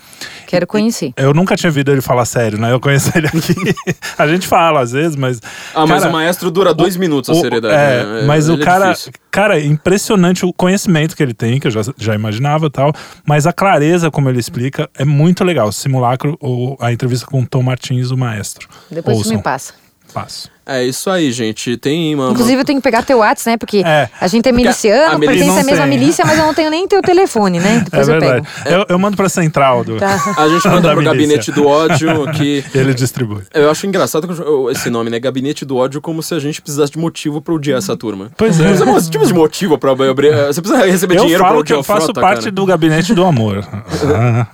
[0.47, 1.12] Quero conhecer.
[1.16, 2.73] Eu nunca tinha ouvido ele falar sério, né?
[2.73, 3.74] Eu conheço ele aqui.
[4.16, 5.40] a gente fala às vezes, mas.
[5.74, 7.74] Ah, mas cara, o maestro dura dois minutos a o- seriedade.
[7.74, 8.23] É, né?
[8.27, 9.12] mas Ele o é cara, difícil.
[9.31, 12.93] cara, é impressionante o conhecimento que ele tem, que eu já, já imaginava e tal,
[13.27, 15.70] mas a clareza como ele explica é muito legal.
[15.73, 18.68] Simulacro, ou a entrevista com o Tom Martins, o maestro.
[18.90, 19.36] Depois você Ouçam.
[19.36, 19.74] me passa.
[20.14, 20.51] Passo.
[20.66, 21.76] É isso aí, gente.
[21.76, 22.30] Tem uma.
[22.30, 23.56] Inclusive, eu tenho que pegar teu WhatsApp, né?
[23.56, 24.09] Porque É.
[24.20, 25.98] a gente é miliciano, pertence à mesma tem.
[25.98, 27.76] milícia, mas eu não tenho nem teu telefone, né?
[27.86, 28.48] É Depois eu verdade.
[28.64, 28.74] pego.
[28.76, 29.97] Eu, eu mando pra central do.
[29.97, 30.34] Tá.
[30.36, 31.12] A gente manda Da pro milícia.
[31.12, 32.64] gabinete do ódio que.
[32.74, 33.43] Ele distribui.
[33.55, 34.26] Eu acho engraçado
[34.72, 35.20] esse nome, né?
[35.20, 38.30] Gabinete do ódio, como se a gente precisasse de motivo pra odiar essa turma.
[38.36, 38.72] Pois é.
[38.74, 40.34] Você precisa de motivo pra abrir.
[40.48, 42.51] Você precisa receber Eu dinheiro pra falo que eu faço Frota, parte cara.
[42.52, 43.64] do gabinete do amor.
[43.70, 44.47] Ah,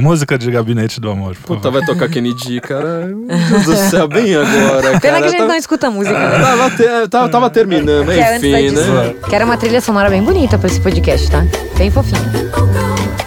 [0.00, 1.34] música de gabinete do amor.
[1.36, 1.78] por Puta, favor.
[1.80, 3.06] vai tocar Kennedy, cara.
[3.06, 5.00] Meu Deus do céu, bem agora.
[5.00, 5.18] Pena cara.
[5.20, 6.38] que a gente Tá- não escuta música, né?
[6.38, 8.94] Tava, te- tava, tava terminando, Que é antes da enfim, edição.
[8.94, 9.14] né?
[9.28, 11.44] Quero uma trilha sonora bem bonita pra esse podcast, tá?
[11.76, 12.20] Bem fofinha.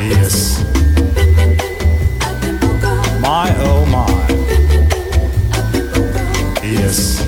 [0.02, 0.60] Yes.
[3.20, 4.10] My oh my.
[6.66, 7.20] Yes.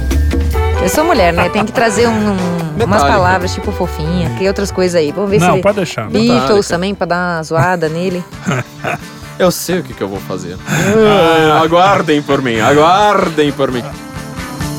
[0.82, 1.50] Eu sou mulher, né?
[1.50, 5.12] Tem que trazer um- um- umas palavras tipo fofinha, que outras coisas aí.
[5.12, 5.62] Vamos ver Não, se.
[5.62, 6.10] pode deixar.
[6.10, 6.64] Beatles Metálica.
[6.70, 8.24] também, pra dar uma zoada nele.
[9.38, 10.56] Eu sei o que, que eu vou fazer.
[10.68, 13.84] Ah, aguardem por mim, aguardem por mim.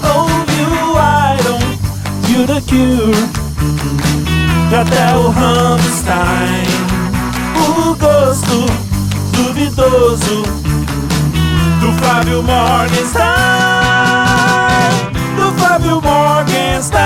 [0.04, 1.60] Oh, you idol,
[2.28, 3.42] you the cure.
[4.74, 6.66] Até o Hammerstein.
[7.56, 8.66] O gosto
[9.32, 10.42] duvidoso
[11.80, 13.22] do Fábio Morgenstein.
[15.36, 17.02] Do Fábio Morgenstein.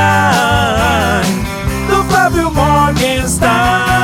[1.89, 3.95] Do Fábio Morgenstein.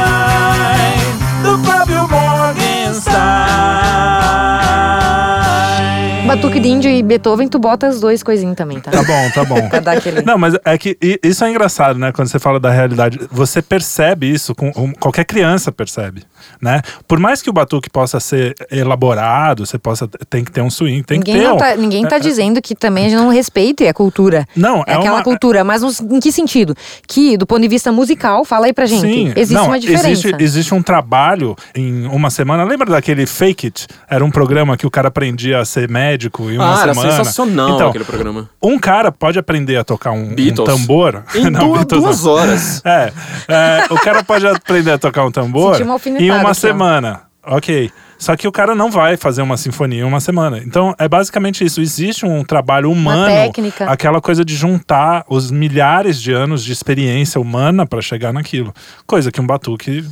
[6.42, 8.90] Batuque de Índio e Beethoven, tu bota as dois coisinhas também, tá?
[8.90, 9.68] Tá bom, tá bom.
[9.70, 10.22] Pra dar aquele.
[10.22, 12.10] Não, mas é que isso é engraçado, né?
[12.10, 16.24] Quando você fala da realidade, você percebe isso, com, um- qualquer criança percebe,
[16.60, 16.82] né?
[17.06, 21.02] Por mais que o batuque possa ser elaborado, você possa tem que ter um swing,
[21.04, 21.52] tem Ninguém que ter.
[21.52, 24.44] um- tá, ninguém tá dizendo que também a gente não respeite a cultura.
[24.56, 26.74] Não, é, é aquela uma- cultura, mas em que sentido?
[27.06, 29.00] Que, do ponto de vista musical, fala aí pra gente.
[29.02, 30.08] Sim, existe não, uma diferença.
[30.08, 32.64] Existe, existe um trabalho em uma semana.
[32.64, 33.86] Lembra daquele Fake It?
[34.10, 37.10] Era um programa que o cara aprendia a ser médico em uma Ah, era semana.
[37.16, 38.48] sensacional então, aquele programa.
[38.62, 41.22] Um cara pode aprender a tocar um, um tambor.
[41.34, 42.08] Em Não, duas, Beatles não.
[42.10, 42.82] duas horas.
[42.86, 43.12] É,
[43.48, 46.54] é, o cara pode aprender a tocar um tambor uma em uma aqui, ó.
[46.54, 47.22] semana.
[47.44, 47.90] Ok.
[48.18, 50.58] Só que o cara não vai fazer uma sinfonia em uma semana.
[50.58, 51.80] Então é basicamente isso.
[51.80, 53.84] Existe um trabalho humano, técnica.
[53.90, 58.72] aquela coisa de juntar os milhares de anos de experiência humana para chegar naquilo.
[59.06, 60.04] Coisa que um batuque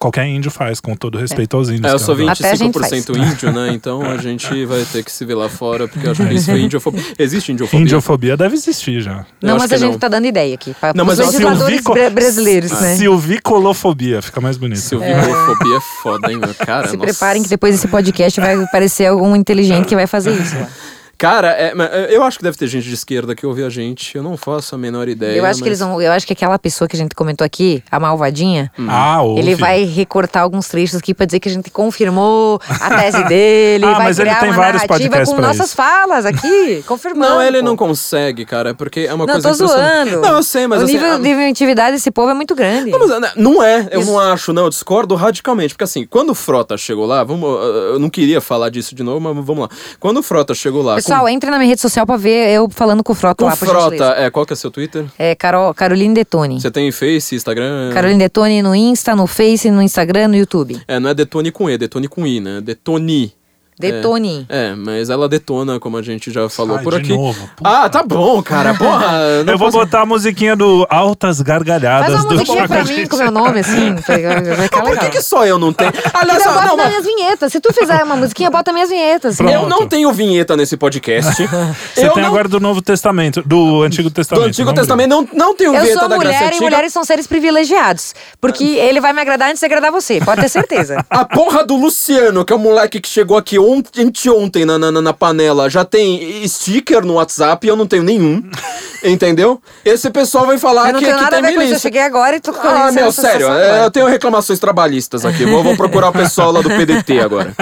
[0.00, 1.84] qualquer índio faz, com todo respeito aos índios.
[1.84, 2.30] É, eu sou adoro.
[2.30, 3.70] Até a gente 25% índio, né?
[3.72, 6.50] Então a gente vai ter que se ver lá fora, porque eu acho que isso
[6.50, 7.04] é indiofobia.
[7.18, 7.84] Existe indiofobia?
[7.84, 9.24] Indiofobia deve existir já.
[9.42, 9.98] Não, mas a gente não.
[9.98, 10.74] tá dando ideia aqui.
[10.80, 12.96] Para Não, os legisladores Silvico- bra- brasileiros, né?
[12.96, 14.78] Silvicolofobia, fica mais bonito.
[14.80, 16.54] Silvicofobia é foda, hein, meu?
[16.54, 17.06] Cara, Se nossa.
[17.06, 20.56] preparem que depois desse podcast vai aparecer algum inteligente que vai fazer isso.
[20.56, 20.66] lá.
[21.20, 24.16] Cara, é, é, eu acho que deve ter gente de esquerda que ouve a gente.
[24.16, 25.36] Eu não faço a menor ideia.
[25.36, 26.00] Eu acho que mas- eles vão.
[26.00, 29.38] Eu acho que aquela pessoa que a gente comentou aqui, a malvadinha, Ah, ouve.
[29.42, 33.84] ele vai recortar alguns trechos aqui pra dizer que a gente confirmou a tese dele.
[33.90, 35.76] Ah, vai mas ele criar tem uma vários narrativa com nossas isso.
[35.76, 37.34] falas aqui, confirmando.
[37.34, 37.64] Não, ele pô.
[37.66, 40.10] não consegue, cara, porque é uma Não, coisa tô impressionante.
[40.12, 40.26] zoando.
[40.26, 42.90] Não, eu sei, mas o assim, nível a- de intimidade desse povo é muito grande.
[42.90, 44.10] Não, mas, né, não é, eu Isso.
[44.10, 45.74] não acho, não, eu discordo radicalmente.
[45.74, 47.48] Porque assim, quando o Frota chegou lá, vamos,
[47.92, 49.68] eu não queria falar disso de novo, mas vamos lá.
[49.98, 50.96] Quando o Frota chegou lá.
[51.10, 53.56] Pessoal, entre na minha rede social pra ver eu falando com o Frota com lá,
[53.56, 55.06] Frota, é, qual que é seu Twitter?
[55.18, 56.60] É Carol, Caroline Detone.
[56.60, 57.90] Você tem Face, Instagram?
[57.92, 60.80] Caroline Detone no Insta, no Face, no Instagram, no YouTube.
[60.86, 62.60] É, não é Detone com E, Detone com I, né?
[62.60, 63.32] Detone.
[63.80, 64.46] Detone.
[64.48, 67.08] É, mas ela detona, como a gente já falou Ai, por de aqui.
[67.16, 68.74] novo, ah, tá bom, cara.
[68.74, 72.68] Porra, não Eu vou posso- botar a musiquinha do Altas Gargalhadas Faz uma do musiquinha
[72.68, 73.94] pra Chaco mim com meu nome, assim.
[74.06, 75.04] Vai Por legal.
[75.04, 75.92] que, que só eu não tenho?
[76.12, 77.52] Aliás, Eu boto não, minhas vinhetas.
[77.52, 79.36] Se tu fizer uma musiquinha, bota minhas vinhetas.
[79.36, 79.52] Pronto.
[79.52, 81.34] eu não tenho vinheta nesse podcast.
[81.94, 82.30] Você eu tem não...
[82.30, 84.46] agora do Novo Testamento, do Antigo Do Testamento.
[84.48, 86.64] Antigo não Testamento não, não tenho Eu vinheta sou da Graça mulher e Antiga.
[86.64, 88.14] mulheres são seres privilegiados.
[88.40, 90.20] Porque ele vai me agradar antes de agradar você.
[90.20, 91.04] Pode ter certeza.
[91.08, 94.90] A porra do Luciano, que é o moleque que chegou aqui ontem, anteontem na, na,
[94.90, 98.42] na panela, já tem sticker no WhatsApp e eu não tenho nenhum.
[99.02, 99.60] entendeu?
[99.84, 101.60] Esse pessoal vai falar Eu não que, tenho que nada a tem com isso.
[101.60, 101.78] Eu milícia.
[101.80, 105.44] cheguei agora e tô Ah, conhecendo meu, sério, é, eu tenho reclamações trabalhistas aqui.
[105.46, 107.54] Vou, vou procurar o pessoal lá do PDT agora.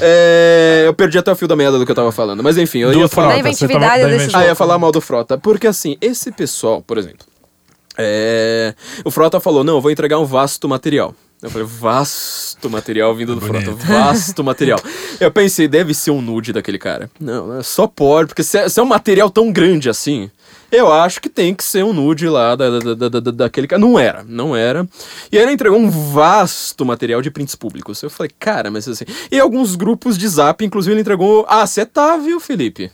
[0.00, 2.42] É, eu perdi até o fio da meada do que eu tava falando.
[2.42, 3.28] Mas enfim, eu Do ia falar.
[3.28, 5.36] Da Frota, você inventividade desses Ah, ia falar mal do Frota.
[5.38, 7.26] Porque assim, esse pessoal, por exemplo,
[7.96, 8.74] é,
[9.04, 11.14] o Frota falou: não, eu vou entregar um vasto material.
[11.40, 14.80] Eu falei, vasto material vindo do Frota, vasto material.
[15.20, 17.08] Eu pensei, deve ser um nude daquele cara.
[17.20, 20.30] Não, é só pode, porque se é, se é um material tão grande assim,
[20.70, 23.66] eu acho que tem que ser um nude lá da, da, da, da- da- daquele
[23.68, 23.80] cara.
[23.80, 24.86] Não era, não era.
[25.32, 28.02] E aí ele entregou um vasto material de prints públicos.
[28.02, 29.04] Eu falei, cara, mas assim.
[29.30, 31.46] E alguns grupos de zap, inclusive, ele entregou.
[31.48, 32.90] Ah, você tá, viu, Felipe?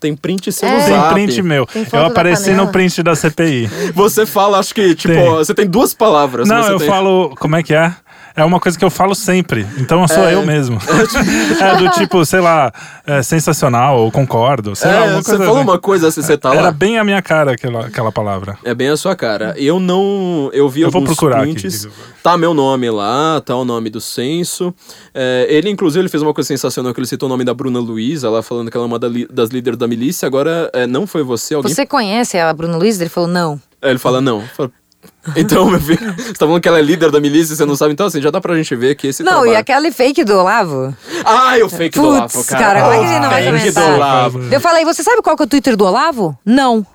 [0.00, 0.84] Tem print seu no É.
[0.84, 1.12] Tem zap.
[1.12, 1.66] print meu.
[1.66, 3.68] Tem Eu apareci no print da CPI.
[3.94, 5.28] Você fala, acho que, tipo, Tem.
[5.30, 6.48] você tem duas palavras.
[6.48, 6.86] Não, eu tem...
[6.86, 7.34] falo.
[7.38, 7.92] Como é que é?
[8.38, 9.66] É uma coisa que eu falo sempre.
[9.78, 10.78] Então eu sou eu mesmo.
[11.60, 12.72] é do tipo, sei lá,
[13.06, 14.76] é, sensacional, ou concordo.
[14.76, 15.68] Sei lá, É, alguma você coisa falou assim.
[15.70, 16.70] uma coisa assim, você tá Era lá.
[16.70, 18.56] bem a minha cara aquela, aquela palavra.
[18.64, 19.54] É bem a sua cara.
[19.58, 20.50] Eu não.
[20.52, 21.82] Eu vi Eu vou alguns procurar aqui, prints.
[21.82, 21.92] diga.
[22.22, 24.72] tá meu nome lá, tá o nome do censo.
[25.12, 27.80] É, ele, inclusive, ele fez uma coisa sensacional que ele citou o nome da Bruna
[27.80, 30.26] Luiz, ela falando que ela é uma das líderes da milícia.
[30.26, 31.74] Agora, é, não foi você, alguém.
[31.74, 33.00] Você conhece a Bruno Luiz?
[33.00, 33.60] Ele falou, não.
[33.82, 34.42] Aí ele fala, não.
[34.56, 34.70] Fala,
[35.36, 37.76] Então, meu filho, você tá falando que ela é líder da milícia e você não
[37.76, 37.92] sabe.
[37.92, 39.52] Então, assim, já dá pra gente ver que esse Não, trabalho...
[39.52, 40.94] e aquele fake do Olavo?
[41.24, 42.64] Ah, o fake do Olavo, cara.
[42.64, 44.52] cara, como é que a gente não vai comentar?
[44.52, 46.36] Eu falei, você sabe qual que é o Twitter do Olavo?
[46.44, 46.86] Não.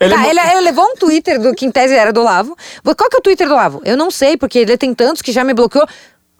[0.00, 2.56] Ele tá, é ele, ele levou um Twitter do que em tese era do Olavo.
[2.82, 3.82] Qual que é o Twitter do Olavo?
[3.84, 5.86] Eu não sei, porque ele tem tantos que já me bloqueou.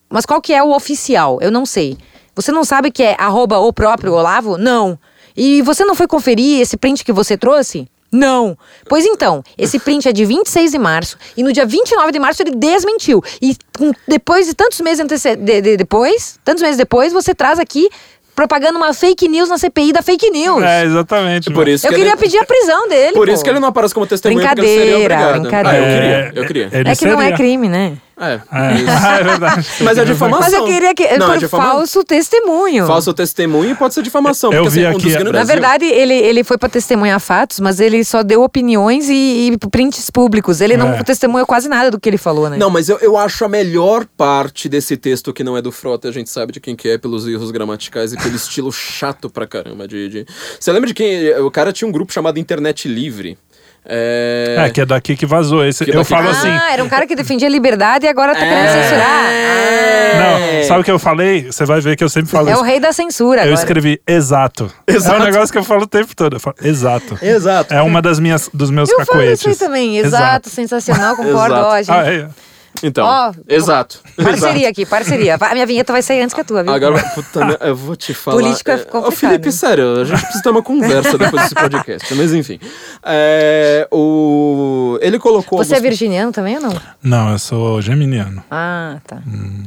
[0.08, 1.38] Mas qual que é o oficial?
[1.40, 1.96] Eu não sei.
[2.34, 4.58] Você não sabe que é arroba o próprio Olavo?
[4.58, 4.98] Não.
[5.36, 7.88] E você não foi conferir esse print que você trouxe?
[8.14, 8.56] Não.
[8.88, 12.42] Pois então, esse print é de 26 de março e no dia 29 de março
[12.42, 13.22] ele desmentiu.
[13.42, 17.58] E com- depois de tantos meses antece- de- de- depois, tantos meses depois, você traz
[17.58, 17.88] aqui
[18.36, 20.62] propagando uma fake news na CPI da fake news.
[20.62, 21.52] É, exatamente.
[21.52, 22.20] Por isso Eu que queria ele...
[22.20, 23.12] pedir a prisão dele.
[23.12, 23.32] Por pô.
[23.32, 25.68] isso que ele não aparece como testemunha, seria Brincadeira, brincadeira.
[25.70, 26.68] Ah, eu É, queria, eu queria.
[26.72, 27.36] ele É que não é seria.
[27.36, 27.96] crime, né?
[28.16, 28.40] É.
[28.52, 29.66] É, é verdade.
[29.82, 30.40] Mas é difamação.
[30.40, 31.16] Mas eu queria que.
[31.18, 32.86] Não, por é difama- falso testemunho.
[32.86, 34.52] Falso testemunho pode ser difamação.
[34.52, 37.58] Eu porque, vi assim, um aqui grandes- Na verdade, ele, ele foi pra testemunhar fatos,
[37.60, 40.60] mas ele só deu opiniões e, e prints públicos.
[40.60, 41.02] Ele não É.
[41.02, 42.56] testemunhou quase nada do que ele falou, né?
[42.56, 46.08] Não, mas eu, eu acho a melhor parte desse texto que não é do Frota,
[46.08, 49.46] a gente sabe de quem que é, pelos erros gramaticais e pelo estilo chato pra
[49.46, 50.08] caramba de...
[50.08, 50.26] de-
[50.60, 51.30] Você lembra de quem...
[51.40, 53.36] O cara tinha um grupo chamado Internet Livre.
[53.86, 54.56] É...
[54.66, 55.64] É, que é daqui que vazou.
[55.64, 56.48] Esse, Que eu daqui falo que- assim.
[56.48, 58.82] Ah, era um cara que defendia liberdade e agora tá querendo É.
[58.82, 59.24] censurar.
[59.26, 61.50] Ah, Não, sabe o que eu falei?
[61.52, 62.60] Você vai ver que eu sempre falo é isso.
[62.60, 63.54] o rei da censura Eu agora.
[63.60, 64.72] escrevi exato.
[64.86, 65.16] Exato.
[65.16, 66.36] É um negócio que eu falo o tempo todo.
[66.36, 67.18] Eu falo, exato.
[67.20, 67.74] Exato.
[67.74, 69.40] É uma das minhas dos meus Eu falo cacoetes.
[69.40, 69.98] isso aí também.
[69.98, 71.54] Exato, sensacional, concordo.
[71.54, 71.68] Exato.
[71.68, 72.28] Ó, gente, Ah, é.
[72.82, 74.00] Então, Ó, exato.
[74.22, 75.36] Parceria aqui, parceria.
[75.40, 76.72] A minha vinheta vai sair antes que a tua, viu?
[76.72, 78.36] Agora, puta, né, eu vou te falar.
[78.36, 81.54] Política é é, complicado, Ô, Felipe, sério, a gente precisa ter uma conversa depois desse
[81.54, 82.14] podcast.
[82.14, 82.58] Mas enfim.
[83.04, 84.98] É, o...
[85.00, 85.58] Ele colocou.
[85.58, 86.74] Você é alguns- virginiano também ou não?
[87.02, 88.42] Não, eu sou geminiano.
[88.50, 89.18] Ah, tá.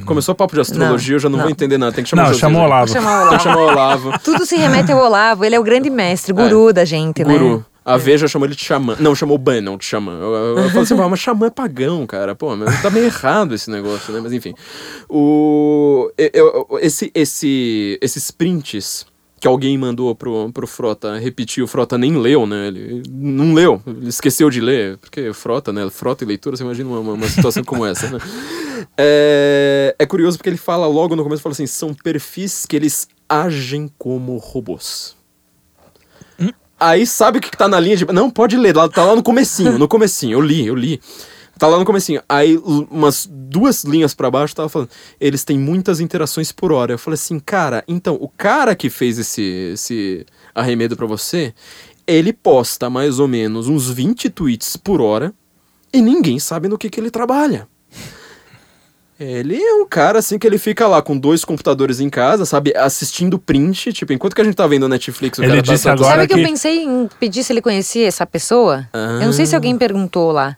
[0.04, 1.44] Começou papo de astrologia, Não, eu já não, não.
[1.44, 1.92] vou entender nada.
[1.92, 2.64] Tem que chamar Não, o chamou o?
[2.64, 2.90] Olavo.
[2.90, 3.40] O Tem que Olavo.
[3.42, 4.18] chamar o Olavo.
[4.20, 7.32] Tudo se remete ao Olavo, ele é o grande mestre, guru da gente, né?
[7.32, 7.64] Guru.
[7.94, 8.96] A Veja chamou ele de xamã.
[9.00, 10.12] Não, chamou o Bannon de xamã.
[10.20, 12.34] Eu, eu, eu falei assim, "Pô, mas xamã é pagão, cara.
[12.34, 14.20] Pô, mas tá meio errado esse negócio, né?
[14.22, 14.54] Mas enfim.
[15.08, 19.06] O, eu- esse, esse, esses prints
[19.40, 22.66] que alguém mandou pro, pro Frota repetir, o Frota nem leu, né?
[22.68, 25.88] Ele não leu, ele esqueceu de ler, porque Frota, né?
[25.90, 28.18] Frota e leitura, você imagina uma, uma situação como essa, né?
[28.96, 33.08] É, é curioso porque ele fala logo no começo, fala assim, são perfis que eles
[33.28, 35.16] agem como robôs.
[36.78, 38.06] Aí sabe o que que tá na linha de.
[38.06, 41.00] Não, pode ler, tá lá no comecinho, no comecinho, eu li, eu li.
[41.58, 42.22] Tá lá no comecinho.
[42.28, 44.90] Aí, umas duas linhas pra baixo, tava falando.
[45.20, 46.92] Eles têm muitas interações por hora.
[46.92, 50.24] Eu falei assim, cara, então, o cara que fez esse, esse
[50.54, 51.52] arremedo pra você,
[52.06, 55.34] ele posta mais ou menos uns 20 tweets por hora
[55.92, 57.66] e ninguém sabe no que, que ele trabalha.
[59.18, 62.72] Ele é um cara assim que ele fica lá com dois computadores em casa, sabe,
[62.76, 65.84] assistindo print, tipo, enquanto que a gente tá vendo Netflix, o Ele cara tá- disse
[65.84, 68.88] tá, agora Sabe que eu que- pensei em pedir se ele conhecia essa pessoa?
[68.94, 70.56] Eu não sei se alguém perguntou lá.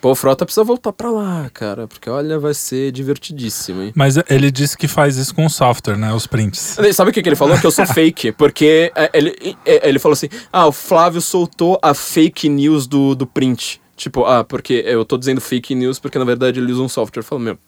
[0.00, 3.92] Pô, o Frota precisa voltar pra lá, cara, porque olha, vai ser divertidíssimo, hein?
[3.94, 6.12] Mas ele disse que faz isso com software, né?
[6.12, 6.78] Os prints.
[6.94, 7.58] Sabe o que, que ele falou?
[7.58, 11.78] Que eu sou fake, porque é, ele, é, ele falou assim: ah, o Flávio soltou
[11.82, 13.78] a fake news do, do print.
[13.94, 17.20] Tipo, ah, porque eu tô dizendo fake news porque na verdade ele usa um software.
[17.20, 17.58] Eu falo, meu.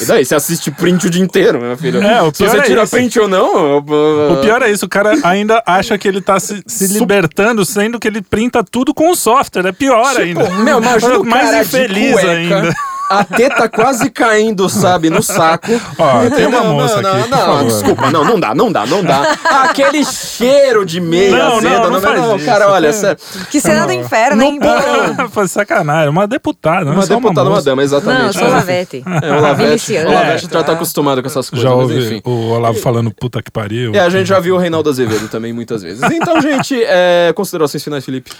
[0.00, 0.24] E daí?
[0.24, 2.02] Você assiste print o dia inteiro, meu filho.
[2.02, 2.90] É, o Se pior você é tira isso.
[2.96, 3.78] print ou não.
[3.78, 7.98] O pior é isso, o cara ainda acha que ele tá se, se libertando, sendo
[7.98, 9.66] que ele printa tudo com o software.
[9.66, 10.50] É pior Tipo, ainda.
[10.50, 12.74] Meu, imagina o Mais infeliz ainda.
[13.10, 15.70] A teta quase caindo, sabe, no saco.
[15.98, 17.64] Ó, tem uma Não, moça não, aqui, Não, por não, favor.
[17.64, 19.36] desculpa, não, não dá, não dá, não dá.
[19.62, 23.18] Aquele cheiro de meia Não, não, azeda, não faz não, isso, cara, olha, é- sério.
[23.50, 24.58] Que cena do inferno, hein?
[25.30, 26.08] Foi sacanagem.
[26.10, 28.20] Uma deputada, não Uma é só deputada, uma, dama, exatamente.
[28.20, 29.04] Não, eu sou Lavete.
[29.22, 32.22] É, o Lavete, o Lavete já tá acostumado com essas coisas, Já mas ouvi enfim.
[32.24, 33.94] o Olavo falando puta que pariu.
[33.94, 36.02] É, a gente já viu o Reinaldo Azevedo também muitas vezes.
[36.10, 38.30] Então, gente, é, considerações finais, Felipe.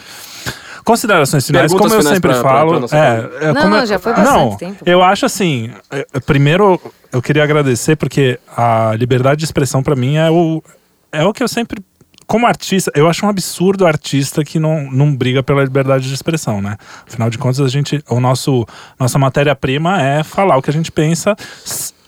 [0.87, 2.71] Considerações finais, Perguntas como eu finais sempre pra- pra- falo.
[2.71, 3.01] pra nossa é,
[3.41, 4.85] é, Não, como não, eu- já foi bastante Não, tempo.
[4.87, 5.71] eu acho assim.
[5.91, 6.81] é, Primeiro,
[7.13, 10.63] eu queria agradecer porque a liberdade de expressão pra mim é o,
[11.11, 11.83] é o que eu sempre.
[12.25, 16.61] Como artista, eu acho um absurdo artista que não, não briga pela liberdade de expressão,
[16.63, 16.77] né?
[17.07, 18.65] Afinal de contas, a gente, o nosso,
[18.99, 21.37] nossa matéria-prima é falar o que a gente pensa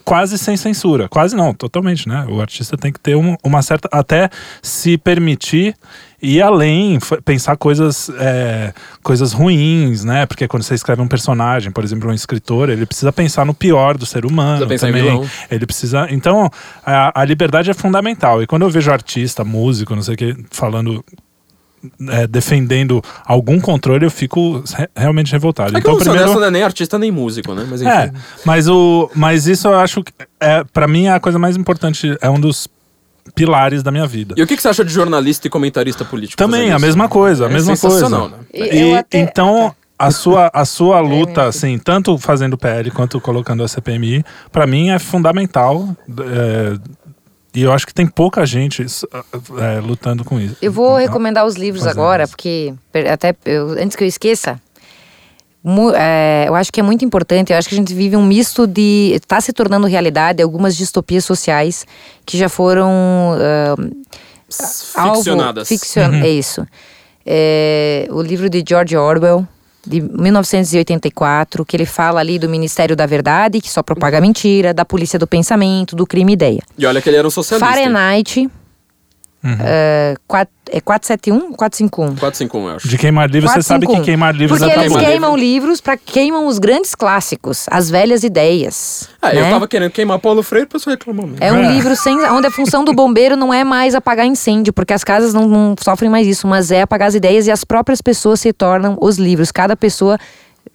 [0.04, 1.08] quase sem censura.
[1.08, 2.24] Quase não, totalmente, né?
[2.28, 3.88] O artista tem que ter um- uma certa.
[3.92, 4.28] Até
[4.62, 5.74] se permitir
[6.20, 8.72] ir além, pensar coisas, é,
[9.02, 10.26] coisas ruins, né?
[10.26, 13.96] Porque quando você escreve um personagem, por exemplo, um escritor, ele precisa pensar no pior
[13.96, 14.66] do ser humano.
[14.66, 15.28] Precisa também.
[15.50, 16.06] Ele precisa.
[16.10, 16.50] Então,
[16.84, 18.42] a, a liberdade é fundamental.
[18.42, 21.04] E quando eu vejo artista, músico, não sei o que, falando.
[22.08, 25.76] é, defendendo algum controle, eu fico re- realmente revoltado.
[25.76, 27.64] É então, o Wilson primeiro, Nelson não é nem artista nem músico, né?
[27.70, 27.90] Mas enfim.
[27.92, 28.12] é,
[28.44, 32.16] mas, o, mas isso eu acho que, é, para mim, é a coisa mais importante,
[32.20, 32.68] é um dos
[33.34, 34.34] pilares da minha vida.
[34.36, 36.36] E o que, que você acha de jornalista e comentarista político?
[36.36, 38.08] Também, a mesma coisa, a É mesma coisa.
[38.08, 38.30] né?
[38.52, 43.20] E E, até- então, a sua, a sua minha luta, assim, tanto fazendo PL quanto
[43.20, 45.88] colocando a CPMI, pra mim é fundamental.
[46.08, 46.78] é,
[47.54, 48.84] e eu acho que tem pouca gente
[49.58, 50.56] é, lutando com isso.
[50.62, 52.32] Eu vou Então, recomendar os livros agora, isso.
[52.32, 52.72] porque
[53.10, 54.60] até eu- antes que eu esqueça,
[55.94, 57.52] é, eu acho que é muito importante.
[57.52, 59.12] Eu acho que a gente vive um misto de.
[59.14, 61.86] Está se tornando realidade algumas distopias sociais
[62.24, 63.36] que já foram.
[64.94, 65.68] alvo- Ficcionadas.
[65.68, 66.66] Ficcion, É isso.
[67.26, 69.46] É, o livro de George Orwell,
[69.86, 74.84] de 1984, que ele fala ali do Ministério da Verdade, que só propaga mentira, da
[74.84, 76.62] polícia do pensamento, do crime e ideia.
[76.78, 77.66] E olha que ele era um socialista.
[77.88, 78.50] hein?
[79.56, 82.16] Fahrenheit, é, quat- é 471 451?
[82.16, 82.88] 451, eu acho.
[82.88, 84.04] De queimar livros, você sabe que 451.
[84.04, 89.08] queimar livros Porque é eles queimam livros para queimam os grandes clássicos, as velhas ideias.
[89.22, 89.50] Ah, eu né?
[89.50, 91.42] tava querendo queimar Paulo Freire, o pessoal reclamou mesmo.
[91.42, 91.72] É um É.
[91.72, 95.32] livro sem, onde a função do bombeiro não é mais apagar incêndio, porque as casas
[95.32, 98.52] não, não sofrem mais isso, mas é apagar as ideias e as próprias pessoas se
[98.52, 99.50] tornam os livros.
[99.50, 100.18] Cada pessoa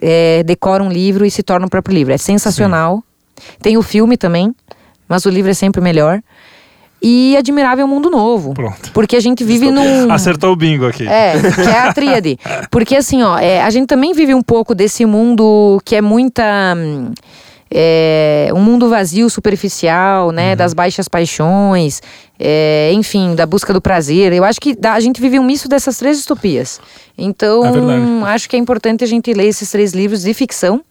[0.02, 2.14] é, decora um livro e se torna o próprio livro.
[2.14, 3.04] É sensacional.
[3.62, 4.54] Tem o filme também,
[5.08, 6.20] mas o livro é sempre melhor.
[7.04, 8.54] E Admirável Mundo Novo.
[8.54, 8.92] Pronto.
[8.94, 10.10] Porque a gente vive num.
[10.10, 11.06] Acertou o bingo aqui.
[11.06, 12.40] É, que é a tríade.
[12.72, 16.74] Porque assim, ó, é, a gente também vive um pouco desse mundo que é muita.
[16.78, 17.12] hum,
[17.76, 20.52] é, um mundo vazio, superficial, né?
[20.52, 20.56] Uhum.
[20.58, 22.02] Das baixas paixões,
[22.40, 24.32] é, enfim, da busca do prazer.
[24.32, 26.80] Eu acho que a gente vive um misto dessas três distopias.
[27.18, 27.64] Então,
[28.24, 30.82] É acho que é importante a gente ler esses três livros de ficção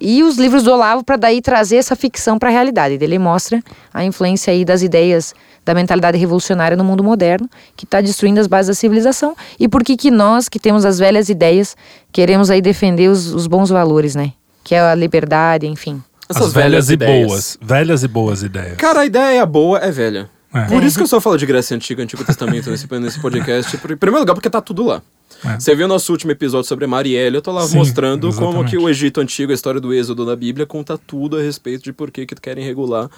[0.00, 2.98] E os livros do Olavo para daí trazer essa ficção para a realidade.
[3.00, 3.60] Ele mostra
[3.92, 5.34] a influência aí das ideias
[5.68, 7.46] da mentalidade revolucionária no mundo moderno,
[7.76, 9.36] que está destruindo as bases da civilização.
[9.60, 11.76] E por que que nós, que temos as velhas ideias,
[12.10, 14.32] queremos aí defender os, os bons valores, né?
[14.64, 16.02] Que é a liberdade, enfim.
[16.26, 17.58] As velhas, e boas.
[17.60, 18.76] Velhas e boas ideias.
[18.76, 20.30] Cara, a ideia boa é velha.
[20.52, 20.64] É.
[20.64, 23.76] Por isso que eu só falo de Grécia Antiga, Antigo Testamento nesse, nesse podcast.
[23.76, 25.02] Em primeiro lugar, porque tá tudo lá.
[25.44, 25.60] É.
[25.60, 28.70] Você viu o nosso último episódio sobre Marielle, eu tô lá Sim, mostrando como exatamente.
[28.70, 31.92] que o Egito Antigo, a história do Êxodo da Bíblia, conta tudo a respeito de
[31.92, 33.08] por que que querem regular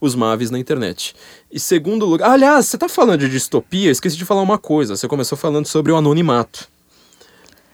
[0.00, 1.14] os maves na internet.
[1.52, 2.30] E segundo lugar...
[2.30, 4.96] Aliás, você tá falando de distopia, esqueci de falar uma coisa.
[4.96, 6.68] Você começou falando sobre o anonimato.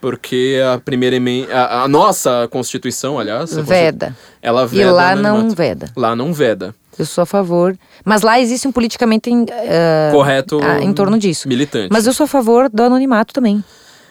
[0.00, 1.46] Porque a primeira emen...
[1.50, 3.54] a, a nossa Constituição, aliás...
[3.56, 4.14] Veda.
[4.42, 5.90] Ela E veda lá o não veda.
[5.96, 6.74] Lá não veda.
[6.98, 7.76] Eu sou a favor.
[8.04, 10.60] Mas lá existe um politicamente em, ah, Correto.
[10.62, 11.48] ah, em torno disso.
[11.48, 11.88] Militante.
[11.92, 13.62] Mas eu sou a favor do anonimato também.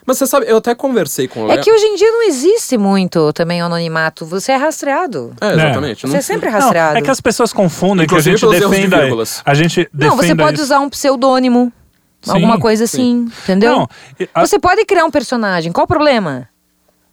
[0.05, 1.63] Mas você sabe, eu até conversei com o É Léo.
[1.63, 4.25] que hoje em dia não existe muito também o anonimato.
[4.25, 5.33] Você é rastreado.
[5.39, 6.01] É, exatamente.
[6.01, 6.97] Você Não- é sempre Não, rastreado.
[6.97, 8.99] é que as pessoas confundem que a Inclusive gente de defenda.
[8.99, 9.41] vírgulas.
[9.45, 10.63] A gente Não, você pode isso.
[10.63, 11.71] usar um pseudônimo.
[12.21, 13.71] Sim, alguma coisa assim, entendeu?
[13.77, 13.87] Não,
[14.33, 15.71] a- Você pode criar um personagem.
[15.71, 16.47] Qual o problema?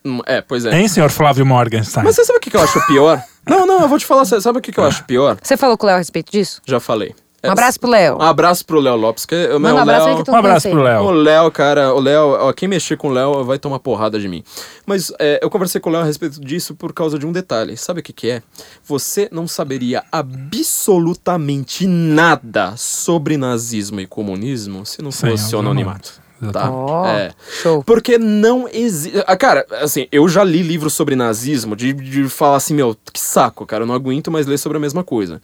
[0.04, 0.72] Hum, É, pois é.
[0.76, 2.02] Hein, senhor Flávio Morgenstein?
[2.04, 3.20] Mas você sabe o que que eu acho pior?
[3.50, 5.36] Não, não, eu vou te falar, sabe o que que eu acho pior?
[5.42, 6.62] Você falou com o Léo a respeito disso?
[6.64, 7.14] Já falei.
[7.42, 8.18] Um abraço pro Léo.
[8.18, 10.18] Um abraço pro Léo Lopes, que o meu Manda um abraço aí Léo...
[10.18, 11.02] que tu Um abraço pro Léo.
[11.02, 14.28] O Léo, cara, o Léo, ó, quem mexer com o Léo vai tomar porrada de
[14.28, 14.44] mim.
[14.84, 17.76] Mas é, eu conversei com o Léo a respeito disso por causa de um detalhe.
[17.78, 18.42] Sabe o que que é?
[18.84, 26.20] Você não saberia absolutamente nada sobre nazismo e comunismo se não fosse o anonimato.
[26.52, 26.70] Tá?
[26.70, 27.32] Ó, É.
[27.62, 27.82] show.
[27.84, 29.22] Porque não existe.
[29.26, 33.20] Ah, cara, assim, eu já li livros sobre nazismo, de, de falar assim, meu, que
[33.20, 35.40] saco, cara, eu não aguento mais ler sobre a mesma coisa.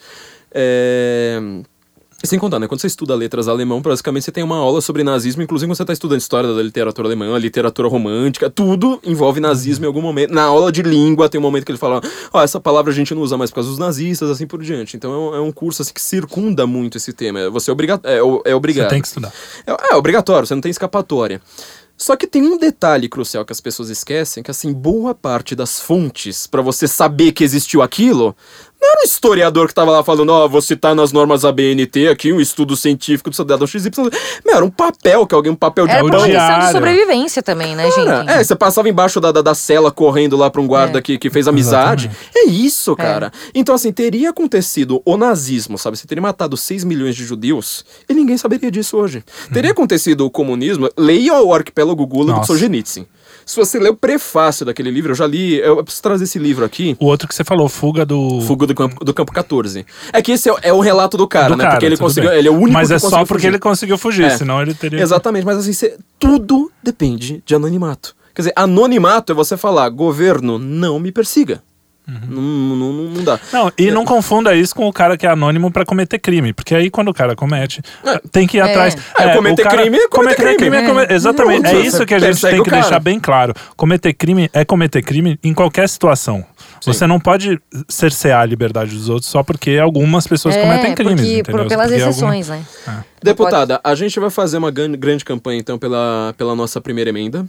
[0.52, 1.39] É.
[2.27, 2.66] e Sem contar, né?
[2.66, 5.82] Quando você estuda letras alemão, basicamente você tem uma aula sobre nazismo, inclusive quando você
[5.85, 10.35] está estudando história da literatura alemã, literatura romântica, tudo envolve nazismo em algum momento.
[10.35, 12.01] Na aula de língua tem um momento que ele fala,
[12.32, 14.97] ó, essa palavra a gente não usa mais por causa dos nazistas, assim por diante.
[14.97, 17.48] Então é um, é um curso assim, que circunda muito esse tema.
[17.51, 18.89] Você é, obriga é, é obrigado.
[18.89, 19.32] Você tem que estudar.
[19.66, 21.40] É, é obrigatório, você não tem escapatória.
[21.97, 25.81] Só que tem um detalhe crucial que as pessoas esquecem, que assim, boa parte das
[25.81, 28.36] fontes pra você saber que existiu aquilo,
[28.86, 32.32] não era um historiador que tava lá falando, ó, vou citar nas normas ABNT aqui
[32.32, 33.90] um estudo científico do cidadão XY.
[34.44, 37.42] Meu, era um papel, que alguém, um papel de Era o uma questão de sobrevivência
[37.42, 38.30] também, né, Cara, gente?
[38.30, 41.02] é, você passava embaixo da, da, da cela correndo lá pra um guarda É.
[41.02, 42.10] que, que fez amizade.
[42.34, 43.32] É isso, cara.
[43.54, 45.96] Então, assim, teria acontecido o nazismo, sabe?
[45.96, 49.24] Você teria matado 6 milhões de judeus e ninguém saberia disso hoje.
[49.52, 50.88] Teria acontecido o comunismo.
[50.96, 52.46] Leia o Arquipélago Gula do Nossa.
[52.46, 53.06] Solzhenitsyn.
[53.47, 55.55] Se você ler o prefácio daquele livro, eu já li.
[55.59, 56.97] Eu preciso trazer esse livro aqui.
[56.98, 58.40] O outro que você falou, Fuga do.
[58.40, 59.86] Fuga do campo, do campo 14.
[60.12, 61.62] É que esse é, o- é o relato do cara, do né?
[61.62, 62.28] cara, porque ele conseguiu.
[62.31, 62.39] bem.
[62.40, 63.47] Ele é o único Mas que é só porque fugir.
[63.48, 64.31] ele conseguiu fugir, É.
[64.36, 65.01] senão ele teria.
[65.01, 68.16] Exatamente, mas assim, tudo depende de anonimato.
[68.35, 71.62] Quer dizer, anonimato é você falar, governo, não me persiga.
[72.07, 73.41] Não, não, não, não dá.
[73.53, 76.73] Não, e não confunda isso com o cara que é anônimo pra cometer crime, porque
[76.74, 77.83] aí quando o cara comete,
[78.31, 78.62] tem que ir É.
[78.62, 78.97] atrás.
[79.19, 80.77] É, cometer o cara- crime é cometer crime.
[80.77, 81.12] é come- É.
[81.12, 81.62] Exatamente.
[81.62, 83.53] Pronto, é isso que a gente tem que deixar bem claro.
[83.77, 86.45] Cometer crime é cometer crime em qualquer situação.
[86.81, 86.93] Sim.
[86.93, 91.24] Você não pode cercear a liberdade dos outros só porque algumas pessoas cometem crimes, É,
[91.24, 91.62] porque, entendeu?
[91.62, 92.62] por, pelas Porque algum- exceções, né?
[93.23, 97.45] Deputada, a gente vai fazer uma gran- grande campanha, então, pela, pela nossa primeira emenda.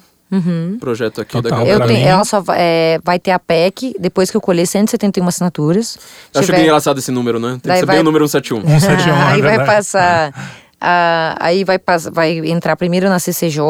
[0.80, 1.66] Projeto aqui Total.
[1.66, 5.28] da tenho, ela só vai, é, vai ter a PEC depois que eu colher 171
[5.28, 5.98] assinaturas.
[6.34, 7.60] Eu acho bem engraçado esse número, né?
[7.62, 8.62] Tem que ser vai- bem o número 171.
[8.80, 10.34] 171, é aí vai passar.
[10.82, 13.62] ah, aí vai, pass- vai entrar primeiro na CCJ,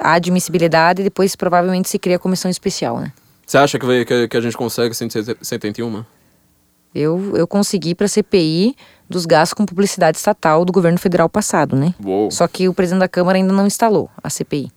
[0.00, 3.12] a admissibilidade, e depois provavelmente se cria a comissão especial, né?
[3.46, 6.04] Você acha que, que, que a gente consegue 171?
[6.94, 8.74] Eu, eu consegui para a CPI
[9.08, 11.94] dos gastos com publicidade estatal do governo federal passado, né?
[12.02, 12.30] Uou.
[12.30, 14.72] Só que o presidente da Câmara ainda não instalou a CPI.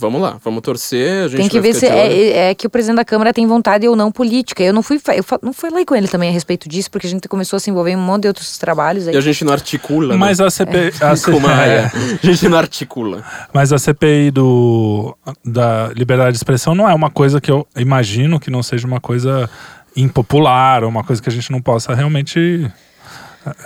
[0.00, 1.24] Vamos lá, vamos torcer.
[1.24, 3.46] A gente Tem que vai ver se é, é que o presidente da Câmara tem
[3.46, 4.62] vontade ou não política.
[4.62, 7.10] Eu não fui, eu fa- não falei com ele também a respeito disso, porque a
[7.10, 9.14] gente começou a se envolver em um monte de outros trabalhos aí.
[9.14, 10.46] E a gente não articula, Mas né?
[10.46, 10.92] a CPI.
[11.02, 11.84] A C- Como a, é.
[11.84, 13.22] a gente não articula.
[13.52, 15.14] Mas a CPI do,
[15.44, 19.00] da liberdade de expressão não é uma coisa que eu imagino que não seja uma
[19.00, 19.50] coisa
[19.94, 22.70] impopular, ou uma coisa que a gente não possa realmente.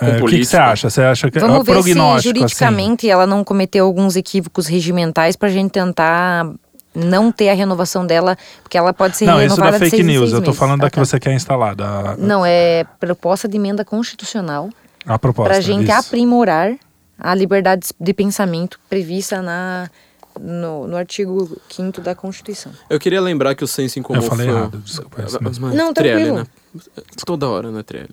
[0.01, 0.89] É, o que, que você acha?
[0.89, 2.23] Você acha que é Vamos ver se prognóstico, assim?
[2.39, 6.49] juridicamente ela não cometeu alguns equívocos regimentais pra gente tentar
[6.93, 9.97] não ter a renovação dela, porque ela pode ser Não, isso renovada da de fake
[9.97, 10.31] seis em news.
[10.31, 10.57] Eu tô meses.
[10.59, 11.03] falando da Ah, que tá.
[11.05, 14.69] você quer instalar, da Não, é proposta de emenda constitucional
[15.05, 15.51] a proposta.
[15.51, 15.93] pra gente isso.
[15.99, 16.73] aprimorar
[17.19, 19.89] a liberdade de pensamento prevista na,
[20.39, 22.71] no, no artigo 5 da Constituição.
[22.89, 24.55] Eu queria lembrar que o senso em comum Eu falei foi...
[24.55, 25.37] errado, desculpa, é isso.
[25.41, 26.35] Mas Não, tranquilo.
[26.37, 26.45] né?
[27.25, 28.09] Toda hora, né, Trielli?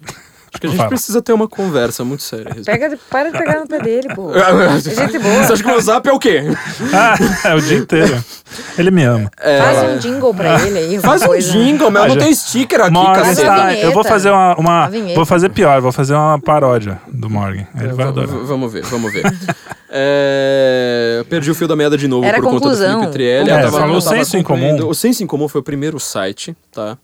[0.52, 0.88] Acho que a gente Fala.
[0.90, 2.54] precisa ter uma conversa muito séria.
[2.64, 4.30] Pega, para de pegar no pé dele, pô.
[4.78, 5.42] Gente boa.
[5.44, 6.42] Você acha que o meu zap é o quê?
[6.92, 8.22] Ah, é o dia inteiro.
[8.76, 9.30] Ele me ama.
[9.40, 10.98] Faz um jingle pra ele aí.
[11.00, 11.50] Faz um coisa.
[11.52, 12.02] jingle, meu.
[12.02, 13.74] Ah, Não tem sticker aqui, Morgan está-.
[13.76, 14.54] Eu vou fazer uma.
[14.58, 17.66] uma- vou fazer pior, vou fazer uma paródia do Morgan.
[17.80, 18.28] Ele vai V- adorar.
[18.44, 19.22] Vamos ver, vamos ver.
[19.94, 22.94] É, Perdi o fio da meada de novo Era por conta do conclusão.
[23.00, 23.50] Felipe Trielli.
[23.50, 24.86] É, Eu tava- falou eu tava Senso em Comum.
[24.88, 26.96] O Senso em Comum foi o primeiro site, tá?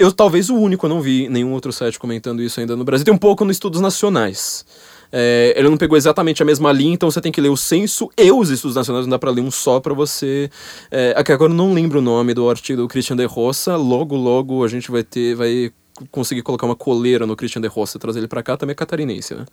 [0.00, 3.04] Eu talvez o único, eu não vi nenhum outro site comentando isso ainda no Brasil.
[3.04, 4.64] Tem um pouco nos estudos nacionais.
[5.12, 8.08] É, ele não pegou exatamente a mesma linha, então você tem que ler o censo
[8.16, 10.48] e os estudos nacionais, não dá pra ler um só pra você.
[10.90, 13.76] É, aqui agora eu não lembro o nome do artigo do Christian de Roça.
[13.76, 15.34] Logo, logo a gente vai ter.
[15.34, 15.72] vai
[16.10, 18.74] conseguir colocar uma coleira no Christian de Roça e trazer ele pra cá, também é
[18.74, 19.44] catarinense, né?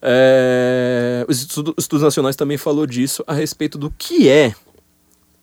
[0.00, 4.54] É, os estudo- os estudos nacionais também falou disso a respeito do que é,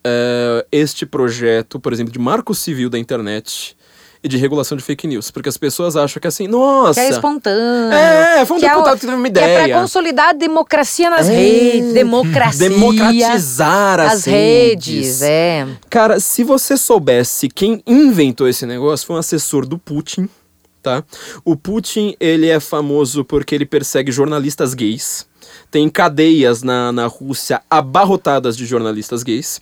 [0.03, 3.77] é, este projeto, por exemplo, de marco civil da internet
[4.23, 5.31] e de regulação de fake news.
[5.31, 6.99] Porque as pessoas acham que assim, nossa.
[6.99, 7.93] Que é espontâneo.
[7.93, 9.69] É, foi um que é o- deputado que teve uma Que é ideia.
[9.69, 11.93] pra consolidar a democracia nas É, redes.
[11.93, 12.69] Democracia.
[12.69, 15.21] Democratizar as, as redes.
[15.21, 15.65] É.
[15.89, 20.27] Cara, se você soubesse quem inventou esse negócio, foi um assessor do Putin,
[20.83, 21.03] tá?
[21.45, 25.28] O Putin, ele é famoso porque ele persegue jornalistas gays.
[25.71, 29.61] Tem cadeias na, na Rússia abarrotadas de jornalistas gays.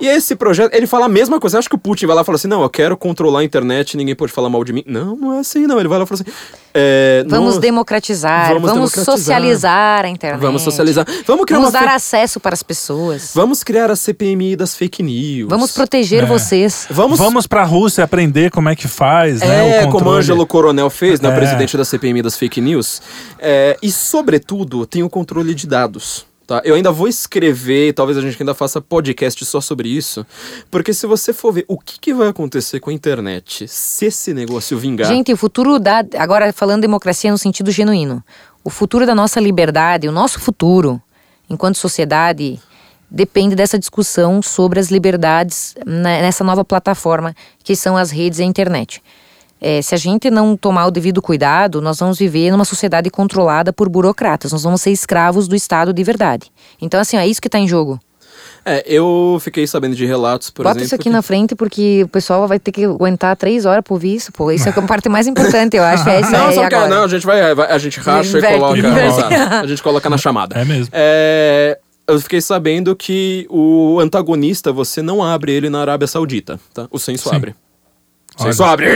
[0.00, 1.58] E esse projeto, ele fala a mesma coisa.
[1.58, 3.96] Acho que o Putin vai lá e fala assim: não, eu quero controlar a internet,
[3.96, 4.82] ninguém pode falar mal de mim.
[4.86, 5.78] Não, não é assim, não.
[5.78, 6.30] Ele vai lá e fala assim:
[6.74, 9.16] é, Vamos nós- democratizar, Vamos vamos, democratizar.
[9.18, 10.40] socializar a internet.
[10.40, 11.06] Vamos socializar.
[11.26, 13.32] Vamos criar Vamos uma dar fe- acesso para as pessoas.
[13.34, 15.50] Vamos criar a CPMI das fake news.
[15.50, 16.26] Vamos proteger É.
[16.26, 16.86] vocês.
[16.90, 19.82] Vamos, Vamos pra Rússia aprender como é que faz, né?
[19.82, 20.08] É, como.
[20.10, 21.34] Ângelo Coronel fez, né, É.
[21.34, 23.02] presidente da CPMI das fake news.
[23.38, 26.26] É, e, sobretudo, tem o controle de dados.
[26.46, 26.60] Tá?
[26.64, 30.26] Eu ainda vou escrever, talvez a gente ainda faça podcast só sobre isso.
[30.70, 34.34] Porque se você for ver o que, que vai acontecer com a internet se esse
[34.34, 35.06] negócio vingar.
[35.08, 36.04] Gente, o futuro da.
[36.18, 38.22] Agora, falando democracia no sentido genuíno.
[38.64, 41.00] O futuro da nossa liberdade, o nosso futuro,
[41.48, 42.60] enquanto sociedade,
[43.10, 48.42] depende dessa discussão sobre as liberdades né, nessa nova plataforma que são as redes e
[48.42, 49.02] a internet.
[49.64, 53.72] É, se a gente não tomar o devido cuidado, nós vamos viver numa sociedade controlada
[53.72, 54.50] por burocratas.
[54.50, 56.50] Nós vamos ser escravos do Estado de verdade.
[56.80, 58.00] Então, assim, é isso que está em jogo.
[58.64, 60.86] É, eu fiquei sabendo de relatos, por Bota exemplo.
[60.86, 63.94] isso aqui que- na frente, porque o pessoal vai ter que aguentar três horas por
[63.94, 64.50] ouvir isso, pô.
[64.52, 66.08] Isso é a parte mais importante, eu acho.
[66.08, 66.88] É isso Não, só que agora.
[66.88, 68.78] não, a gente vai, vai- a gente racha Inverte, e coloca.
[68.78, 69.34] inverte.
[69.34, 70.56] A gente coloca na chamada.
[70.60, 70.88] É mesmo.
[70.92, 76.86] É, eu fiquei sabendo que o antagonista, você não abre ele na Arábia Saudita, tá?
[76.90, 77.36] O censo Sim.
[77.36, 77.54] abre.
[78.38, 78.52] O Olha.
[78.52, 78.86] censo abre.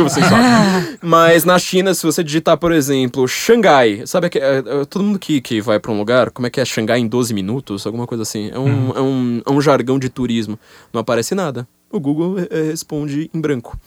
[0.00, 0.98] o censo abre.
[1.00, 5.18] Mas na China, se você digitar, por exemplo, Xangai, sabe que é, é, todo mundo
[5.18, 7.86] que, que vai pra um lugar, como é que é Xangai em 12 minutos?
[7.86, 8.50] Alguma coisa assim.
[8.52, 10.58] É um, é um, é um jargão de turismo.
[10.92, 11.66] Não aparece nada.
[11.90, 13.78] O Google é, responde em branco.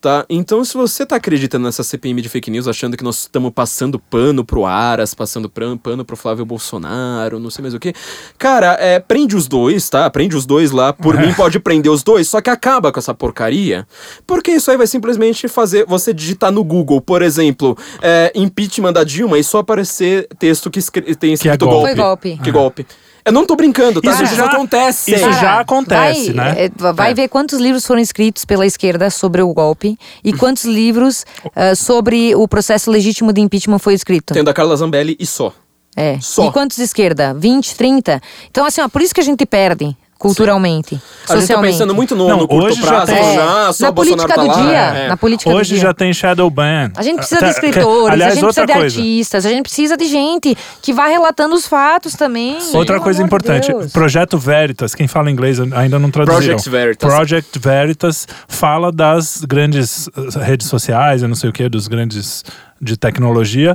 [0.00, 0.24] Tá?
[0.30, 3.98] Então, se você tá acreditando nessa CPMI de fake news, achando que nós estamos passando
[3.98, 7.92] pano pro Aras, passando pano pro Flávio Bolsonaro, não sei mais o que,
[8.38, 10.08] cara, é, prende os dois, tá?
[10.08, 10.90] Prende os dois lá.
[10.94, 13.86] Por mim, pode prender os dois, só que acaba com essa porcaria,
[14.26, 19.04] porque isso aí vai simplesmente fazer você digitar no Google, por exemplo, é, impeachment da
[19.04, 21.88] Dilma e só aparecer texto que escre- tem escrito golpe.
[21.88, 22.38] Foi golpe.
[22.42, 22.86] Que golpe.
[23.30, 24.10] Eu não tô brincando, tá?
[24.12, 25.14] Isso Isso, já- acontece.
[25.14, 26.64] isso já acontece, vai, né?
[26.64, 27.14] é, vai É.
[27.14, 31.24] ver quantos livros foram escritos pela esquerda sobre o golpe e quantos livros
[31.54, 34.32] ah, sobre o processo legítimo de impeachment foi escrito.
[34.34, 35.52] Tem o da Carla Zambelli e só.
[35.96, 36.18] É.
[36.20, 36.46] Só.
[36.48, 37.34] E quantos de esquerda?
[37.34, 38.20] 20, 30?
[38.50, 41.72] Então, assim, ó, por isso que a gente perde culturalmente, A gente tá socialmente.
[41.72, 43.92] pensando muito no, Não, no curto hoje já prazo, tem- falando, É, ah, só na
[43.92, 44.54] política tá do lá.
[44.54, 45.08] dia, É.
[45.08, 45.82] na política Hoje do dia.
[45.82, 46.90] já tem shadow ban.
[46.94, 48.98] A gente precisa de Até- escritores, Aliás, a gente precisa de coisa.
[49.00, 52.58] artistas, a gente precisa de gente que vá relatando os fatos também.
[52.74, 53.90] Outra Pelo coisa importante, Deus.
[53.92, 56.44] Projeto Veritas, quem fala inglês ainda não traduziram.
[56.46, 57.10] Project Veritas.
[57.14, 62.44] Project Veritas fala das grandes eh, redes sociais, eu não sei o que, dos grandes
[62.78, 63.74] de tecnologia,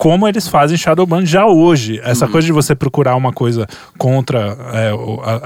[0.00, 2.00] como eles fazem Shadowban já hoje.
[2.02, 2.32] Essa Uhum.
[2.32, 3.66] coisa de você procurar uma coisa
[3.98, 4.92] contra é,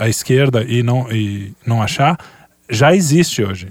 [0.00, 2.16] a, a esquerda e não, e não achar,
[2.70, 3.68] já existe hoje.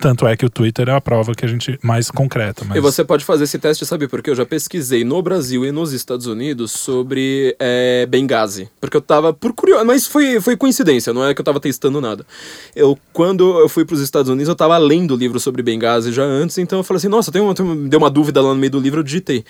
[0.00, 2.64] Tanto é que o Twitter é a prova que a gente mais concreta.
[2.66, 2.76] Mas...
[2.76, 4.30] E você pode fazer esse teste, sabe por quê?
[4.30, 8.68] Eu já pesquisei no Brasil e nos Estados Unidos sobre é, Benghazi.
[8.80, 12.00] Porque eu tava por curioso, mas foi, foi coincidência, não é que eu tava testando
[12.00, 12.26] nada.
[12.74, 16.58] Eu, quando eu fui pros Estados Unidos, eu tava lendo livro sobre Benghazi já antes,
[16.58, 18.72] então eu falei assim, nossa, tem uma, tem uma- deu uma dúvida lá no meio
[18.72, 19.44] do livro, eu digitei.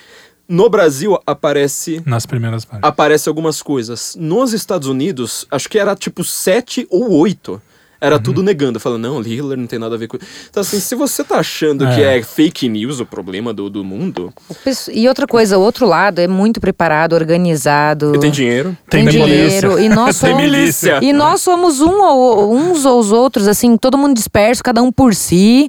[0.47, 2.87] No Brasil aparece Nas primeiras páginas.
[2.89, 4.15] aparece algumas coisas.
[4.19, 7.61] Nos Estados Unidos, acho que era tipo sete ou oito.
[7.99, 10.17] Era tudo negando, falando, não, Hitler não tem nada a ver com.
[10.47, 12.19] Então, assim, se você tá achando que É.
[12.19, 14.31] é fake news o problema do, do mundo,
[14.93, 18.13] E outra coisa, o outro lado é muito preparado, organizado.
[18.15, 19.69] e tem dinheiro, Tem, Tem dinheiro.
[19.71, 19.83] polícia.
[19.85, 20.43] E nós Tem somos.
[20.45, 20.99] milícia.
[21.01, 25.15] E nós somos um ou, uns aos outros, assim, todo mundo disperso, cada um por
[25.15, 25.67] si.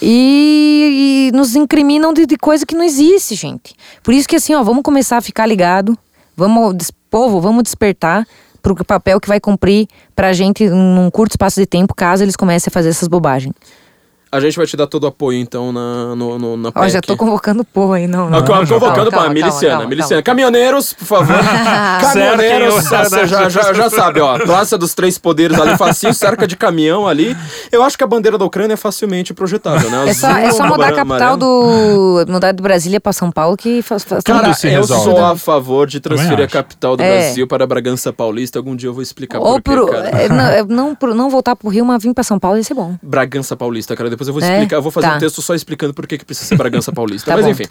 [0.00, 3.74] E, e nos incriminam de, de coisa que não existe, gente.
[4.02, 5.96] Por isso que assim, ó, vamos começar a ficar ligado.
[6.36, 8.26] Vamos, povo, vamos despertar
[8.62, 9.86] pro papel que vai cumprir
[10.16, 13.54] pra gente num curto espaço de tempo, caso eles comecem a fazer essas bobagens.
[14.36, 16.90] A gente vai te dar todo o apoio, então, na, no, no- na Ó, PEC.
[16.90, 18.28] já tô convocando o povo aí, não.
[18.28, 18.40] Não.
[18.40, 20.22] co- Calma, convocando calma, miliciana, calma, miliciana.
[20.22, 20.22] calma.
[20.22, 21.36] Caminhoneiros, por favor.
[22.00, 24.38] Caminhoneiros, o- você já, já, já sabe, ó.
[24.38, 27.36] Praça dos Três Poderes ali, facinho, cerca de caminhão ali.
[27.70, 30.08] Eu acho que a bandeira da Ucrânia é facilmente projetável, né?
[30.08, 32.24] É só, Azul, é só mudar a capital do.
[32.28, 34.04] mudar de Brasília pra São Paulo que faz.
[34.04, 35.04] faz Cara, Tudo se eu resolve.
[35.04, 37.18] sou a favor de transferir a capital do É.
[37.20, 38.58] Brasil para Bragança Paulista.
[38.58, 40.08] Algum dia eu vou explicar Ou por quê, pro, cara.
[40.08, 42.62] é, não, é, não, pro- não voltar pro Rio, mas vir pra São Paulo ia
[42.64, 42.96] ser bom.
[43.02, 44.08] Bragança Paulista, cara.
[44.10, 44.52] Depois eu vou É?
[44.52, 44.76] explicar.
[44.76, 45.16] Eu vou fazer Tá.
[45.16, 47.30] um texto só explicando por que, que precisa ser Bragança Paulista.
[47.30, 47.50] Tá Mas bom.
[47.52, 47.64] enfim.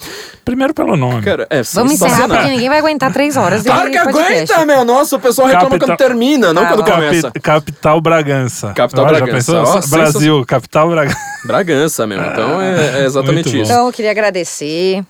[0.46, 1.22] Primeiro pelo nome.
[1.22, 4.54] Cara, é Vamos encerrar porque ninguém vai aguentar três horas Claro que podcast.
[4.54, 4.84] aguenta, meu.
[4.86, 6.92] Nossa, o pessoal reclama Capital- quando termina, não Tá quando bom.
[6.92, 7.22] começa.
[7.32, 8.74] Capi- capital Bragança.
[8.74, 9.62] Capital Bragança.
[9.64, 11.18] Ó, Brasil, capital Bragança.
[11.46, 12.22] Bragança, meu.
[12.22, 13.72] Então é, é exatamente isso.
[13.72, 15.04] Então, eu queria agradecer.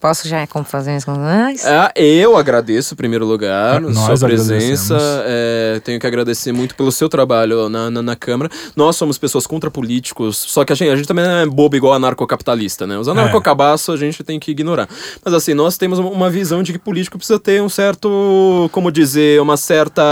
[0.00, 1.64] Posso já como fazer as coisas?
[1.64, 4.96] É, eu agradeço, em primeiro lugar, Nós sua presença.
[5.24, 8.50] É, tenho que agradecer muito pelo seu trabalho na, na, na Câmara.
[8.74, 11.76] Nós somos pessoas contra políticos, só que a gente, a gente também não é bobo
[11.76, 12.98] igual anarcocapitalista, né?
[12.98, 14.88] Os anarcocabaços a gente tem que ignorar.
[15.24, 19.40] Mas assim, nós temos uma- visão de que político precisa ter um certo, como dizer,
[19.40, 20.02] uma certa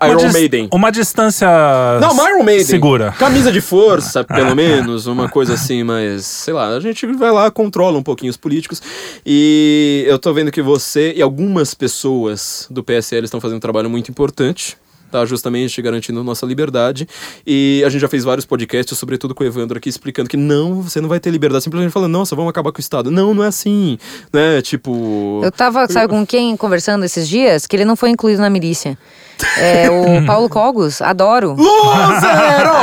[0.00, 0.68] Uma Iron Maiden.
[0.72, 1.46] Uma distância
[2.00, 2.64] Não, uma Iron Maiden.
[2.64, 3.12] segura.
[3.18, 7.50] Camisa de força, pelo menos, uma coisa assim, mas sei lá, a gente vai lá,
[7.50, 8.82] controla um pouquinho os políticos.
[9.30, 13.90] E eu tô vendo que você e algumas pessoas do PSL estão fazendo um trabalho
[13.90, 14.74] muito importante.
[15.10, 17.06] Tá, justamente garantindo nossa liberdade.
[17.46, 20.82] E a gente já fez vários podcasts, sobretudo com o Evandro aqui, explicando que não,
[20.82, 21.64] você não vai ter liberdade.
[21.64, 23.10] Simplesmente falando, nossa, vamos acabar com o Estado.
[23.10, 23.98] Não, não é assim.
[24.32, 24.62] Né?
[24.62, 25.40] Tipo.
[25.42, 27.66] Eu tava, sabe com quem conversando esses dias?
[27.66, 28.98] Que ele não foi incluído na milícia.
[29.56, 31.56] É o Paulo Cogos, adoro.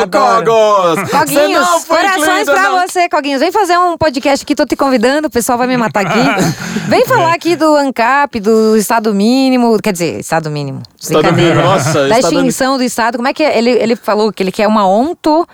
[0.01, 0.45] Adoro.
[0.45, 1.09] Cogos!
[1.09, 2.81] Coguinhos, corações pra não.
[2.81, 3.39] você, Coguinhos.
[3.39, 6.19] Vem fazer um podcast aqui, tô te convidando, o pessoal vai me matar aqui.
[6.87, 10.83] Vem falar aqui do ANCAP, do Estado Mínimo, quer dizer, Estado Mínimo.
[10.99, 11.55] Estado brincadeira.
[11.55, 13.17] mínimo, nossa, Da extinção do Estado.
[13.17, 13.57] Como é que é?
[13.57, 15.47] Ele, ele falou que ele quer uma onto,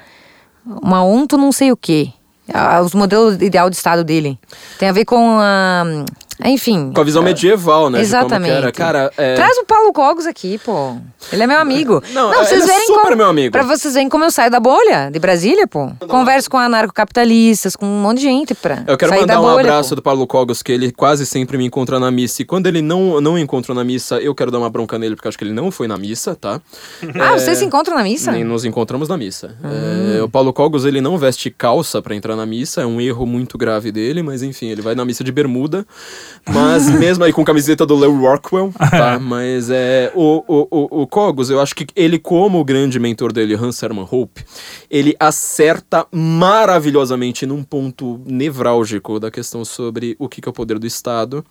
[0.66, 2.10] uma onto não sei o quê.
[2.84, 4.38] Os modelos ideal de Estado dele.
[4.78, 5.84] Tem a ver com a...
[6.46, 6.92] Enfim.
[6.94, 8.02] Com a visão medieval, né?
[8.02, 8.52] de como que Exatamente.
[8.52, 8.72] era.
[8.72, 9.36] Cara, é...
[9.36, 10.96] Traz o Paulo Cogos aqui, pô.
[11.32, 12.02] Ele é meu amigo.
[12.14, 13.52] Não, ele é super como, meu amigo.
[13.52, 15.92] Pra vocês verem como eu saio da bolha de Brasília, pô.
[16.08, 19.44] Converso com anarcocapitalistas, com um monte de gente pra Eu quero sair mandar da um
[19.44, 19.96] bolha, abraço pô.
[19.96, 22.42] do Paulo Cogos, que ele quase sempre me encontra na missa.
[22.42, 25.28] E quando ele não, não encontra na missa, eu quero dar uma bronca nele, porque
[25.28, 26.62] eu acho que ele não foi na missa, tá?
[27.20, 28.32] Ah, vocês se encontram na missa?
[28.32, 29.56] Nem nos encontramos na missa.
[29.64, 30.18] Hum.
[30.18, 33.26] É, o Paulo Cogos, ele não veste calça pra entrar na missa, é um erro
[33.26, 35.86] muito grave dele, mas enfim, ele vai na missa de bermuda,
[36.50, 39.20] mas mesmo aí com camiseta do Lew Rockwell, tá?
[39.20, 43.32] Mas é, o, o, o, o Cogos, eu acho que ele, como o grande mentor
[43.32, 44.44] dele, Hans Hermann Hope,
[44.90, 50.80] ele acerta maravilhosamente num ponto nevrálgico da questão sobre o que que é o poder
[50.80, 51.46] do Estado.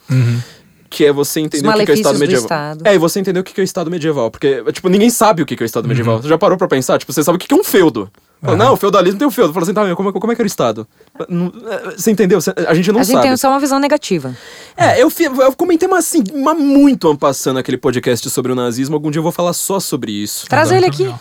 [0.90, 2.42] Que é você entender o que que é o Estado medieval.
[2.44, 2.82] Estado.
[2.84, 4.30] É, e você entender o que é o Estado medieval.
[4.30, 5.88] Porque, tipo, ninguém sabe o que é o Estado Uhum.
[5.90, 6.20] medieval.
[6.20, 6.98] Você já parou pra pensar?
[6.98, 8.10] Tipo, você sabe o que que é um feudo.
[8.42, 9.52] Fala, Não, o feudalismo tem o feudo.
[9.52, 10.88] Fala assim, tá, mas como, é- como é que era o Estado?
[11.20, 12.38] É, Você entendeu?
[12.66, 13.28] A gente não a gente sabe.
[13.28, 14.34] tem só uma visão negativa.
[14.76, 18.96] É, eu, eu comentei, mas assim, mas muito ampassando aquele podcast sobre o nazismo.
[18.96, 20.46] Algum dia eu vou falar só sobre isso.
[20.48, 21.14] Traz ele aqui.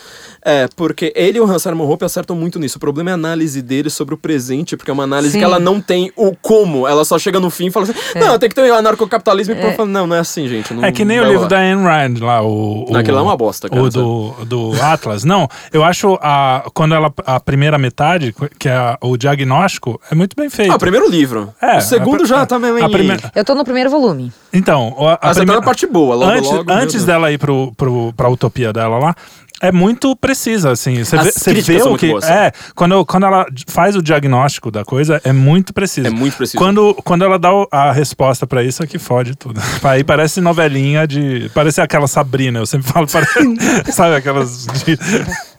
[0.43, 2.77] É, porque ele e o Hans Hermann Hoppe acertam muito nisso.
[2.77, 5.39] O problema é a análise dele sobre o presente, porque é uma análise Sim.
[5.39, 6.87] que ela não tem o como.
[6.87, 9.53] Ela só chega no fim e fala assim: não, tem que ter o anarcocapitalismo.
[9.53, 10.73] E o povo fala, não, não é assim, gente.
[10.73, 12.85] não É que nem o livro lá." da Ayn Rand lá, o.
[12.89, 15.23] o Aquilo é uma bosta, cara, O do, do Atlas.
[15.23, 17.11] Não, eu acho a, quando ela.
[17.25, 20.71] A primeira metade, que é a- o diagnóstico, é muito bem feito.
[20.71, 21.53] Ah, o primeiro livro.
[21.61, 22.75] É, o segundo a- já a- tá meio.
[22.89, 24.31] primeira- Eu tô no primeiro volume.
[24.53, 27.37] Então, a, a Ah, tá primeira- na parte boa, logo, antes, logo, antes dela ir
[27.37, 29.15] pro, pro, pra utopia dela lá,
[29.61, 31.03] é muito precisa, assim.
[31.03, 32.09] Você As vê, vê o que.
[32.09, 32.23] boas.
[32.25, 36.07] É, quando, quando ela faz o diagnóstico da coisa, é muito preciso.
[36.07, 36.57] É muito preciso.
[36.57, 39.59] Quando, quando ela dá a resposta pra isso, é que fode tudo.
[39.83, 41.49] Aí parece novelinha de.
[41.53, 44.97] Parece aquela Sabrina, eu sempre falo, parece, sabe aquelas de.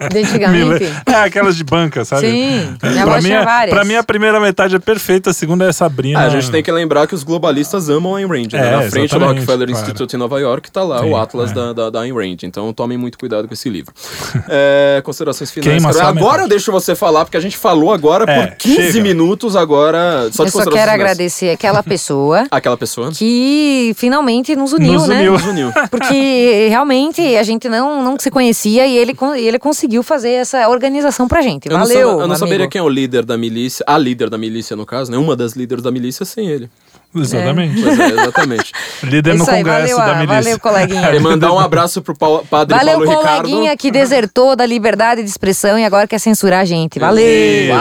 [0.09, 0.85] De antigamente.
[1.10, 2.22] É, aquelas de banca, sabe?
[2.31, 3.74] Sim, minha pra, mim, várias.
[3.74, 6.20] pra mim, a primeira metade é perfeita, a segunda é Sabrina.
[6.20, 8.52] Ah, a gente tem que lembrar que os globalistas amam a Ayn Rand.
[8.52, 8.68] né?
[8.68, 9.72] É, Na frente do Rockefeller claro.
[9.82, 11.55] Institute em Nova York tá lá Sim, o Atlas é.
[11.55, 12.36] da, da, da Ayn Rand.
[12.44, 13.93] Então tomem muito cuidado com esse livro.
[14.48, 15.85] É, considerações finais.
[15.85, 16.40] Agora metade.
[16.43, 19.01] eu deixo você falar, porque a gente falou agora É, por 15 chega.
[19.02, 20.28] minutos agora.
[20.32, 20.89] Só de Eu só quero finais.
[20.94, 25.18] agradecer aquela pessoa Aquela pessoa que finalmente nos uniu, Nos né?
[25.20, 25.32] uniu.
[25.32, 25.72] nos uniu.
[25.90, 30.68] Porque realmente a gente não, não se conhecia e ele, e ele conseguiu fazer essa
[30.68, 31.66] organização pra gente.
[31.68, 32.70] Eu não, Valeu, eu não saberia amigo.
[32.72, 35.18] quem é o líder da milícia, a líder da milícia no caso, né?
[35.18, 36.70] Uma das líderes da milícia sem ele.
[37.12, 37.82] Exatamente.
[37.82, 38.72] Pois é, exatamente.
[39.02, 40.42] Líder É no Isso aí, Congresso valeu, da milícia.
[40.42, 41.14] valeu, coleguinha.
[41.16, 43.42] E mandar um abraço pro Pau- padre Valeu, Paulo Ricardo.
[43.48, 47.00] coleguinha que desertou da liberdade de expressão e agora quer censurar a gente.
[47.00, 47.74] Valeu!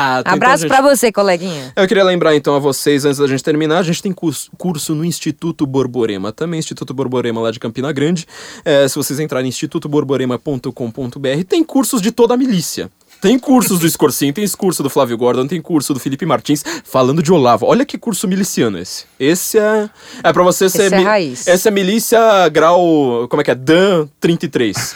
[0.00, 0.20] Exato.
[0.20, 1.72] Então, Abraço gente, pra você, coleguinha.
[1.76, 4.94] Eu queria lembrar então a vocês, antes da gente terminar, a gente tem curso, curso
[4.94, 8.26] no Instituto Borborema, também Instituto Borborema lá de Campina Grande.
[8.64, 12.90] É, se vocês entrarem em institutoborborema.com.br, tem cursos de toda a milícia.
[13.20, 17.22] Tem cursos do Scorcinho, tem curso do Flávio Gordon, tem curso do Felipe Martins, falando
[17.22, 17.66] de Olavo.
[17.66, 19.04] Olha que curso miliciano esse.
[19.18, 19.90] Esse é.
[20.22, 20.84] É pra você ser.
[20.84, 21.46] Esse é mi- raiz.
[21.46, 23.26] Essa é milícia grau.
[23.28, 23.54] Como é que é?
[23.54, 24.94] Dan 33.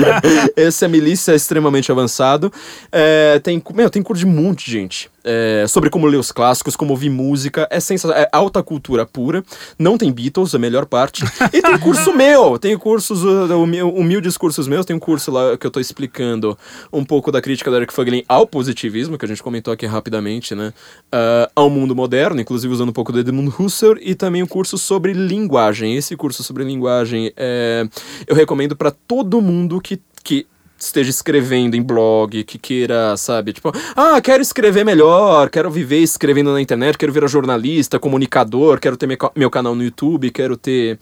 [0.56, 2.52] esse é milícia extremamente avançado.
[2.90, 5.10] É, tem, meu, tem curso de um monte de gente.
[5.28, 7.66] É, sobre como ler os clássicos, como ouvir música.
[7.68, 8.22] É sensacional.
[8.22, 9.42] É alta cultura pura.
[9.76, 11.24] Não tem Beatles, a melhor parte.
[11.52, 12.58] E tem curso meu.
[12.58, 14.86] Tem cursos, uh, humi- humildes cursos meus.
[14.86, 16.56] Tem um curso lá que eu tô explicando
[16.92, 20.54] um pouco da crítica da Eric Fogelin ao positivismo, que a gente comentou aqui rapidamente,
[20.54, 20.72] né?
[21.10, 23.98] Ah, ao mundo moderno, inclusive usando um pouco do Edmund Husserl.
[24.00, 25.96] E também um curso sobre linguagem.
[25.96, 27.86] Esse curso sobre linguagem é,
[28.26, 30.00] eu recomendo para todo mundo que.
[30.22, 30.46] que
[30.78, 36.52] esteja escrevendo em blog, que queira, sabe, tipo, ah, quero escrever melhor, quero viver escrevendo
[36.52, 40.56] na internet, quero virar jornalista, comunicador, quero ter meu, ca- meu canal no YouTube, quero
[40.56, 40.98] ter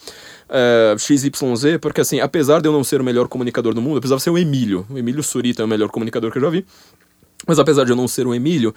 [0.49, 4.17] eh, XYZ, porque assim, apesar de eu não ser o melhor comunicador do mundo, apesar
[4.17, 6.65] de ser o Emílio, o Emílio Surita é o melhor comunicador que eu já vi,
[7.47, 8.75] mas apesar de eu não ser o Emílio,